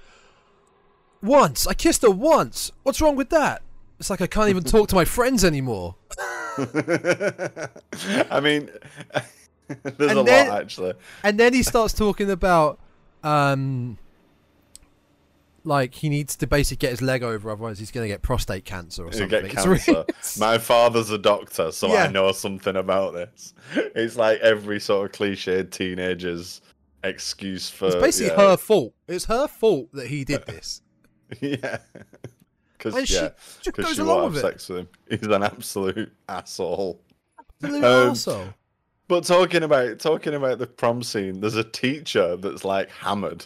[1.22, 2.72] "Once I kissed her once.
[2.84, 3.62] What's wrong with that?
[4.00, 5.96] It's like I can't even talk to my friends anymore."
[6.58, 8.70] I mean,
[9.68, 10.94] there's And a then- lot actually.
[11.24, 12.80] And then he starts talking about
[13.24, 13.98] um
[15.68, 18.66] like he needs to basically get his leg over, otherwise he's going to get prostate
[18.66, 19.30] cancer or something.
[19.30, 20.06] get cancer.
[20.40, 22.04] My father's a doctor, so Yeah.
[22.04, 23.54] I know something about this.
[23.96, 26.62] It's like every sort of cliched teenager's
[27.04, 27.88] excuse for.
[27.88, 28.94] It's basically yeah, her fault.
[29.08, 30.82] It's her fault that he did this.
[31.42, 31.80] Yeah.
[32.78, 33.30] Because she yeah,
[33.66, 34.42] 'cause goes she along with it.
[34.42, 34.88] sex with him.
[35.10, 37.02] He's an absolute asshole.
[37.64, 38.54] Absolute Um, arsehole.
[39.10, 43.46] But talking about talking about the prom scene, there's a teacher that's like hammered.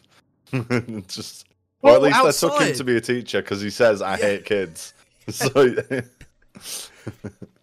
[1.07, 1.45] Just
[1.81, 4.11] or Well, at least I took him to be a teacher because he says I
[4.17, 4.25] Yeah.
[4.25, 4.93] hate kids.
[5.29, 5.49] So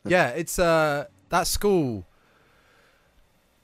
[0.06, 2.06] yeah, it's uh that school.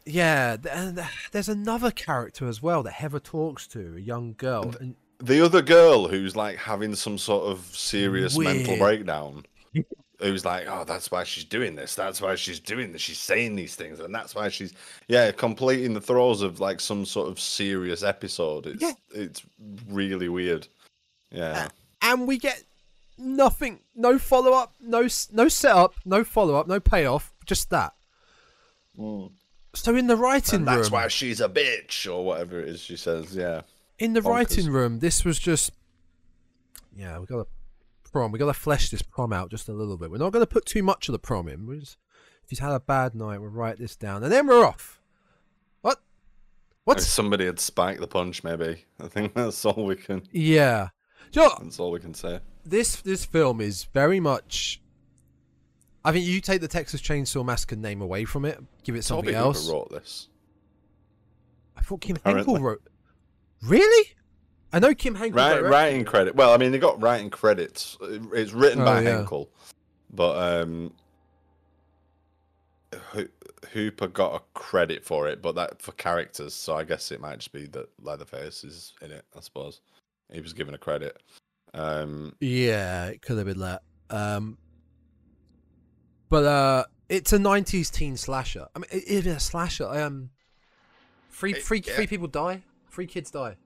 [0.06, 1.02] Yeah, and
[1.32, 4.74] there's another character as well that Heather talks to, a young girl.
[4.78, 9.46] And the other girl who's like having some sort of serious mental breakdown.
[10.24, 11.94] Who's like, oh, that's why she's doing this.
[11.94, 13.02] That's why she's doing this.
[13.02, 14.72] She's saying these things, and that's why she's,
[15.06, 18.66] yeah, completing the throes of like some sort of serious episode.
[18.66, 18.92] It's Yeah.
[19.12, 19.42] it's
[19.90, 20.66] really weird.
[21.30, 21.68] Yeah,
[22.00, 22.62] and we get
[23.18, 27.92] nothing, no follow up, no no setup, no follow up, no payoff, just that.
[28.98, 29.30] Mm.
[29.74, 32.80] So in the writing and that's room, why she's a bitch or whatever it is
[32.80, 33.36] she says.
[33.36, 33.60] Yeah,
[33.98, 34.24] in the bonkers.
[34.24, 35.72] writing room, this was just,
[36.96, 37.46] yeah, we got to
[38.14, 38.30] prom.
[38.30, 40.08] We got to flesh this prom out just a little bit.
[40.08, 41.66] We're not going to put too much of the prom in.
[41.66, 41.98] We're just,
[42.44, 45.00] if he's had a bad night, we'll write this down, and then we're off.
[45.80, 45.98] What?
[45.98, 46.02] if
[46.84, 47.06] What's?
[47.08, 48.84] somebody had spiked the punch, maybe.
[49.00, 50.22] I think that's all we can.
[50.30, 50.90] Yeah.
[51.32, 51.56] You know?
[51.60, 52.38] That's all we can say.
[52.64, 54.80] this this film is very much.
[56.04, 59.24] I think you take the Texas Chainsaw Massacre name away from it, give it something
[59.24, 59.68] Toby else.
[59.68, 60.28] Wrote this.
[61.76, 62.44] I thought Kim Apparently.
[62.44, 62.82] Henkel wrote.
[63.62, 64.14] Really?
[64.74, 65.36] I know Kim Henkel.
[65.40, 66.34] Right, writing credit.
[66.34, 67.96] Well, I mean, they got writing credits.
[68.00, 69.16] It's written Oh, by yeah.
[69.18, 69.48] Henkel,
[70.12, 70.92] but um,
[73.12, 73.28] Ho-
[73.72, 76.54] Hooper got a credit for it, but that for characters.
[76.54, 79.24] So I guess it might just be that Leatherface is in it.
[79.36, 79.80] I suppose
[80.32, 81.20] he was given a credit.
[81.72, 83.82] Um, Yeah, it could have been that.
[84.10, 84.58] Um,
[86.28, 88.66] but uh, it's a '90s teen slasher.
[88.74, 89.86] I mean, it is a slasher.
[89.88, 90.30] Um,
[91.30, 91.94] three, It- yeah.
[91.94, 92.62] three people die.
[92.90, 93.56] Three kids die.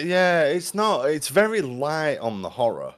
[0.00, 1.06] Yeah, it's not.
[1.10, 2.94] It's very light on the horror.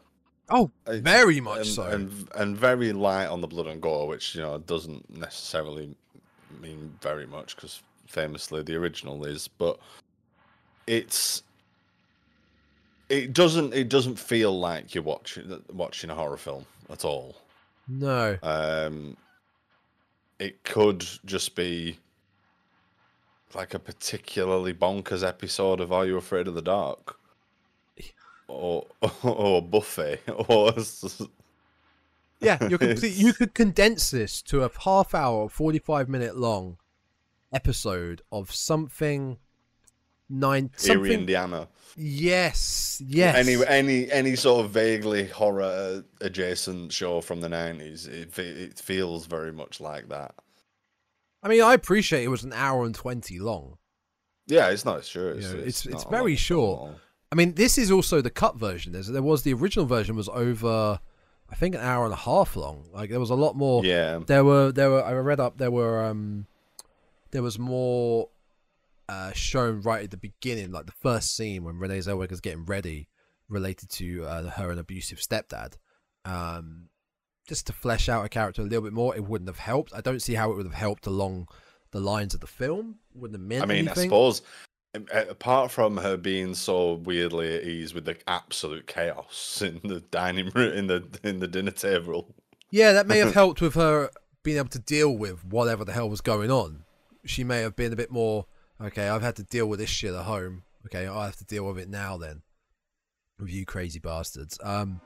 [0.48, 1.82] Oh, It's- very much and, so.
[1.84, 5.94] and and very light on the blood and gore, which you know doesn't necessarily
[6.60, 9.78] mean very much because famously the original is, but
[10.86, 11.42] it's
[13.08, 17.36] it doesn't it doesn't feel like you're watching watching a horror film at all.
[17.88, 18.36] no.
[18.42, 19.16] Um,
[20.38, 21.98] it could just be
[23.54, 27.16] like a particularly bonkers episode of Are You Afraid of the Dark?
[28.48, 28.86] Or
[29.22, 30.18] or Buffy
[30.48, 30.72] or
[32.40, 33.14] Yeah, you're complete.
[33.14, 36.78] You could condense this to a half hour, forty-five minute long
[37.52, 39.38] episode of something
[40.28, 40.70] nine.
[40.76, 41.12] Something.
[41.12, 41.68] Indiana.
[41.96, 43.36] Yes, yes.
[43.36, 49.26] Any any any sort of vaguely horror adjacent show from the nineties, it it feels
[49.26, 50.34] very much like that.
[51.42, 53.78] I mean, I appreciate it was an hour and twenty long.
[54.46, 55.30] Yeah, it's not sure.
[55.32, 56.92] It's Yeah, it's- it's not very short.
[57.32, 58.92] I mean, this is also the cut version.
[58.92, 60.98] There's, there was the original version was over,
[61.48, 62.88] I think, an hour and a half long.
[62.92, 63.84] Like there was a lot more.
[63.84, 66.46] Yeah, There were there were I read up there were um
[67.30, 68.28] there was more
[69.08, 73.08] uh shown right at the beginning, like the first scene when Renee Zellweger's getting ready,
[73.48, 75.76] related to uh, her and abusive stepdad.
[76.24, 76.89] Um,
[77.50, 79.92] just to flesh out a character a little bit more, it wouldn't have helped.
[79.92, 81.48] I don't see how it would have helped along
[81.90, 83.00] the lines of the film.
[83.12, 84.42] Wouldn't have meant I mean, I suppose
[84.94, 89.98] um, apart from her being so weirdly at ease with the absolute chaos in the
[89.98, 92.32] dining room, in the in the dinner table.
[92.70, 94.10] Yeah, that may have helped with her
[94.44, 96.84] being able to deal with whatever the hell was going on.
[97.24, 98.46] She may have been a bit more
[98.80, 99.08] okay.
[99.08, 100.62] I've had to deal with this shit at home.
[100.86, 102.16] Okay, I have to deal with it now.
[102.16, 102.42] Then,
[103.40, 104.56] with you crazy bastards.
[104.62, 105.00] Um,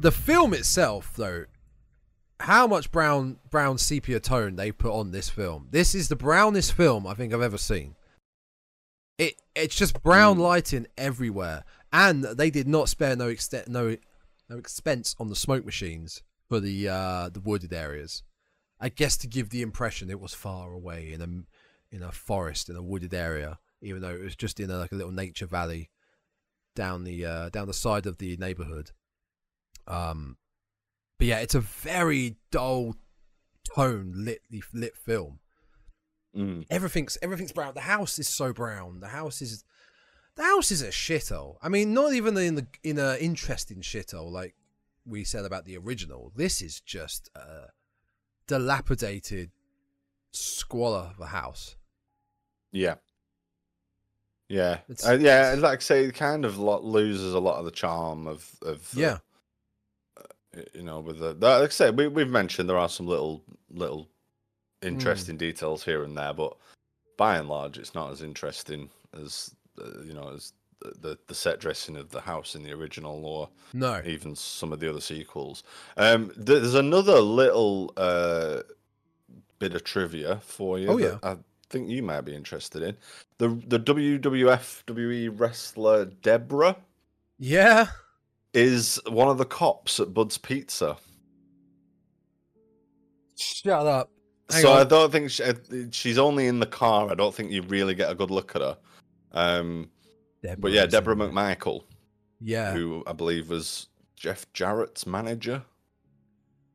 [0.00, 1.44] the film itself, though,
[2.40, 5.68] how much brown brown sepia tone they put on this film.
[5.70, 7.96] This is the brownest film I think I've ever seen.
[9.18, 10.40] It it's just brown Mm.
[10.40, 13.96] lighting everywhere, and they did not spare no extent no
[14.48, 18.22] no expense on the smoke machines for the uh, the wooded areas.
[18.80, 22.70] I guess to give the impression it was far away in a in a forest
[22.70, 25.46] in a wooded area, even though it was just in a, like a little nature
[25.46, 25.90] valley
[26.74, 28.92] down the uh, down the side of the neighborhood.
[29.90, 30.36] Um,
[31.18, 32.94] but yeah, it's a very dull
[33.74, 34.40] tone lit
[34.72, 35.40] lit film.
[36.36, 36.64] Mm.
[36.70, 37.74] Everything's everything's brown.
[37.74, 39.00] The house is so brown.
[39.00, 39.64] The house is
[40.36, 41.56] the house is a shithole.
[41.60, 44.54] I mean, not even in the in a interesting shithole like
[45.04, 46.32] we said about the original.
[46.36, 47.70] This is just a
[48.46, 49.50] dilapidated
[50.32, 51.76] squalor of a house.
[52.72, 52.96] Yeah.
[54.48, 55.54] Yeah, uh, yeah.
[55.58, 58.90] Like I say, it kind of lo- loses a lot of the charm of of
[58.90, 59.18] the- Yeah.
[60.74, 63.42] You know, with the that- like I say, we we've mentioned there are some little
[63.70, 64.08] little
[64.82, 66.56] interesting details here and there, but
[67.16, 68.88] by and large, it's not as interesting
[69.20, 72.72] as uh, you know as the, the the set dressing of the house in the
[72.72, 74.00] original, or No.
[74.06, 75.62] even some of the other sequels.
[75.96, 78.62] Um, there's another little uh,
[79.58, 80.88] bit of trivia for you.
[80.88, 81.36] Oh, that I
[81.68, 82.96] think you might be interested in.
[83.38, 86.76] The the WWF WWE wrestler Deborah
[87.38, 87.88] Yeah.
[88.54, 90.96] Is one of the cops at Bud's Pizza.
[93.36, 94.10] Shut up.
[94.50, 95.54] Hang so I don't think she, uh,
[95.92, 97.10] she's only in the car.
[97.10, 98.76] I don't think you really get a good look at her.
[99.32, 99.90] Um,
[100.58, 101.14] but yeah, Deborah.
[101.14, 101.84] McMichael,
[102.40, 105.62] Yeah, who I believe was Jeff Jarrett's manager.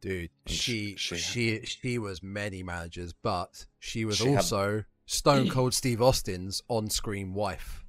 [0.02, 0.30] dude.
[0.46, 5.74] She she- she she was many managers, but she was She had- also Stone Cold
[5.74, 7.84] Steve Austin's on-screen wife.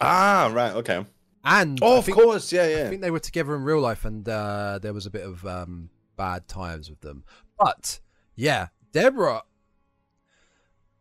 [0.00, 1.04] Ah, right, okay.
[1.46, 2.84] And Oh, I of course, yeah, yeah.
[2.86, 5.46] I think they were together in real life, and uh, there was a bit of
[5.46, 7.24] um, bad times with them.
[7.58, 8.00] But
[8.34, 9.42] yeah, Deborah.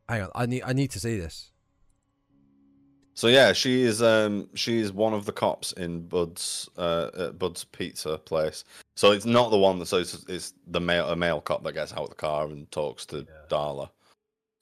[0.07, 1.51] Hang on, I need I need to see this.
[3.15, 7.39] So yeah, she is um she is one of the cops in Bud's uh at
[7.39, 8.65] Bud's pizza place.
[8.95, 11.73] So it's not the one that so it's, it's the male a male cop that
[11.73, 13.23] gets out of the car and talks to Yeah.
[13.49, 13.89] Darla.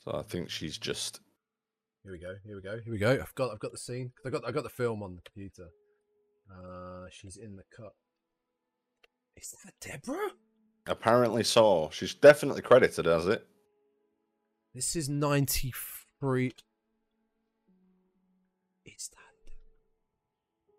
[0.05, 1.19] So I think she's just
[2.03, 2.35] Here we go.
[2.45, 2.79] Here we go.
[2.83, 3.11] Here we go.
[3.21, 4.11] I've got I've got the scene.
[4.25, 5.69] I got I got the film on the computer.
[6.51, 7.93] Uh, she's in the cut.
[9.37, 10.31] Is that Deborah?
[10.87, 11.89] apparently so.
[11.91, 13.45] She's definitely credited as it.
[14.73, 15.73] This is ninety
[16.19, 16.53] three.
[18.85, 19.51] Is that?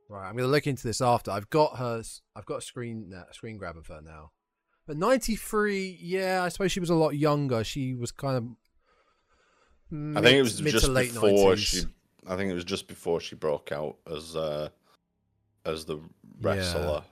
[0.09, 1.31] Right, I'm gonna look into this after.
[1.31, 2.03] I've got her.
[2.37, 4.33] I've got a screen uh, screen grab of her now.
[4.87, 7.65] But ninety three, yeah, I suppose she was a lot younger.
[7.65, 8.45] She was kind of.
[9.93, 11.59] I think it was mid just to late before 90s.
[11.59, 11.83] she.
[12.27, 14.71] I think it was just before she broke out as uh
[15.65, 15.99] as the
[16.41, 17.05] wrestler.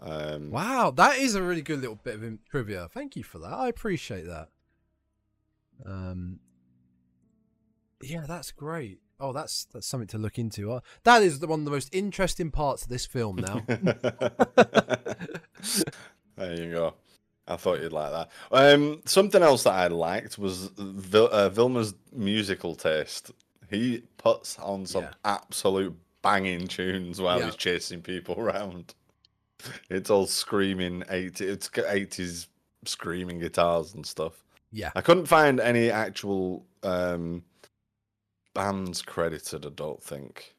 [0.00, 2.88] Um, Wow, that is a really good little bit of trivia.
[2.92, 3.52] Thank you for that.
[3.52, 4.48] I appreciate that.
[5.84, 6.38] Um,
[8.00, 9.00] yeah, that's great.
[9.20, 10.70] Oh, that's that's something to look into.
[10.72, 13.36] Uh, that is the, one of the most interesting parts of this film.
[13.36, 13.64] Now,
[16.36, 16.94] there you go.
[17.48, 18.30] I thought you'd like that.
[18.52, 23.30] Um, something else that I liked was Vil- uh, Vilmer's musical taste.
[23.70, 25.12] He puts on some Yeah.
[25.24, 27.46] absolute banging tunes while Yeah.
[27.46, 28.94] he's chasing people around.
[29.90, 32.46] It's all screaming 80, it's 80s
[32.84, 34.44] screaming guitars and stuff.
[34.70, 37.42] yeah, I couldn't find any actual um,
[38.54, 39.66] bands credited.
[39.66, 40.54] I don't think.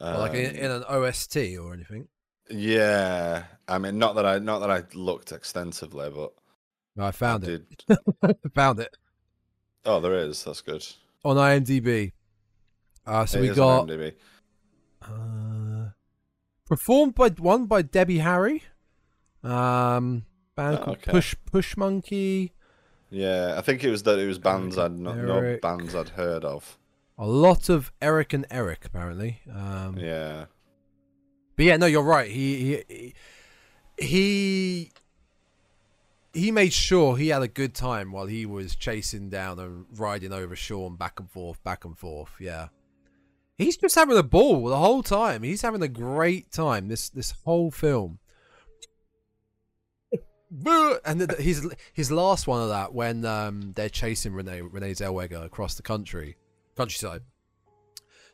[0.00, 2.08] Or like in, Um, in an OST or anything.
[2.50, 6.32] Yeah, I mean, not that I not that I looked extensively, but
[6.96, 8.44] No, I found I it.
[8.54, 8.96] found it
[9.84, 10.44] Oh, there is.
[10.44, 10.86] That's good.
[11.24, 12.12] on IMDb.
[13.06, 14.14] Uh, so It we got IMDb.
[15.02, 15.90] uh,
[16.66, 18.62] performed by one by Debbie Harry.
[19.42, 20.24] Um,
[20.54, 21.10] band Oh, okay.
[21.10, 22.52] Push Push Monkey.
[23.10, 26.44] Yeah, I think it was that it was bands I'd not no bands I'd heard
[26.44, 26.78] of.
[27.18, 29.40] A lot of Eric and Eric apparently.
[29.52, 30.46] Um, Yeah,
[31.62, 32.28] But yeah, no, you're right.
[32.28, 33.14] He he
[33.96, 34.90] he
[36.32, 40.32] he made sure he had a good time while he was chasing down and riding
[40.32, 42.30] over Sean back and forth, back and forth.
[42.40, 42.70] Yeah,
[43.58, 45.44] he's just having a ball the whole time.
[45.44, 46.88] He's having a great time.
[46.88, 48.18] This this whole film.
[51.04, 55.44] And the- his his last one of that when um, they're chasing Renee Renee Zellweger
[55.44, 56.36] across the country
[56.76, 57.22] countryside.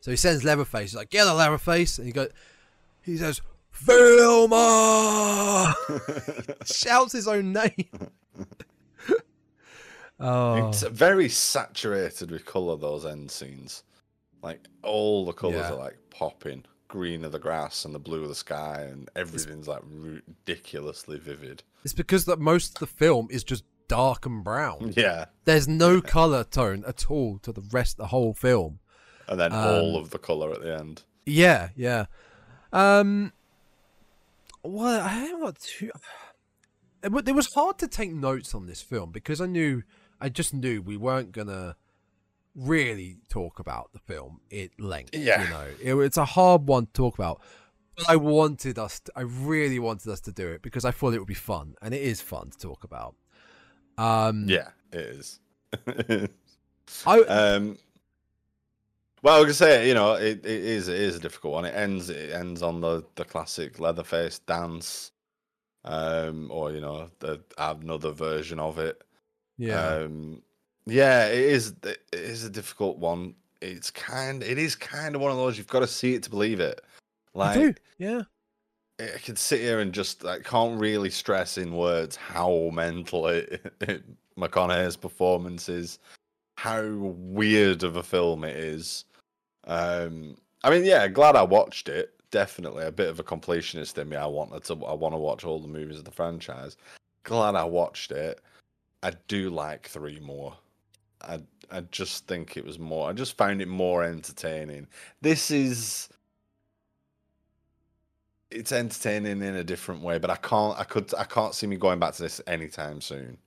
[0.00, 0.92] So he sends Leatherface.
[0.92, 2.30] He's like, "Get a Leatherface," and he goes,
[3.02, 3.40] he says,
[3.84, 5.74] "Vilmer!"
[6.66, 7.88] Shouts his own name.
[10.20, 12.76] oh, it's very saturated with color.
[12.76, 13.84] Those end scenes,
[14.42, 15.72] like all the colors Yeah.
[15.72, 16.64] are like popping.
[16.88, 21.62] Green of the grass and the blue of the sky, and everything's like ridiculously vivid.
[21.84, 24.92] it's because that most of the film is just dark and brown.
[24.96, 28.78] Yeah, There's no color tone at all to the rest of the whole film.
[29.28, 31.02] and then all Um, of the color at the end.
[31.26, 32.06] Yeah, yeah.
[32.72, 33.32] Um,
[34.62, 35.90] well, I haven't got too.
[37.02, 39.82] It, it was hard to take notes on this film because I knew,
[40.20, 41.76] I just knew we weren't gonna
[42.54, 45.14] really talk about the film at length.
[45.14, 45.42] Yeah.
[45.44, 47.40] you know, it, it's a hard one to talk about.
[47.96, 51.14] But I wanted us, to, I really wanted us to do it because I thought
[51.14, 53.16] it would be fun, and it is fun to talk about.
[53.96, 55.40] Um, Yeah, it is.
[57.06, 57.78] I, Um,
[59.22, 61.64] well, I was gonna say, you know, it, it is it is a difficult one.
[61.64, 65.12] It ends it ends on the the classic Leatherface dance,
[65.84, 69.02] um, or you know, the another version of it.
[69.56, 70.42] yeah, Um,
[70.86, 73.34] yeah, it is it is a difficult one.
[73.60, 76.30] It's kind it is kind of one of those you've got to see it to
[76.30, 76.80] believe it.
[77.34, 78.22] I Like do, yeah.
[79.00, 83.72] I could sit here and just like can't really stress in words how mental it,
[83.80, 84.04] it
[84.36, 85.98] McConaughey's performance is.
[86.58, 89.04] How weird of a film it is.
[89.68, 92.14] Um, I mean, yeah, glad I watched it.
[92.32, 94.16] Definitely a bit of a completionist in me.
[94.16, 94.84] I wanted to.
[94.84, 96.76] I want to watch all the movies of the franchise.
[97.22, 98.40] Glad I watched it.
[99.04, 100.56] I do like three more.
[101.22, 101.40] I
[101.70, 103.08] I just think it was more.
[103.08, 104.88] I just found it more entertaining.
[105.20, 106.08] This is
[108.50, 110.76] it's entertaining in a different way, but I can't.
[110.76, 111.14] I could.
[111.14, 113.38] I can't see me going back to this anytime soon.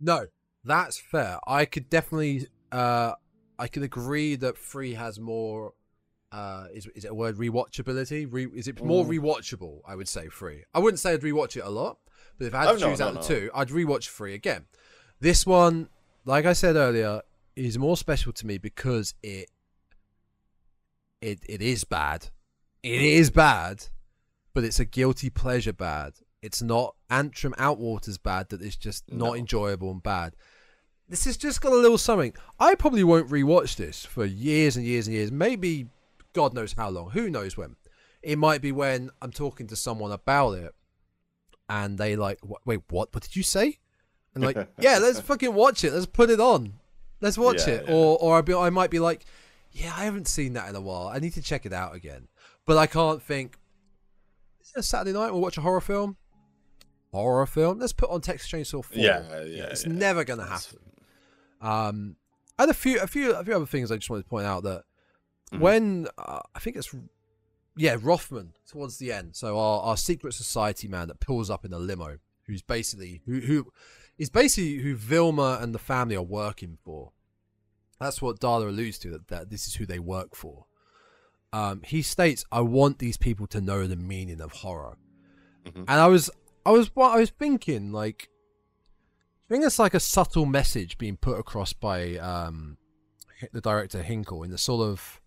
[0.00, 0.26] No,
[0.64, 1.38] that's fair.
[1.46, 2.46] I could definitely.
[2.70, 3.12] Uh,
[3.58, 5.72] I could agree that three has more.
[6.30, 8.26] Uh, is is it a word rewatchability?
[8.30, 9.18] Re, is it more Mm.
[9.18, 9.80] rewatchable?
[9.86, 10.64] I would say three.
[10.74, 11.98] I wouldn't say I'd rewatch it a lot,
[12.38, 13.40] but if I had Oh, to no, choose no, out of the no.
[13.40, 14.66] two, I'd rewatch three again.
[15.20, 15.88] This one,
[16.26, 17.22] like I said earlier,
[17.56, 19.50] is more special to me because it
[21.20, 22.28] it it is bad.
[22.82, 23.86] It is bad,
[24.54, 26.12] but it's a guilty pleasure bad.
[26.42, 30.34] It's not Antrum Outwaters bad that it's just not enjoyable and bad.
[31.08, 32.34] This has just got a little something.
[32.60, 35.32] I probably won't rewatch this for years and years and years.
[35.32, 35.86] Maybe
[36.34, 37.10] God knows how long.
[37.10, 37.76] Who knows when?
[38.22, 40.74] It might be when I'm talking to someone about it,
[41.68, 43.12] and they like, wait, what?
[43.14, 43.78] What did you say?
[44.34, 45.92] And like, yeah, let's fucking watch it.
[45.92, 46.74] Let's put it on.
[47.20, 47.84] Let's watch Yeah, it.
[47.88, 47.94] yeah.
[47.94, 49.24] Or or be, I might be like,
[49.72, 51.08] yeah, I haven't seen that in a while.
[51.08, 52.28] I need to check it out again.
[52.66, 53.56] But I can't think.
[54.60, 55.30] Is it a Saturday night?
[55.32, 56.16] We'll watch a horror film.
[57.12, 57.78] Horror film.
[57.78, 58.98] Let's put on Texas Chainsaw Four.
[59.02, 59.92] Yeah, yeah, It's yeah.
[59.92, 60.78] never gonna happen.
[61.60, 62.16] Um,
[62.58, 64.62] and a few, a few, a few other things I just wanted to point out
[64.64, 64.84] that
[65.52, 65.60] Mhm.
[65.60, 66.94] when uh, I think it's
[67.76, 69.34] yeah Rothman towards the end.
[69.36, 73.40] So our, our secret society man that pulls up in a limo, who's basically who
[73.40, 73.72] who
[74.18, 77.12] is basically who Vilmer and the family are working for.
[77.98, 80.66] That's what Darla alludes to that, that this is who they work for.
[81.52, 84.98] Um, he states, "I want these people to know the meaning of horror,"
[85.64, 85.78] Mhm.
[85.88, 86.30] and I was,
[86.68, 88.28] I was, what I was thinking, like,
[89.48, 92.76] I think it's like a subtle message being put across by um,
[93.52, 95.22] the director Henkel in the sort of,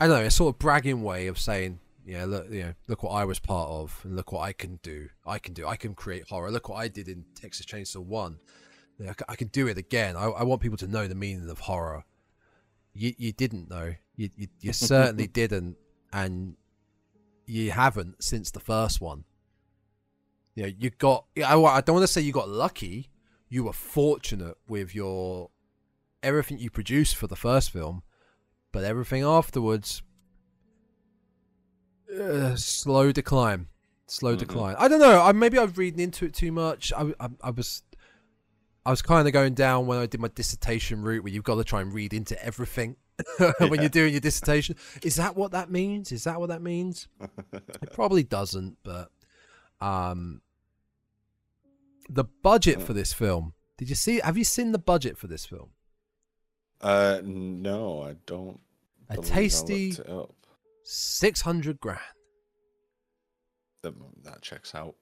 [0.00, 3.04] I don't know, a sort of bragging way of saying, "Yeah, look, you know, look
[3.04, 5.10] what I was part of, and look what I can do.
[5.24, 5.68] I can do.
[5.68, 6.50] I can create horror.
[6.50, 8.40] Look what I did in Texas Chainsaw One.
[9.00, 10.16] I I can do it again.
[10.16, 12.04] I, I want people to know the meaning of horror.
[12.92, 13.94] You you didn't know.
[14.16, 15.76] You you, you certainly didn't,
[16.12, 16.56] and
[17.46, 19.22] you haven't since the first one.
[20.54, 21.26] You know, you got.
[21.38, 23.08] I, I don't want to say you got lucky.
[23.48, 25.50] You were fortunate with your
[26.22, 28.02] everything you produced for the first film,
[28.72, 30.02] but everything afterwards,
[32.20, 33.68] uh, slow decline.
[34.06, 34.38] Slow Mhm.
[34.40, 34.76] decline.
[34.78, 35.22] I don't know.
[35.22, 36.92] I maybe I've reading into it too much.
[36.96, 37.82] I, I, I was
[38.84, 41.56] I was kind of going down when I did my dissertation route where you've got
[41.56, 42.96] to try and read into everything
[43.38, 43.80] when Yeah.
[43.82, 44.74] you're doing your dissertation.
[45.02, 46.10] Is that what that means?
[46.12, 47.06] Is that what that means?
[47.52, 49.10] It probably doesn't, but
[49.80, 50.40] um
[52.08, 53.54] the budget for this film.
[53.78, 55.70] Did you see have you seen the budget for this film?
[56.80, 58.58] Uh, no, I don't.
[59.10, 60.32] A tasty up.
[60.84, 62.00] 600 grand.
[63.82, 63.94] That,
[64.24, 64.94] that checks out.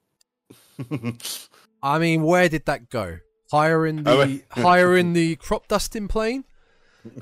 [1.83, 3.19] I mean, where did that go?
[3.51, 4.45] Higher in the Oh, wait.
[4.51, 6.43] higher in the crop dusting plane?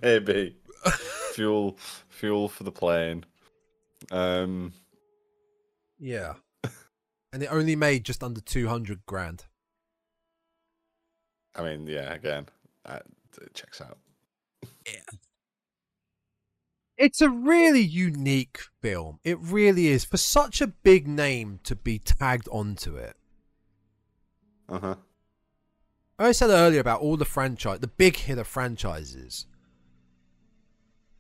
[0.02, 0.56] Maybe
[1.34, 1.78] fuel,
[2.10, 3.26] fuel for the plane.
[4.12, 4.74] Um,
[6.00, 6.34] Yeah.
[7.38, 9.46] And it only made just under 200 grand.
[11.54, 12.48] I mean, yeah, again,
[12.84, 14.00] it checks out.
[14.88, 15.02] Yeah.
[16.98, 19.20] It's a really unique film.
[19.24, 20.04] It really is.
[20.04, 23.16] For such a big name to be tagged onto it.
[24.68, 24.96] Uh huh.
[26.18, 29.46] I said earlier about all the franchise, the big hitter franchises.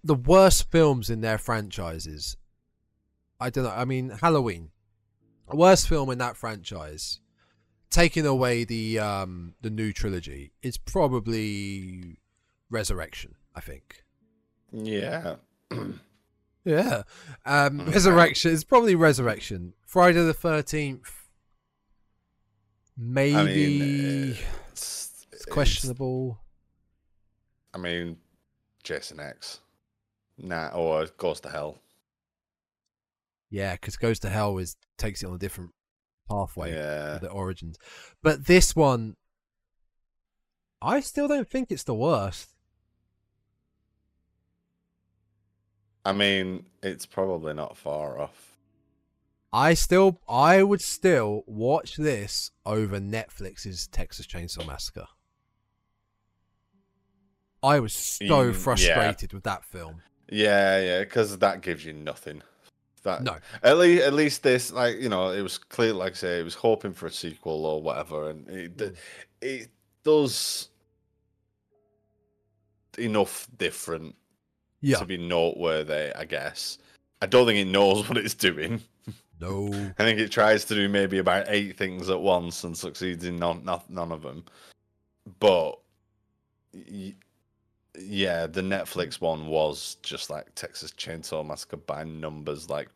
[0.03, 2.37] The worst films in their franchises.
[3.39, 3.69] I don't know.
[3.69, 4.71] I mean, Halloween,
[5.55, 7.19] worst film in that franchise,
[7.89, 12.19] taking away the um the new trilogy, is probably
[12.69, 13.35] Resurrection.
[13.55, 14.03] I think.
[14.71, 15.35] Yeah.
[16.67, 17.03] Yeah,
[17.45, 19.71] um, Resurrection is probably Resurrection.
[19.85, 21.09] Friday the Thirteenth,
[22.97, 24.37] maybe I mean,
[24.73, 26.39] it's, it's questionable.
[27.73, 28.17] I mean,
[28.83, 29.61] Jason X.
[30.37, 31.79] Nah, or goes to hell.
[33.49, 35.71] Yeah, because Goes to Hell is takes it on a different
[36.29, 37.17] pathway Yeah.
[37.19, 37.77] the origins.
[38.21, 39.15] But this one,
[40.81, 42.49] I still don't think it's the worst.
[46.05, 48.57] I mean, it's probably not far off.
[49.51, 55.07] I still, I would still watch this over Netflix's Texas Chainsaw Massacre.
[57.63, 58.59] I was so Mm, yeah.
[58.59, 60.01] frustrated with that film.
[60.29, 62.43] Yeah, yeah, because that gives you nothing.
[63.07, 66.15] That No, at least at least this like you know it was clear like I
[66.15, 68.95] say it was hoping for a sequel or whatever, and it Mm.
[69.41, 69.69] it
[70.03, 70.69] does.
[72.97, 74.15] enough different
[74.81, 74.97] Yeah.
[74.97, 76.79] to be noteworthy, I guess.
[77.21, 78.81] I don't think it knows what it's doing.
[79.39, 79.67] No.
[79.99, 83.37] I think it tries to do maybe about eight things at once and succeeds in
[83.37, 84.43] none, not, none of them.
[85.39, 85.79] But
[86.73, 87.13] y-
[87.99, 92.67] yeah, the Netflix one was just like Texas Chainsaw Massacre by numbers.
[92.67, 92.89] Like,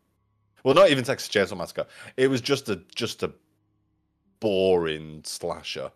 [0.63, 1.87] well, not even Texas Chainsaw Massacre.
[2.17, 3.33] It was just a just a
[4.39, 5.91] boring slasher.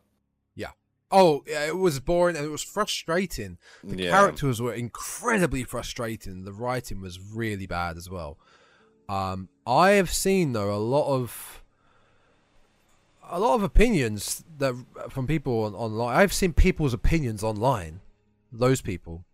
[0.55, 0.71] Yeah.
[1.11, 3.57] Oh, yeah, it was boring and it was frustrating.
[3.83, 6.43] The yeah, characters were incredibly frustrating.
[6.43, 8.37] The writing was really bad as well.
[9.07, 11.63] Um, I have seen though a lot of
[13.29, 14.75] a lot of opinions that
[15.09, 16.15] from people on, online.
[16.15, 18.01] I've seen people's opinions online.
[18.51, 19.25] Those people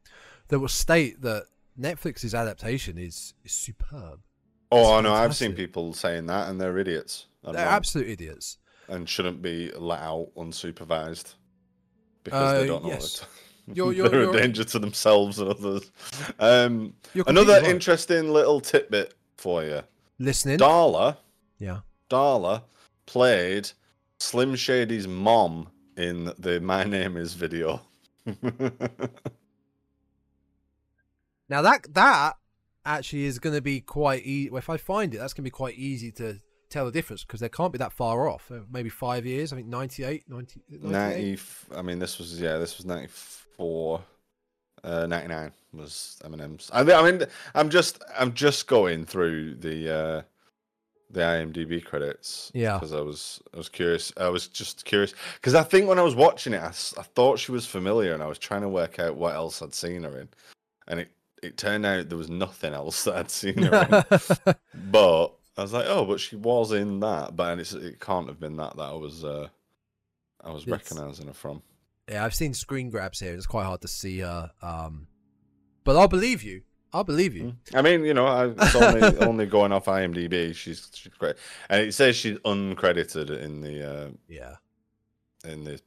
[0.47, 1.45] that will state that
[1.79, 4.21] Netflix's adaptation is, is superb.
[4.71, 5.13] Oh, I know.
[5.13, 7.25] I've seen people saying that, and they're idiots.
[7.43, 8.57] They're wrong, absolute idiots.
[8.87, 11.33] and shouldn't be let out unsupervised
[12.23, 13.21] because they Uh, don't know yes.
[13.21, 15.91] what You're- you're- they're you're- a danger to themselves and others.
[16.39, 16.93] Um,
[17.27, 17.65] another right.
[17.69, 19.81] interesting little tidbit for you.
[20.19, 20.57] listening.
[20.59, 21.17] Darla,
[21.57, 21.79] yeah.
[22.09, 22.63] Darla
[23.07, 23.71] played
[24.19, 25.67] Slim Shady's mom
[25.97, 27.81] in the "My Name Is" video.
[31.49, 32.35] Now that that
[32.85, 34.49] actually is going to be quite easy.
[34.55, 36.39] If I find it, that's going to be quite easy to
[36.69, 38.49] tell the difference because they can't be that far off.
[38.51, 39.51] Uh, Maybe five years.
[39.51, 40.91] I think 98, 90, 98?
[40.91, 44.01] 90 f- I mean this was yeah this was 94
[44.83, 50.21] uh 99 was Eminem's I, I mean I'm just I'm just going through the uh
[51.11, 52.75] the IMDb credits Yeah.
[52.75, 56.03] because I was I was curious I was just curious because I think when I
[56.03, 59.17] was watching it I thought she was familiar and I was trying to work out
[59.17, 60.29] what else I'd seen her in
[60.87, 64.05] and it it turned out there was nothing else that I'd seen her
[64.47, 64.55] in
[64.91, 65.27] but
[65.57, 68.57] I was like oh but she was in that but it's, it can't have been
[68.57, 69.47] that that I was uh
[70.43, 71.61] I was It's- recognizing her from
[72.09, 73.33] yeah, I've seen screen grabs here.
[73.33, 74.51] It's quite hard to see her.
[74.61, 75.07] Um,
[75.85, 76.63] but I'll believe you.
[76.91, 77.43] I'll believe you.
[77.43, 77.55] Mm.
[77.77, 80.53] I mean, you know, I, it's only only going off IMDb.
[80.53, 81.37] She's she's great,
[81.69, 84.55] and it says she's uncredited in the uh, Yeah.
[85.45, 85.79] in the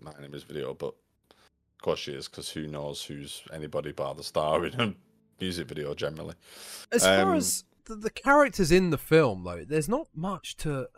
[0.00, 0.94] My Name Is video, but
[1.80, 4.94] of course she is because who knows who's anybody bar the star in a
[5.40, 6.34] music video generally.
[6.92, 10.88] As far Um, as the, the characters in the film, though, there's not much to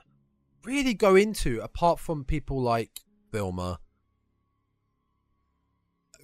[0.64, 2.98] really go into apart from people like
[3.32, 3.78] Vilmer,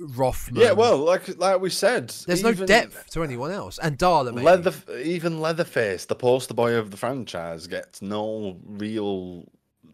[0.00, 0.60] Rothman.
[0.60, 4.34] Yeah, well, like like we said, there's no depth to anyone else, and Darla.
[4.34, 4.44] Maybe.
[4.44, 9.44] Leather, even Leatherface, the poster boy of the franchise, gets no real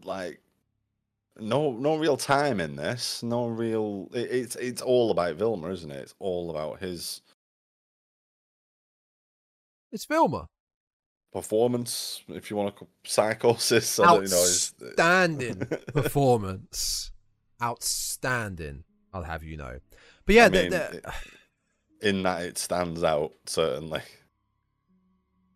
[0.03, 0.41] like
[1.39, 3.21] no no real time in this.
[3.23, 4.09] No real.
[4.13, 5.97] It, it's it's all about Vilmer, isn't it?
[6.03, 7.21] It's all about his
[9.91, 10.47] It's Vilmer.
[11.31, 13.99] performance, if you want to call psychosis.
[13.99, 14.37] I don't know.
[14.41, 17.11] Outstanding uh, performance.
[17.61, 18.83] Outstanding.
[19.13, 19.79] I'll have you know.
[20.25, 20.73] But yeah, I mean,
[22.01, 24.01] in that it stands out certainly.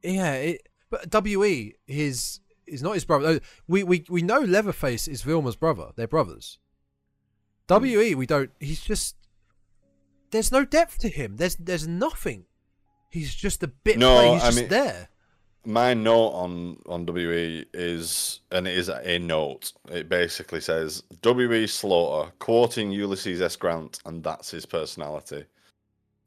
[0.03, 0.33] yeah.
[0.33, 2.39] It, but We his
[2.69, 3.39] is not his brother.
[3.67, 5.89] We we we know Leatherface is Vilmer's brother.
[5.95, 6.57] They're brothers.
[7.69, 8.51] We we don't.
[8.59, 9.15] He's just.
[10.31, 11.37] There's no depth to him.
[11.37, 12.45] There's there's nothing.
[13.09, 13.97] He's just a bit.
[13.97, 14.33] No, player.
[14.33, 15.09] He's I just mean- there.
[15.65, 19.73] My note on on WE is, and it is a note.
[19.91, 23.55] It basically says WE Slaughter quoting Ulysses S.
[23.57, 25.43] Grant, and that's his personality.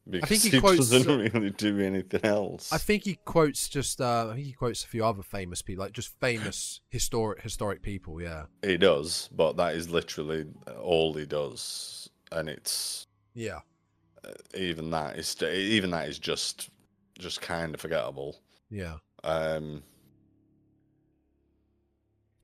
[0.09, 2.73] Because think he he, quotes- doesn't really do anything else.
[2.73, 4.01] I think he quotes just.
[4.01, 7.83] Uh, I think he quotes a few other famous people, like just famous historic historic
[7.83, 8.21] people.
[8.21, 8.47] Yeah.
[8.63, 10.47] he does, but that is literally
[10.81, 13.61] all he does, and it's Yeah.
[14.57, 16.69] even that is even that is just
[17.19, 18.41] just kind of forgettable.
[18.71, 18.97] Yeah.
[19.23, 19.85] Um,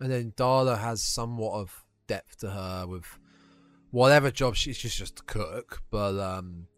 [0.01, 3.19] And then Darla has somewhat of depth to her with
[3.91, 6.69] whatever job she's she's just a cook, but um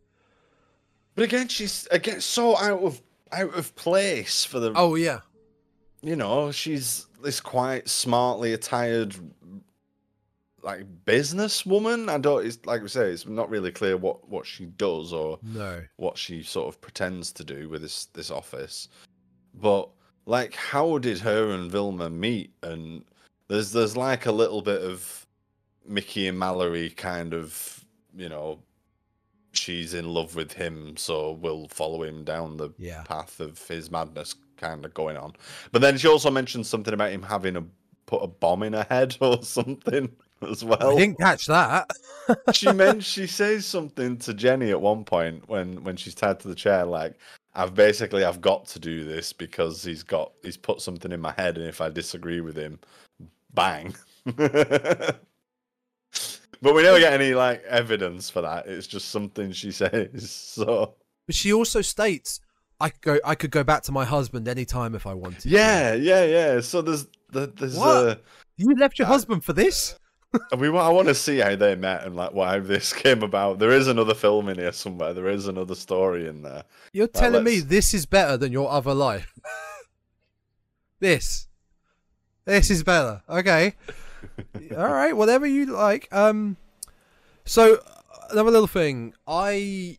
[1.14, 3.00] but again, she's again so out of
[3.32, 5.20] out of place for the oh yeah.
[6.02, 9.14] you know, she's this quite smartly attired,
[10.62, 12.08] like businesswoman.
[12.08, 12.46] I don't.
[12.46, 15.82] It's like we say, it's not really clear what what she does or No.
[15.96, 18.88] what she sort of pretends to do with this this office.
[19.54, 19.88] But
[20.26, 22.52] like, how did her and Vilmer meet?
[22.62, 23.04] And
[23.48, 25.26] there's there's like a little bit of
[25.86, 27.84] Mickey and Mallory kind of,
[28.16, 28.60] you know,
[29.52, 33.02] she's in love with him, so we'll follow him down the Yeah.
[33.02, 35.32] path of his madness kind of going on.
[35.72, 37.64] But then she also mentioned something about him having a
[38.06, 40.10] put a bomb in her head or something
[40.48, 40.94] as well.
[40.96, 41.88] I didn't catch that.
[42.52, 46.48] she meant she says something to Jenny at one point when when she's tied to
[46.48, 47.14] the chair like
[47.54, 51.32] I've basically I've got to do this because he's got he's put something in my
[51.32, 52.78] head and if I disagree with him
[53.54, 53.94] bang
[56.62, 58.66] but we never get any like evidence for that.
[58.66, 60.30] It's just something she says.
[60.30, 60.94] So
[61.26, 62.40] But she also states,
[62.80, 63.18] "I could go.
[63.24, 66.60] I could go back to my husband anytime if I wanted." to." yeah, yeah, yeah.
[66.60, 68.08] So there's the- there's What?
[68.08, 68.14] uh,
[68.56, 69.96] you left your Uh, husband for this.
[70.58, 73.58] we I want to see how they met and like why this came about.
[73.58, 75.12] There is another film in here somewhere.
[75.14, 76.64] There is another story in there.
[76.92, 79.32] You're telling me let's- this is better than your other life.
[81.00, 81.48] this,
[82.44, 83.22] this is better.
[83.28, 83.74] Okay,
[84.76, 86.08] all right, whatever you like.
[86.12, 86.56] Um,
[87.44, 87.78] so
[88.30, 89.98] another little thing, I,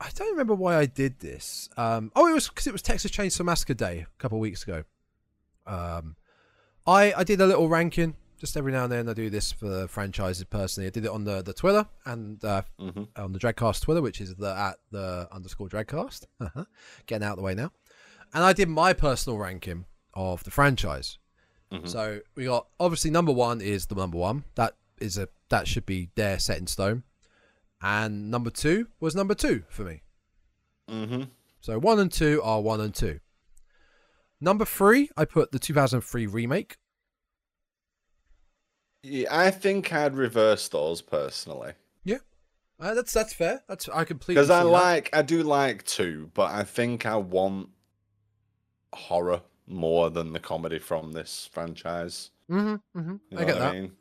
[0.00, 1.68] I don't remember why I did this.
[1.76, 4.62] Um, oh, it was because it was Texas Chainsaw Massacre Day a couple of weeks
[4.62, 4.84] ago.
[5.66, 6.16] Um,
[6.86, 8.16] I I did a little ranking.
[8.38, 10.88] Just every now and then I do this for franchises personally.
[10.88, 14.20] I did it on the, the Twitter and uh, hmm on the Dreadcast Twitter, which
[14.20, 16.26] is the at the underscore Dreadcast.
[17.06, 17.70] Getting out of the way now.
[18.34, 21.18] And I did my personal ranking of the franchise.
[21.72, 21.88] Mhm.
[21.88, 24.44] So we got obviously number one is the number one.
[24.56, 27.04] That is a that should be there set in stone.
[27.80, 30.02] And number two was number two for me.
[30.88, 31.24] hmm
[31.60, 33.20] So one and two are one and two.
[34.40, 36.76] Number three, I put the 2003 remake.
[39.02, 41.72] Yeah, I think I'd reverse those personally
[42.04, 42.18] Yeah,
[42.78, 43.62] Uh, that's that's fair.
[43.68, 44.70] That's I completely because I see that.
[44.70, 47.70] like I do like two, but I think I want
[48.94, 52.30] horror more than the comedy from this franchise.
[52.50, 53.20] Mhm, mhm.
[53.30, 53.74] You I get what that.
[53.74, 53.92] I mean?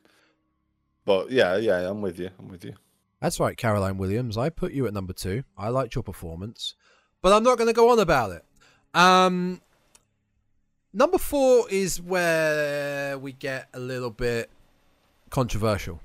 [1.05, 2.29] But yeah, yeah, I'm with you.
[2.39, 2.73] I'm with you.
[3.19, 4.37] That's right, Caroline Williams.
[4.37, 5.43] I put you at number two.
[5.57, 6.75] I liked your performance,
[7.21, 8.43] but I'm not going to go on about it.
[8.93, 9.61] Um,
[10.91, 14.49] number four is where we get a little bit
[15.29, 16.01] controversial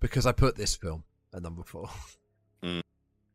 [0.00, 1.88] because I put this film at number four.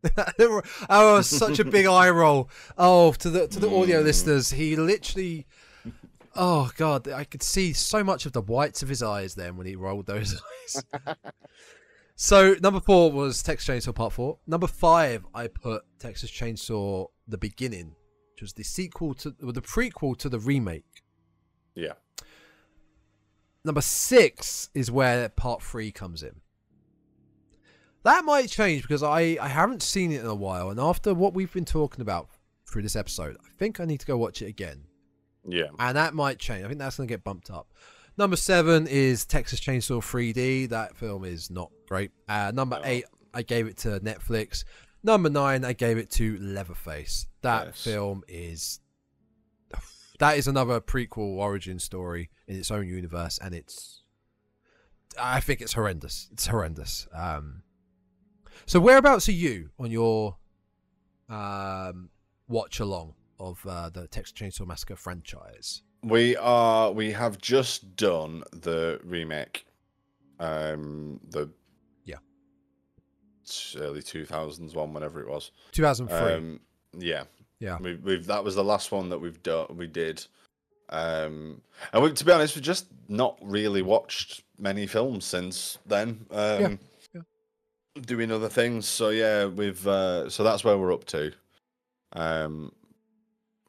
[0.89, 2.49] Oh, such a big eye roll.
[2.77, 4.05] Oh, to the to the audio Mm.
[4.05, 5.45] listeners, he literally.
[6.35, 9.65] Oh God, I could see so much of the whites of his eyes then when
[9.65, 10.83] he rolled those eyes.
[12.15, 14.37] so number four was Texas Chainsaw Part Four.
[14.45, 17.95] Number five, I put Texas Chainsaw: The Beginning,
[18.33, 21.03] which was the sequel to, or the prequel to the remake.
[21.73, 21.93] Yeah.
[23.65, 26.41] Number six is where Part Three comes in.
[28.07, 31.33] That might change because I I haven't seen it in a while, and after what
[31.33, 32.29] we've been talking about
[32.69, 34.83] through this episode, I think I need to go watch it again
[35.45, 35.67] Yeah.
[35.79, 36.63] and that might change.
[36.63, 37.67] I think that's going to get bumped up.
[38.17, 40.69] Number seven is Texas Chainsaw 3D.
[40.69, 42.11] That film is not great.
[42.27, 44.63] Uh, number eight, I gave it to Netflix.
[45.03, 47.27] Number nine, I gave it to Leatherface.
[47.41, 47.83] That Nice.
[47.83, 48.79] film is
[50.19, 54.01] that is another prequel origin story in its own universe, and it's
[55.19, 56.27] I think it's horrendous.
[56.33, 57.07] It's horrendous.
[57.13, 57.61] Um,
[58.67, 60.37] so whereabouts are you on your
[61.29, 62.09] um,
[62.47, 65.81] watch along of uh, the Texas Chainsaw Massacre franchise?
[66.03, 66.91] We are.
[66.91, 69.65] We have just done the remake.
[70.39, 71.49] Um, the
[72.05, 72.17] Yeah.
[73.77, 75.51] early two thousands one, whenever it was.
[75.71, 76.33] 2003.
[76.33, 76.59] Um,
[76.97, 77.23] yeah,
[77.59, 77.77] Yeah.
[77.79, 79.75] We, we've that was the last one that we've done.
[79.75, 80.25] We did.
[80.89, 81.61] Um,
[81.91, 86.25] and we, to be honest, we've just not really watched many films since then.
[86.31, 86.75] Um, yeah.
[88.05, 91.31] Doing other things, so yeah, we've uh, so that's where we're up to.
[92.13, 92.71] Um,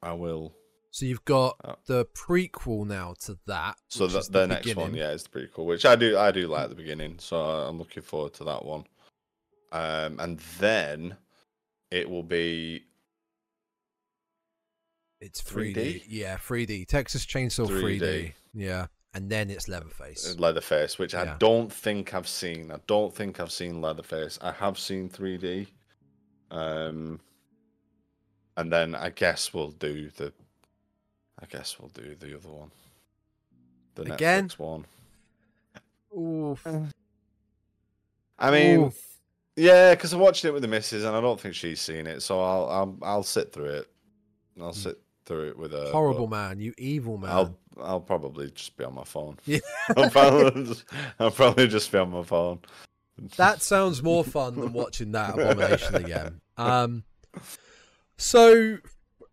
[0.02, 0.54] I will.
[0.90, 1.76] So you've got Oh.
[1.86, 3.76] the prequel now to that.
[3.88, 6.30] So which that is the, next one, yeah, is the prequel, Which I do, I
[6.30, 7.16] do like the beginning.
[7.18, 8.84] So I'm looking forward to that one.
[9.70, 11.16] Um, and then
[11.90, 12.84] it will be
[15.20, 15.74] It's 3D.
[15.74, 16.02] 3D?
[16.08, 16.86] Yeah, 3D.
[16.86, 18.00] Texas Chainsaw 3D.
[18.00, 18.32] 3D.
[18.54, 18.86] Yeah.
[19.14, 20.38] And then it's Leatherface.
[20.38, 22.70] Leatherface, which I don't think I've seen.
[22.70, 24.38] I don't think I've seen Leatherface.
[24.42, 25.66] I have seen 3D.
[26.50, 27.20] Um,
[28.56, 30.32] and then I guess we'll do the.
[31.40, 32.70] I guess we'll do the other one.
[33.94, 34.48] The Again?
[34.48, 34.84] Netflix one.
[36.16, 36.66] Oof.
[38.38, 39.00] I mean, Oof.
[39.56, 42.22] yeah, because I watched it with the missus, and I don't think she's seen it,
[42.22, 43.90] so I'll I'll, I'll sit through it.
[44.60, 45.90] I'll sit through it with her.
[45.92, 46.58] horrible man.
[46.58, 47.30] You evil man.
[47.30, 49.38] I'll I'll probably just be on my phone.
[49.46, 49.60] Yeah.
[49.96, 50.84] I'll probably just,
[51.18, 52.60] I'll probably just be on my phone.
[53.36, 56.40] That sounds more fun than watching that abomination again.
[56.56, 57.04] Um,
[58.16, 58.78] so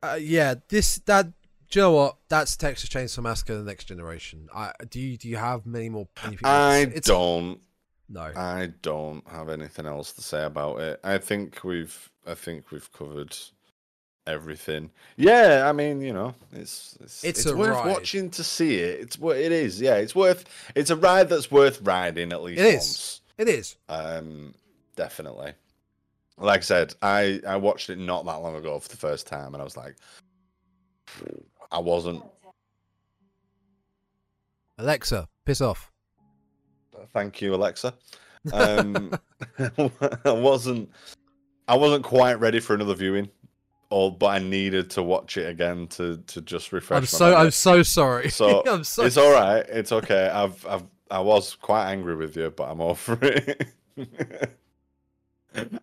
[0.02, 1.28] uh, yeah, this that
[1.70, 2.18] do you know what?
[2.30, 4.48] That's Texas Chainsaw Massacre: The Next Generation.
[4.54, 5.00] I do.
[5.00, 6.08] You, do you have many more?
[6.24, 6.80] anything I?
[6.82, 7.60] It's- don't.
[8.08, 8.32] No.
[8.36, 11.00] I don't have anything else to say about it.
[11.04, 13.36] I think we've I think we've covered
[14.28, 14.90] everything.
[15.18, 17.92] Yeah, I mean, you know, it's it's, It's it's a worth ride.
[17.92, 19.00] watching to see it.
[19.02, 19.80] It's what it is.
[19.82, 20.46] Yeah, it's worth
[20.76, 22.74] it's a ride that's worth riding at least It is.
[22.76, 23.22] once.
[23.38, 23.76] It is.
[23.90, 24.54] Um
[24.96, 25.54] definitely.
[26.38, 29.54] Like I said, I I watched it not that long ago for the first time
[29.54, 29.96] and I was like
[31.72, 32.24] I wasn't
[34.78, 35.92] Alexa, piss off.
[37.14, 37.94] Thank you, Alexa.
[38.52, 39.12] Um,
[40.26, 40.90] I wasn't.
[41.68, 43.30] I wasn't quite ready for another viewing,
[43.90, 46.98] or but I needed to watch it again to to just refresh.
[46.98, 47.42] I'm so memory.
[47.46, 48.30] I'm so sorry.
[48.30, 49.66] So, I'm so it's all right.
[49.70, 50.28] It's okay.
[50.30, 53.68] I've I've I was quite angry with you, but I'm over it.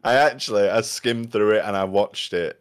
[0.04, 2.60] I actually I skimmed through it and I watched it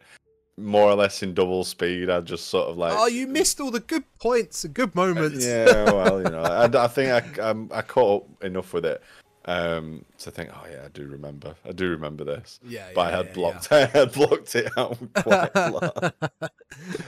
[0.56, 2.08] more or less in double speed.
[2.08, 5.44] I just sort of like Oh, you missed all the good points and good moments.
[5.44, 7.10] yeah, well, you know, I, I think
[7.40, 9.02] I I'm, I caught up enough with it
[9.46, 13.16] um to think, oh yeah, I do remember, I do remember this, yeah, but I
[13.16, 16.14] had yeah, blocked, I had blocked it out quite a lot.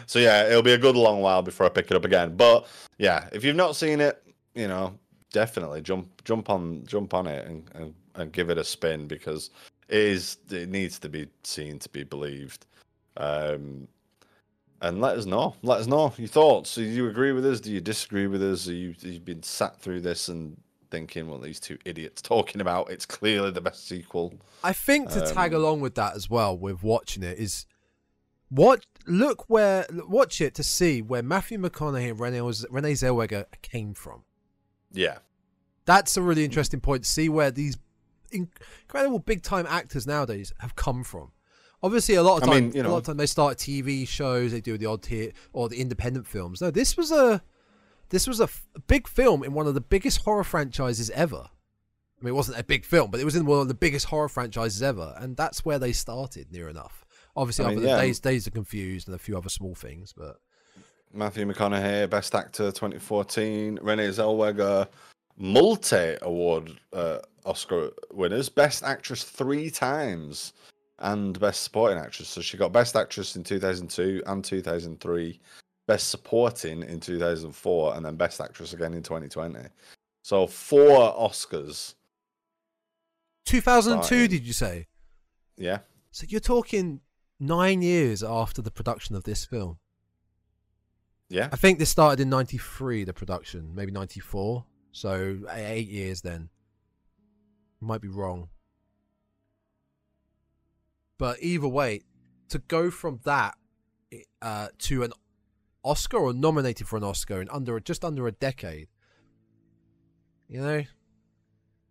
[0.06, 2.36] So yeah, it'll be a good long while before I pick it up again.
[2.36, 2.66] But
[2.98, 4.22] yeah, if you've not seen it,
[4.54, 4.96] you know,
[5.32, 9.50] definitely jump jump on jump on it and and, and give it a spin because
[9.88, 12.66] it is it needs to be seen to be believed.
[13.16, 13.88] Um,
[14.80, 15.54] and let us know.
[15.62, 16.74] Let us know your thoughts.
[16.74, 17.60] Do you agree with us?
[17.60, 18.68] Do you disagree with us?
[18.68, 22.90] Are you you've been sat through this and thinking, well, these two idiots talking about
[22.90, 24.34] it's clearly the best sequel.
[24.62, 27.66] I think to tag Um, along with that as well with watching it is
[28.48, 32.40] what look where watch it to see where Matthew McConaughey and Renee,
[32.70, 34.24] Renee Zellweger came from.
[34.92, 35.18] Yeah,
[35.86, 37.76] That's a really interesting point to see where these
[38.30, 41.32] incredible big time actors nowadays have come from.
[41.82, 44.06] Obviously, a lot of I time, mean, you a lot of time they start TV
[44.08, 46.60] shows, they do the odd tier or the independent films.
[46.60, 47.42] No, this was a
[48.14, 51.48] this was a, f- big film in one of the biggest horror franchises ever.
[51.48, 54.06] I mean, it wasn't a big film, but it was in one of the biggest
[54.06, 56.52] horror franchises ever, and that's where they started.
[56.52, 57.04] Near enough.
[57.36, 58.00] Obviously, I mean, other yeah.
[58.00, 60.36] Days Dazed and Confused and a few other small things, but
[61.12, 63.80] Matthew McConaughey, Best Actor 2014.
[63.82, 64.86] Renee Zellweger,
[65.36, 68.48] multi award uh, Oscar winners.
[68.48, 70.52] Best Actress three times
[71.00, 72.28] and Best Supporting Actress.
[72.28, 75.40] So she got Best Actress in 2002 and 2003,
[75.86, 79.58] Best Supporting in 2004, and then Best Actress again in 2020.
[80.22, 81.94] So four Oscars.
[83.44, 84.28] 2002, Starting.
[84.30, 84.86] did you say?
[85.56, 85.80] Yeah.
[86.10, 87.00] So you're talking
[87.38, 89.78] nine years after the production of this film.
[91.28, 91.48] Yeah.
[91.52, 94.64] I think this started in '93, the production, maybe '94.
[94.92, 96.48] So eight years then.
[97.80, 98.48] Might be wrong.
[101.18, 102.02] But either way,
[102.48, 103.56] to go from that
[104.40, 105.12] uh, to an
[105.84, 108.88] Oscar or nominated for an Oscar in under just under a decade,
[110.48, 110.84] you know,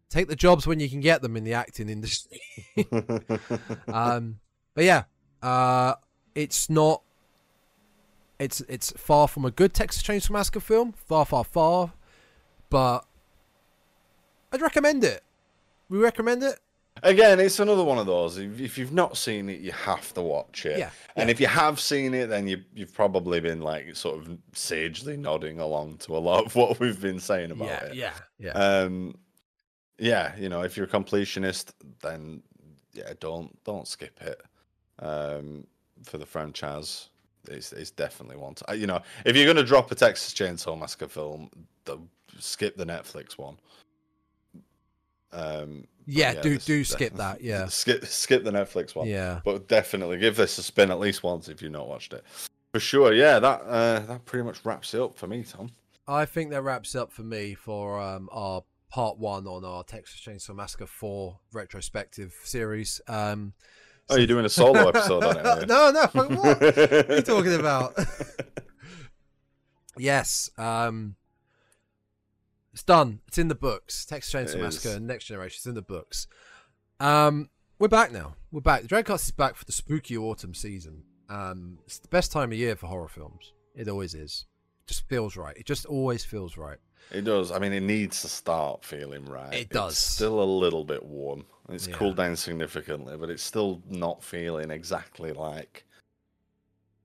[0.10, 2.42] take the jobs when you can get them in the acting industry.
[3.88, 4.40] um,
[4.74, 5.04] but yeah,
[5.42, 5.96] uh,
[6.36, 7.04] it's not.
[8.40, 10.94] It's it's far from a good Texas Chainsaw Massacre film.
[10.94, 11.94] Far, far, far.
[12.70, 13.06] But
[14.52, 15.24] I'd recommend it.
[15.88, 16.60] We recommend it.
[17.02, 18.38] Again, it's another one of those.
[18.38, 20.78] If, if you've not seen it, you have to watch it.
[20.78, 21.32] Yeah, And yeah.
[21.32, 25.60] if you have seen it, then you, you've probably been like sort of sagely nodding
[25.60, 27.96] along to a lot of what we've been saying about yeah, it.
[27.96, 28.52] yeah, yeah.
[28.52, 29.16] Um,
[29.98, 32.42] yeah, you know, if you're a completionist, then
[32.94, 34.42] yeah, don't don't skip it.
[35.00, 35.66] Um,
[36.04, 37.10] for the franchise,
[37.48, 38.56] it's it's definitely one.
[38.56, 41.50] To, you know, if you're gonna drop a Texas Chainsaw Massacre film,
[41.86, 42.00] the,
[42.40, 43.58] skip the Netflix one.
[45.34, 47.42] Um, but yeah, do this- do skip that.
[47.44, 49.08] Yeah, skip skip the Netflix one.
[49.08, 49.40] yeah.
[49.44, 52.24] But definitely give this a spin at least once if you've not watched it.
[52.74, 53.40] For sure, yeah.
[53.40, 55.70] That uh, that pretty much wraps it up for me, Tom.
[56.08, 60.20] I think that wraps up for me for um, our part one on our Texas
[60.20, 63.00] Chainsaw Massacre four retrospective series.
[63.08, 63.54] Um,
[64.10, 65.44] Oh, you're doing a solo episode on it?
[65.70, 66.06] no, no.
[66.12, 66.30] What?
[66.32, 67.98] what are you talking about?
[69.98, 70.50] yes.
[70.58, 71.16] Um,
[72.74, 73.20] it's done.
[73.28, 74.06] It's in the books.
[74.06, 75.56] Texas Chainsaw It Massacre and Next Generation.
[75.60, 76.28] It's in the books.
[77.00, 78.36] Um, we're back now.
[78.52, 78.82] We're back.
[78.84, 81.04] The Dreadcast is back for the spooky autumn season.
[81.30, 83.54] Um, it's the best time of year for horror films.
[83.76, 84.46] It always is.
[84.86, 85.56] just feels right.
[85.58, 86.78] It just always feels right.
[87.12, 87.52] It does.
[87.52, 89.54] I mean, it needs to start feeling right.
[89.54, 89.94] It does.
[89.94, 91.46] It's still a little bit warm.
[91.70, 91.96] It's Yeah.
[91.96, 95.86] cooled down significantly, but it's still not feeling exactly like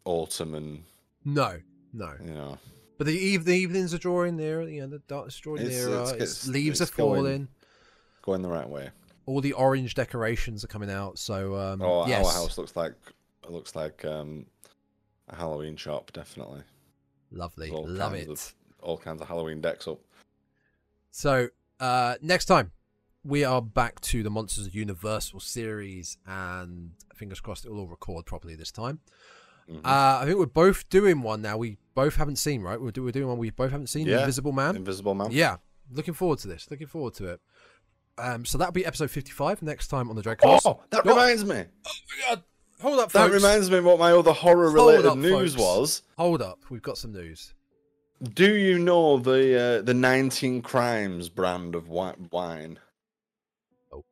[0.05, 0.85] autumn and
[1.25, 1.61] No,
[1.93, 2.15] no.
[2.25, 2.59] you know.
[2.99, 4.69] But the, eve- the evenings are drawing nearer.
[4.69, 6.03] You know, the dark is drawing It's- nearer.
[6.03, 7.49] it's- It's, leaves are falling.
[8.23, 8.91] going the right way.
[9.25, 11.19] All the orange decorations are coming out.
[11.19, 12.95] So um, Oh, yes, our house looks like
[13.45, 14.47] it looks like um,
[15.29, 16.13] a Halloween shop.
[16.13, 16.63] Definitely,
[17.31, 18.29] lovely, love it.
[18.29, 19.99] of- all kinds of Halloween decks up.
[21.11, 21.49] So
[21.81, 22.73] uh, next time
[23.25, 27.87] we are back to the Monsters of Universal series, and fingers crossed it will all
[27.87, 29.01] record properly this time.
[29.71, 29.85] Mhm.
[29.85, 31.57] Uh, I think we're both doing one now.
[31.59, 32.81] We both haven't seen, right?
[32.81, 34.07] We're, do- we're doing one we both haven't seen.
[34.07, 34.21] Yeah.
[34.21, 34.77] Invisible Man.
[34.77, 35.29] Invisible Man.
[35.31, 35.57] Yeah,
[35.93, 36.67] looking forward to this.
[36.71, 37.41] Looking forward to it.
[38.17, 40.63] Um, so that'll be episode fifty-five next time on the Dreadcast.
[40.65, 41.65] Oh, that reminds me.
[41.87, 42.43] Oh my god!
[42.81, 45.63] Hold up, That reminds me what my other horror-related news folks.
[45.63, 46.03] was.
[46.17, 47.55] Hold up, we've got some news.
[48.35, 52.79] Do you know the uh, the 19 Crimes brand of wi- wine?
[53.93, 54.05] Oh.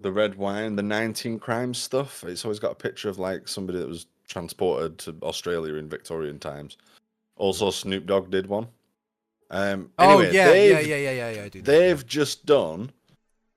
[0.00, 2.24] The red wine, the 19 Crimes stuff.
[2.24, 6.38] It's always got a picture of like somebody that was transported to Australia in Victorian
[6.38, 6.76] times.
[7.36, 8.68] Also, Snoop Dogg did one.
[9.50, 11.42] Um, oh yeah, yeah, yeah, yeah, yeah, yeah.
[11.44, 11.62] I do.
[11.62, 12.92] They've just done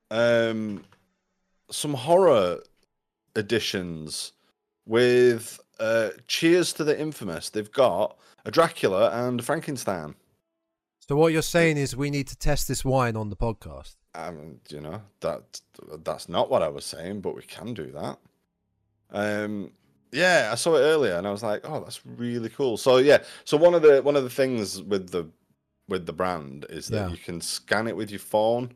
[0.10, 0.85] um,
[1.69, 2.60] some horror
[3.35, 4.31] editions
[4.85, 7.49] with uh, Cheers to the Infamous.
[7.49, 10.15] They've got a Dracula and a Frankenstein.
[11.07, 13.95] So what you're saying is we need to test this wine on the podcast.
[14.14, 15.60] Um, you know that
[16.03, 18.18] that's not what I was saying, but we can do that.
[19.11, 19.72] Um,
[20.11, 22.77] yeah, I saw it earlier and I was like, oh, that's really cool.
[22.77, 25.27] So yeah, so one of the one of the things with the
[25.88, 27.09] with the brand is that Yeah.
[27.09, 28.71] you can scan it with your phone.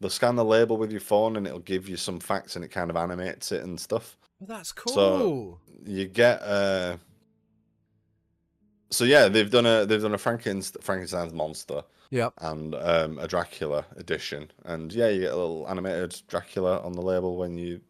[0.00, 2.68] They'll scan the label with your phone and it'll give you some facts and it
[2.68, 4.16] kind of animates it and stuff.
[4.40, 4.92] Well, that's cool.
[4.94, 6.96] So- You get uh
[8.90, 12.32] so yeah, they've done a they've done a Frankenstein Frankenstein's monster yep.
[12.38, 17.02] and um, a Dracula edition, and yeah, you get a little animated Dracula on the
[17.02, 17.80] label when you,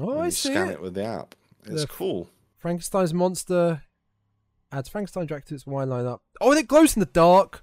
[0.00, 0.72] Oh, when you scan it.
[0.74, 0.80] it.
[0.80, 1.34] with the app.
[1.66, 2.28] It's The- cool.
[2.58, 3.82] Frankenstein's monster
[4.72, 6.20] adds Frankenstein Dracula to its wine lineup.
[6.40, 7.62] Oh, and it glows in the dark.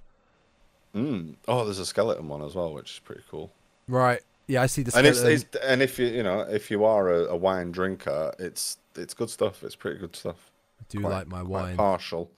[0.95, 1.35] Mm.
[1.47, 3.51] Oh, there's a skeleton one as well, which is pretty cool.
[3.87, 4.21] Right.
[4.47, 5.47] Yeah, I see the And it's, skeleton.
[5.53, 9.13] it's and if you you know if you are a, a wine drinker, it's it's
[9.13, 9.63] good stuff.
[9.63, 10.51] It's pretty good stuff.
[10.79, 11.77] I do quite- like my Quite wine.
[11.77, 12.29] partial,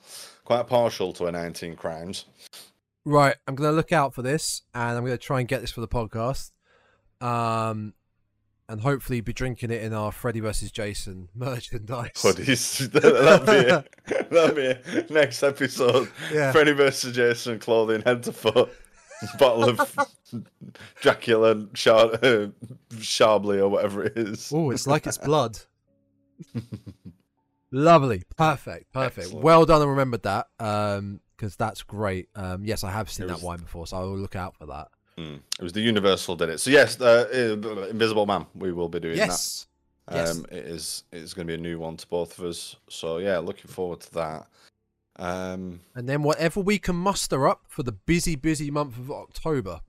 [0.46, 2.26] quite partial to a 19 crimes.
[3.04, 5.82] Right, I'm gonna look out for this, and I'm gonna try and get this for
[5.82, 6.52] the podcast,
[7.22, 7.94] um,
[8.68, 12.12] and hopefully be drinking it in our Freddy versus Jason merchandise.
[12.16, 12.92] Hoodies.
[12.92, 14.30] that'll be it.
[14.30, 15.10] That'll be it.
[15.10, 16.10] Next episode.
[16.32, 16.52] Yeah.
[16.52, 18.70] Freddy versus Jason clothing head to foot.
[19.40, 20.10] Bottle of
[21.02, 22.48] Dracula Char- uh,
[22.96, 24.52] Charbly or whatever it is.
[24.54, 25.58] Oh, it's like it's blood.
[27.72, 29.18] Lovely, perfect, perfect.
[29.20, 29.44] Excellent.
[29.44, 32.30] Well done, and remembered that, um, because that's great.
[32.36, 34.66] Um, yes, I have seen It that wine before, so I will look out for
[34.68, 34.88] that.
[35.18, 35.40] Mm.
[35.60, 36.60] It was the Universal did it.
[36.60, 38.46] So yes, uh, uh, Invisible Man.
[38.54, 39.68] We will be doing Yes,
[40.08, 40.16] that.
[40.16, 40.32] yes.
[40.38, 41.04] Um, it is.
[41.12, 42.76] It's going to be a new one to both of us.
[42.90, 44.48] So yeah, looking forward to that.
[45.18, 49.80] Um, and then whatever we can muster up for the busy, busy month of October.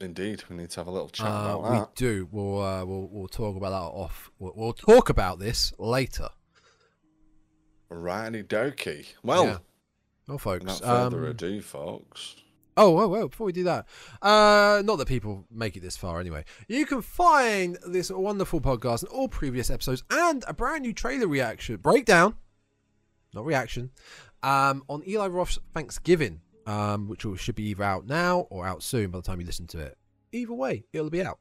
[0.00, 1.94] indeed, we need to have a little chat Uh, about we that.
[1.94, 2.26] do.
[2.32, 4.30] We'll, uh, we'll we'll talk about that off.
[4.38, 6.30] We'll, we'll talk about this later.
[7.90, 9.06] Righty dokie.
[9.22, 9.58] Well, Yeah.
[10.28, 10.64] Well, folks.
[10.64, 12.36] without further um, ado, folks.
[12.76, 13.86] Oh, whoa, whoa, before we do that,
[14.22, 16.44] uh, not that people make it this far anyway.
[16.68, 21.26] You can find this wonderful podcast and all previous episodes and a brand new trailer
[21.26, 22.36] reaction, breakdown,
[23.34, 23.90] not reaction,
[24.42, 29.10] um, on Eli Roth's Thanksgiving, um, which should be either out now or out soon
[29.10, 29.98] by the time you listen to it.
[30.32, 31.38] Either way, it'll be out.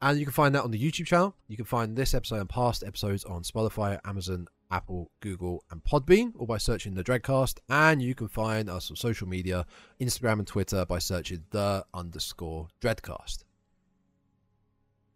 [0.00, 1.36] And you can find that on the YouTube channel.
[1.46, 6.32] You can find this episode and past episodes on Spotify, Amazon, Apple, Google, and Podbean,
[6.34, 7.58] or by searching the Dreadcast.
[7.68, 9.66] And you can find us on social media,
[10.00, 13.44] Instagram and Twitter, by searching the underscore Dreadcast.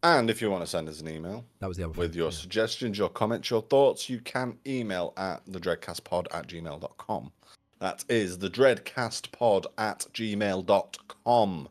[0.02, 2.18] And if you want to send us an email That was the other with thing,
[2.18, 2.36] your yeah.
[2.36, 7.32] suggestions, your comments, your thoughts, you can email at the dreadcastpod at gmail.com.
[7.80, 11.68] That is the dreadcastpod at gmail.com.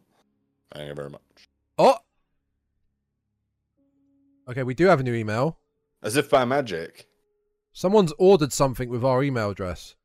[0.73, 1.21] Thank you very much.
[1.77, 1.95] Oh!
[4.49, 5.59] Okay, we do have a new email.
[6.03, 7.07] As if by magic.
[7.75, 9.95] Someone's ordered something with our email address.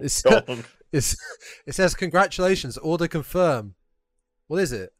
[0.00, 0.20] It's,
[0.92, 1.16] it's,
[1.64, 3.76] it says, Congratulations, order confirm.
[4.48, 4.92] What is it?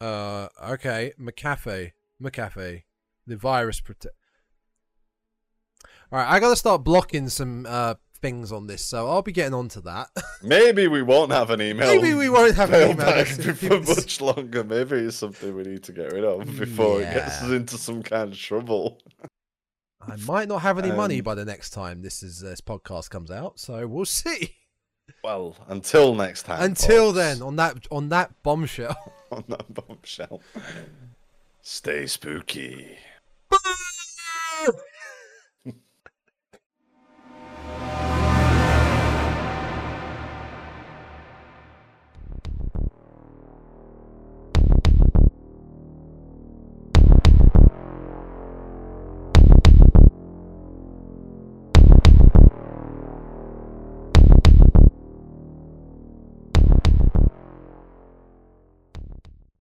[0.00, 1.92] Uh, okay, McAfee.
[2.20, 2.84] McAfee.
[3.26, 4.14] The virus protect.
[6.10, 9.68] Alright, I gotta start blocking some uh, things on this, so I'll be getting on
[9.70, 10.08] to that.
[10.42, 11.94] Maybe we won't have an email.
[11.94, 12.96] Maybe we won't have an email.
[12.96, 14.64] mailbag address if for much longer.
[14.64, 18.02] Maybe it's something we need to get rid of before it gets us into some
[18.02, 18.98] kind of trouble.
[20.00, 23.10] I might not have any money Um, by the next time this is this podcast
[23.10, 24.54] comes out, so we'll see.
[25.22, 26.62] Well, until next time.
[26.62, 28.96] Until folks, then, on that on that bombshell.
[29.30, 30.40] on that bombshell.
[31.60, 32.96] Stay spooky.